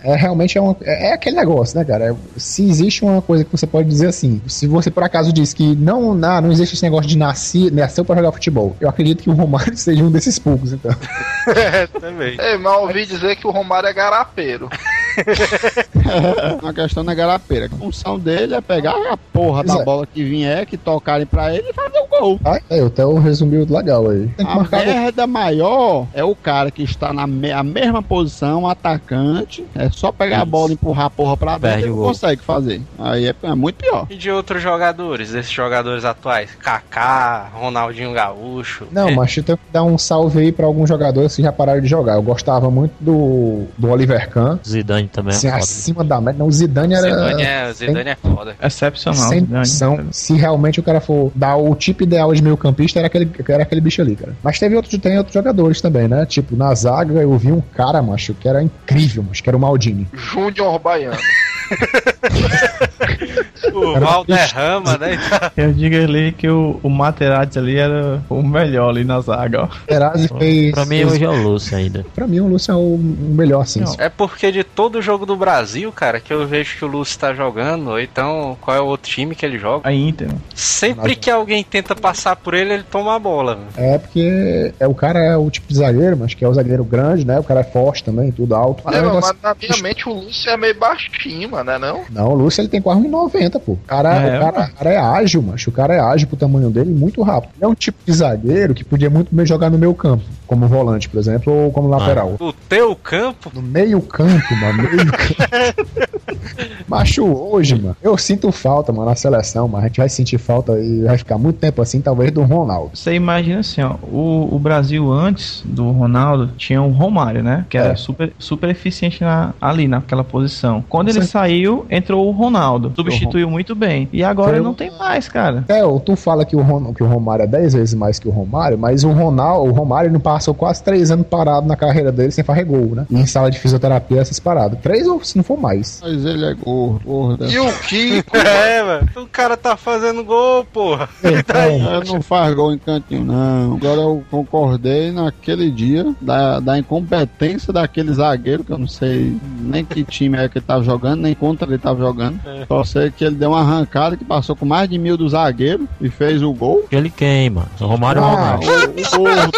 é 0.03 0.15
realmente 0.15 0.57
é, 0.57 0.61
uma, 0.61 0.75
é, 0.81 1.09
é 1.09 1.13
aquele 1.13 1.35
negócio, 1.35 1.77
né, 1.77 1.85
cara? 1.85 2.11
É- 2.11 2.15
se 2.37 2.67
existe 2.67 3.03
uma 3.03 3.21
coisa 3.21 3.43
que 3.45 3.51
você 3.51 3.65
pode 3.67 3.87
dizer 3.87 4.07
assim, 4.07 4.41
se 4.47 4.67
você 4.67 4.89
por 4.91 5.03
acaso 5.03 5.31
diz 5.31 5.53
que 5.53 5.75
não, 5.75 6.13
não, 6.13 6.41
não 6.41 6.51
existe 6.51 6.73
esse 6.75 6.83
negócio 6.83 7.07
de 7.07 7.17
nascer, 7.17 7.71
nasceu 7.71 8.03
pra 8.03 8.15
jogar 8.15 8.31
futebol, 8.31 8.75
eu 8.81 8.89
acredito 8.89 9.23
que 9.23 9.29
o 9.29 9.33
Romário 9.33 9.75
seja 9.77 10.03
um 10.03 10.11
desses 10.11 10.37
poucos, 10.39 10.73
então. 10.73 10.91
É, 11.47 11.87
também. 11.87 12.35
ei, 12.37 12.57
mas 12.57 12.77
ouvi 12.77 13.05
dizer 13.05 13.37
que 13.37 13.47
o 13.47 13.51
Romário 13.51 13.87
é 13.87 13.93
garapeiro. 13.93 14.69
A 16.63 16.73
questão 16.73 17.03
não 17.03 17.13
é 17.13 17.15
garapeira. 17.15 17.65
A 17.67 17.69
função 17.69 18.19
dele 18.19 18.53
é 18.53 18.61
pegar 18.61 18.95
a 19.11 19.17
porra 19.17 19.63
da 19.63 19.79
é. 19.79 19.83
bola 19.83 20.05
que 20.05 20.23
vier, 20.23 20.65
que 20.65 20.77
tocarem 20.77 21.25
pra 21.25 21.53
ele 21.55 21.69
e 21.69 21.73
fazer 21.73 21.99
o 21.99 22.07
gol. 22.07 22.39
Ah, 22.43 22.59
é, 22.69 22.83
o 22.83 22.89
Theo 22.89 23.17
resumiu 23.17 23.65
legal 23.69 24.09
aí. 24.09 24.27
Tem 24.37 24.45
que 24.45 24.51
A 24.75 24.79
merda 24.85 25.25
maior 25.25 26.05
é 26.13 26.23
o 26.23 26.35
cara 26.35 26.69
que 26.69 26.83
está 26.83 27.13
na 27.13 27.25
me- 27.25 27.51
a 27.51 27.63
mesma 27.79 28.01
posição, 28.03 28.67
atacante. 28.67 29.65
É 29.75 29.89
só 29.89 30.11
pegar 30.11 30.37
a 30.37 30.39
Isso. 30.39 30.45
bola 30.47 30.69
e 30.71 30.73
empurrar 30.73 31.05
a 31.05 31.09
porra 31.09 31.37
pra 31.37 31.59
Perde 31.59 31.77
dentro 31.83 31.91
e 31.91 31.99
não 31.99 32.07
consegue 32.07 32.41
fazer. 32.41 32.81
Aí 32.99 33.27
é, 33.27 33.35
é 33.43 33.55
muito 33.55 33.75
pior. 33.77 34.07
E 34.09 34.15
de 34.15 34.29
outros 34.31 34.61
jogadores, 34.61 35.31
desses 35.31 35.51
jogadores 35.51 36.03
atuais? 36.05 36.49
Kaká, 36.59 37.49
Ronaldinho 37.53 38.13
Gaúcho. 38.13 38.85
Não, 38.91 39.09
É, 39.09 39.15
mas 39.15 39.35
eu 39.37 39.43
tenho 39.43 39.57
que 39.57 39.63
dar 39.71 39.83
um 39.83 39.97
salve 39.97 40.39
aí 40.39 40.51
pra 40.51 40.65
alguns 40.65 40.89
jogadores 40.89 41.35
que 41.35 41.41
já 41.41 41.51
pararam 41.51 41.81
de 41.81 41.87
jogar. 41.87 42.15
Eu 42.15 42.21
gostava 42.21 42.69
muito 42.69 42.93
do, 42.99 43.65
do 43.77 43.89
Oliver 43.89 44.29
Kahn. 44.29 44.57
Zidane 44.65 45.07
também 45.07 45.33
é 45.33 45.35
Assim, 45.37 45.47
foda. 45.49 45.59
acima 45.59 46.03
da 46.03 46.21
média. 46.21 46.39
Não, 46.39 46.47
o 46.47 46.51
Zidane 46.51 46.93
era. 46.93 47.09
Zidane 47.09 47.43
é, 47.43 47.73
Zidane 47.73 48.09
é 48.09 48.15
foda. 48.15 48.55
Excepcional. 48.61 49.29
Sem 49.29 49.41
noção. 49.41 49.99
Se 50.11 50.33
realmente 50.33 50.79
o 50.79 50.83
cara 50.83 50.99
for 51.01 51.31
dar 51.35 51.55
o 51.57 51.73
tipo 51.75 52.03
ideal 52.03 52.33
de 52.33 52.41
meio 52.41 52.57
campista, 52.57 52.99
era 52.99 53.07
aquele, 53.07 53.29
era 53.49 53.63
aquele 53.63 53.81
bicho 53.81 54.01
ali, 54.01 54.15
cara. 54.15 54.33
Mas 54.43 54.59
teve 54.59 54.75
outros, 54.75 54.97
tem 54.99 55.17
outros 55.17 55.33
jogadores 55.33 55.81
também, 55.81 56.07
né? 56.07 56.25
Tipo, 56.25 56.55
na 56.55 56.73
zaga 56.73 57.13
eu 57.21 57.37
vi 57.37 57.51
um 57.51 57.61
cara, 57.75 58.01
macho, 58.01 58.33
que 58.33 58.47
era 58.47 58.61
incrível, 58.61 59.23
macho, 59.23 59.43
que 59.43 59.49
era 59.49 59.57
o 59.57 59.59
Maldini. 59.59 60.07
Júnior 60.13 60.79
Baiano. 60.79 61.17
O 63.79 63.99
Valderrama, 63.99 64.97
né? 64.97 65.19
Eu 65.55 65.73
digo 65.73 65.95
ali 65.95 66.31
que 66.31 66.47
o, 66.49 66.79
o 66.83 66.89
Materazzi 66.89 67.57
ali 67.59 67.77
era 67.77 68.21
o 68.29 68.41
melhor 68.41 68.89
ali 68.89 69.03
na 69.03 69.19
zaga, 69.21 69.63
ó. 69.63 69.67
Materazzi 69.67 70.27
fez. 70.39 70.71
Pra 70.71 70.85
mim 70.85 71.03
hoje 71.05 71.23
é 71.23 71.29
o 71.29 71.41
Lúcio 71.43 71.77
ainda. 71.77 72.05
pra 72.15 72.27
mim, 72.27 72.39
o 72.39 72.47
Lúcio 72.47 72.71
é 72.71 72.75
o, 72.75 72.97
melhor, 72.97 73.61
assim. 73.61 73.81
Não. 73.81 73.95
É 73.97 74.09
porque 74.09 74.51
de 74.51 74.63
todo 74.63 75.01
jogo 75.01 75.25
do 75.25 75.35
Brasil, 75.35 75.91
cara, 75.91 76.19
que 76.19 76.33
eu 76.33 76.45
vejo 76.47 76.77
que 76.77 76.85
o 76.85 76.87
Lúcio 76.87 77.19
tá 77.19 77.33
jogando, 77.33 77.89
ou 77.91 77.99
então 77.99 78.57
qual 78.61 78.75
é 78.77 78.81
o 78.81 78.85
outro 78.85 79.09
time 79.11 79.35
que 79.35 79.45
ele 79.45 79.57
joga. 79.57 79.87
A 79.87 79.93
Inter. 79.93 80.27
mano. 80.27 80.41
Sempre 80.55 81.15
que 81.15 81.29
alguém 81.29 81.63
tenta 81.63 81.95
passar 81.95 82.35
por 82.35 82.53
ele, 82.53 82.73
ele 82.73 82.83
toma 82.83 83.15
a 83.15 83.19
bola. 83.19 83.55
velho. 83.55 83.67
É 83.93 83.97
porque 83.97 84.73
é, 84.79 84.87
o 84.87 84.93
cara 84.93 85.19
é 85.19 85.35
o 85.37 85.49
tipo 85.49 85.67
de 85.67 85.75
zagueiro, 85.75 86.17
mas 86.17 86.33
que 86.33 86.43
é 86.43 86.47
o 86.47 86.53
zagueiro 86.53 86.83
grande, 86.83 87.25
né? 87.25 87.39
O 87.39 87.43
cara 87.43 87.61
é 87.61 87.63
forte 87.63 88.03
também, 88.03 88.31
tudo 88.31 88.55
alto. 88.55 88.83
É, 88.87 89.01
negócio- 89.01 89.21
mas 89.21 89.35
na 89.41 89.55
minha 89.59 89.81
mente 89.83 90.07
o 90.09 90.13
Lúcio 90.13 90.49
é 90.51 90.57
meio 90.57 90.75
baixinho, 90.77 91.49
mano, 91.51 91.71
né 91.71 91.77
não? 91.77 92.01
Não, 92.09 92.31
o 92.31 92.35
Lúcio 92.35 92.61
ele 92.61 92.67
tem 92.67 92.81
quase 92.81 93.01
1,90, 93.01 93.59
pô. 93.67 93.73
O 93.73 93.79
cara, 93.85 94.15
É, 94.15 94.37
o, 94.37 94.39
cara, 94.41 94.69
o 94.73 94.77
cara 94.77 94.89
é 94.91 94.97
ágil, 94.97 95.41
macho. 95.41 95.69
O 95.69 95.73
cara 95.73 95.93
é 95.93 95.99
ágil 95.99 96.27
pro 96.27 96.37
tamanho 96.37 96.69
dele 96.69 96.91
e 96.91 96.93
muito 96.95 97.21
rápido. 97.21 97.51
Ele 97.57 97.65
é 97.65 97.67
um 97.67 97.75
tipo 97.75 97.97
de 98.05 98.13
zagueiro 98.13 98.73
que 98.73 98.83
podia 98.83 99.09
muito 99.09 99.35
bem 99.35 99.45
jogar 99.45 99.69
no 99.69 99.77
meio 99.77 99.93
campo, 99.93 100.23
como 100.47 100.65
volante, 100.67 101.09
por 101.09 101.19
exemplo, 101.19 101.53
ou 101.53 101.71
como 101.71 101.87
lateral. 101.89 102.35
O 102.39 102.53
teu 102.53 102.95
campo, 102.95 103.51
No 103.53 103.61
meio 103.61 104.01
campo, 104.01 104.55
mano. 104.55 104.83
Meio 104.83 105.05
campo. 105.11 106.07
Macho, 106.87 107.25
hoje, 107.25 107.75
mano, 107.75 107.95
eu 108.01 108.17
sinto 108.17 108.51
falta, 108.51 108.91
mano, 108.93 109.09
na 109.09 109.15
seleção, 109.15 109.67
mas 109.67 109.83
a 109.83 109.87
gente 109.87 109.97
vai 109.97 110.09
sentir 110.09 110.37
falta 110.37 110.79
e 110.79 111.03
vai 111.03 111.17
ficar 111.17 111.37
muito 111.37 111.57
tempo 111.59 111.81
assim, 111.81 111.99
talvez, 112.01 112.31
do 112.31 112.41
Ronaldo. 112.43 112.91
Você 112.93 113.13
imagina 113.13 113.59
assim, 113.59 113.81
ó, 113.81 113.95
o, 114.03 114.49
o 114.55 114.59
Brasil 114.59 115.11
antes 115.11 115.61
do 115.65 115.91
Ronaldo 115.91 116.51
tinha 116.57 116.81
o 116.81 116.89
Romário, 116.91 117.43
né? 117.43 117.65
Que 117.69 117.77
era 117.77 117.89
É. 117.91 117.95
super, 117.95 118.31
super 118.39 118.69
eficiente 118.69 119.21
na, 119.23 119.53
ali 119.59 119.87
naquela 119.87 120.23
posição. 120.23 120.83
Quando 120.87 121.07
Com 121.07 121.11
ele 121.11 121.13
certeza. 121.13 121.31
saiu, 121.31 121.85
entrou 121.89 122.27
o 122.27 122.31
Ronaldo. 122.31 122.91
Substituiu 122.95 123.46
muito 123.49 123.75
bem. 123.75 124.07
E 124.11 124.23
agora 124.23 124.53
Foi 124.53 124.61
não 124.61 124.73
tem 124.73 124.91
mais, 124.91 125.27
cara. 125.27 125.63
É, 125.67 125.83
ou 125.83 125.99
tu 125.99 126.15
fala 126.15 126.45
que 126.45 126.55
o, 126.55 126.61
Ron, 126.61 126.93
que 126.93 127.03
o 127.03 127.07
Romário 127.07 127.43
é 127.43 127.47
10 127.47 127.73
vezes 127.73 127.93
mais 127.93 128.19
que 128.19 128.27
o 128.27 128.31
Romário, 128.31 128.77
mas 128.77 129.03
o 129.03 129.11
Ronaldo, 129.11 129.69
o 129.69 129.73
Romário 129.73 130.11
não 130.11 130.19
passou 130.19 130.53
quase 130.53 130.83
3 130.83 131.11
anos 131.11 131.27
parado 131.27 131.67
na 131.67 131.75
carreira 131.75 132.11
dele 132.11 132.31
sem 132.31 132.43
fazer 132.43 132.63
gol, 132.63 132.95
né? 132.95 133.05
E 133.09 133.15
em 133.15 133.25
sala 133.25 133.51
de 133.51 133.59
fisioterapia, 133.59 134.21
essas 134.21 134.39
paradas. 134.39 134.79
3 134.81 135.07
ou 135.07 135.23
se 135.23 135.37
não 135.37 135.43
for 135.43 135.59
mais. 135.59 136.01
Mas 136.03 136.25
ele 136.25 136.45
é 136.45 136.53
gordo, 136.53 137.01
gordo. 137.05 137.45
E 137.47 137.59
o 137.59 137.71
Kiko, 137.79 138.35
é, 138.37 138.83
mano. 138.83 139.09
O 139.15 139.27
cara 139.27 139.57
tá 139.57 139.75
fazendo 139.75 140.23
gol, 140.23 140.65
porra. 140.65 141.09
Ele 141.23 142.11
não 142.11 142.21
faz 142.21 142.53
gol 142.53 142.73
em 142.73 142.77
cantinho, 142.77 143.23
não. 143.23 143.75
Agora 143.75 144.01
eu 144.01 144.23
concordei 144.29 145.11
naquele 145.11 145.69
dia 145.69 146.13
da, 146.21 146.59
da 146.59 146.77
incompetência 146.77 147.73
daquele 147.73 148.13
zagueiro, 148.13 148.63
que 148.63 148.71
eu 148.71 148.77
não 148.77 148.87
sei 148.87 149.37
nem 149.59 149.83
que 149.83 150.03
time 150.03 150.37
é 150.37 150.47
que 150.47 150.57
ele 150.57 150.65
tava 150.65 150.83
jogando, 150.83 151.21
nem 151.21 151.35
contra 151.35 151.67
ele 151.67 151.77
tava 151.77 151.99
jogando. 151.99 152.39
Só 152.67 152.83
sei 152.83 153.11
que 153.11 153.23
ele 153.23 153.35
deu 153.37 153.49
uma 153.51 153.61
arrancada 153.61 154.17
que 154.17 154.25
passou 154.25 154.55
com 154.55 154.65
mais 154.65 154.89
de 154.89 154.97
mil 154.97 155.15
do 155.15 155.29
zagueiro 155.29 155.87
e 156.01 156.09
fez 156.09 156.41
o 156.43 156.51
gol. 156.51 156.85
Ele 156.91 157.09
queima. 157.09 157.67
O 157.79 157.85
Romário 157.85 158.21
o 158.21 158.25
Ah, 158.25 158.29
Ronaldo. 158.55 158.65
O, 158.67 159.19
o 159.21 159.25
gordo. 159.25 159.51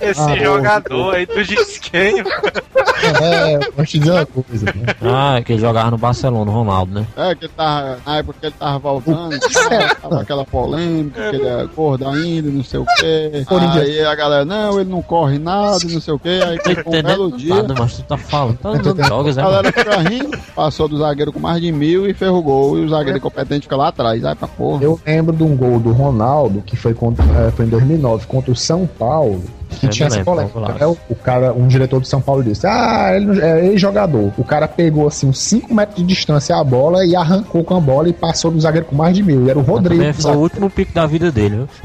Esse 0.00 0.20
Ah, 0.20 0.36
jogador 0.36 1.14
aí 1.16 1.26
do 1.26 1.42
Gisquenho. 1.42 2.24
É, 3.22 3.58
vou 3.76 3.84
te 3.84 3.98
dizer 3.98 4.12
uma 4.12 4.26
coisa, 4.26 4.66
né? 4.66 4.94
Ah, 5.02 5.40
que 5.42 5.52
ele 5.52 5.60
jogava 5.60 5.90
no 5.90 5.98
Barcelona, 5.98 6.50
o 6.50 6.54
Ronaldo, 6.54 6.94
né? 7.00 7.06
É, 7.16 7.34
que 7.34 7.44
ele 7.46 7.52
tava, 7.56 7.98
na 8.04 8.16
época 8.18 8.38
que 8.40 8.46
ele 8.46 8.54
tava 8.58 8.78
voltando, 8.78 9.38
tava 10.02 10.20
aquela 10.20 10.44
polêmica, 10.44 11.30
que 11.30 11.36
ele 11.36 11.46
é 11.46 11.66
gordo 11.74 12.08
ainda, 12.08 12.50
não 12.50 12.64
sei 12.64 12.80
o 12.80 12.86
quê. 12.98 13.44
Aí 13.80 14.04
a 14.04 14.14
galera, 14.14 14.44
não, 14.44 14.80
ele 14.80 14.90
não 14.90 15.02
corre 15.02 15.38
nada, 15.38 15.78
não 15.88 16.00
sei 16.00 16.14
o 16.14 16.18
quê. 16.18 16.40
Aí 16.44 16.58
Tô 16.58 16.90
um 16.90 17.02
belo 17.02 17.36
dia, 17.36 17.54
nada, 17.54 17.74
mas 17.78 17.96
tu 17.96 18.02
tá 18.02 18.16
falando. 18.16 18.58
Tá 18.58 18.72
dando 18.72 18.94
drogas, 18.94 19.38
A 19.38 19.42
né? 19.42 19.48
mano? 19.48 19.62
galera 19.62 19.72
fica 19.72 20.08
rindo, 20.08 20.38
passou 20.54 20.88
do 20.88 20.98
zagueiro 20.98 21.32
com 21.32 21.38
mais 21.40 21.60
de 21.60 21.70
mil 21.72 22.08
e 22.08 22.14
fez 22.14 22.30
o 22.30 22.42
gol. 22.42 22.78
E 22.78 22.84
o 22.84 22.88
zagueiro 22.88 23.18
incompetente 23.18 23.62
fica 23.62 23.76
lá 23.76 23.88
atrás. 23.88 24.24
Aí 24.24 24.34
pra 24.34 24.48
porra. 24.48 24.82
Eu 24.82 25.00
lembro 25.06 25.34
de 25.34 25.42
um 25.42 25.56
gol 25.56 25.78
do 25.78 25.92
Ronaldo, 25.92 26.62
que 26.62 26.76
foi, 26.76 26.94
contra, 26.94 27.24
eh, 27.24 27.50
foi 27.54 27.66
em 27.66 27.68
2009, 27.68 28.26
contra 28.26 28.50
o 28.50 28.56
São 28.56 28.86
Paulo. 28.86 29.42
Que 29.68 29.86
tinha 29.88 30.06
essa 30.06 30.24
polêmica. 30.24 30.58
né? 30.60 30.86
O, 30.86 30.96
o 31.10 31.14
cara, 31.14 31.52
um 31.52 31.66
diretor 31.68 32.00
do 32.00 32.06
São 32.06 32.20
Paulo 32.20 32.42
disse: 32.42 32.66
Ah, 32.66 33.10
ele 33.14 33.26
não- 33.26 33.34
é 33.42 33.66
ex-jogador. 33.66 34.32
O 34.38 34.44
cara 34.44 34.66
pegou 34.66 35.06
assim 35.06 35.28
uns 35.28 35.38
5 35.40 35.74
metros 35.74 35.96
de 35.98 36.04
distância 36.04 36.56
a 36.56 36.64
bola 36.64 37.04
e 37.04 37.14
arrancou 37.14 37.62
com 37.62 37.76
a 37.76 37.80
bola 37.80 38.08
e 38.08 38.12
passou 38.12 38.50
do 38.50 38.60
zagueiro 38.60 38.86
com 38.86 38.96
mais 38.96 39.14
de 39.14 39.22
mil. 39.22 39.46
E 39.46 39.50
era 39.50 39.58
o 39.58 39.62
Rodrigo. 39.62 40.02
Foi 40.02 40.10
o 40.10 40.14
zagueiro. 40.14 40.40
último 40.40 40.70
pico 40.70 40.92
da 40.92 41.06
vida 41.06 41.30
dele? 41.30 41.66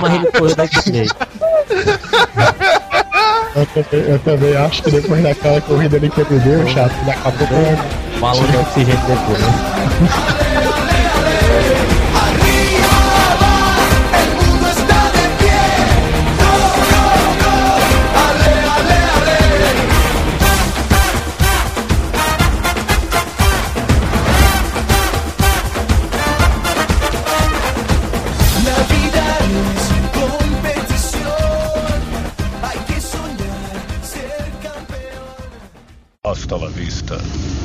Mas 0.00 0.14
ele. 0.14 0.28
Eu, 3.56 3.66
também- 3.66 4.10
eu 4.10 4.18
também 4.20 4.56
acho 4.56 4.82
que 4.82 4.90
depois 4.90 5.22
daquela 5.22 5.60
corrida 5.60 5.96
ali 5.96 6.10
que 6.10 6.20
ele 6.20 6.38
deu, 6.40 6.66
chato, 6.68 6.92
daqui 7.06 7.28
a 7.28 7.30
pouco 7.32 7.54
Falou 8.18 8.46
de 8.46 8.56
oxigênio 8.56 9.00
depois, 9.06 9.40
né? 9.40 10.43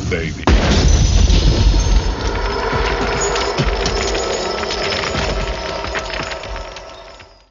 Baby. 0.10 0.49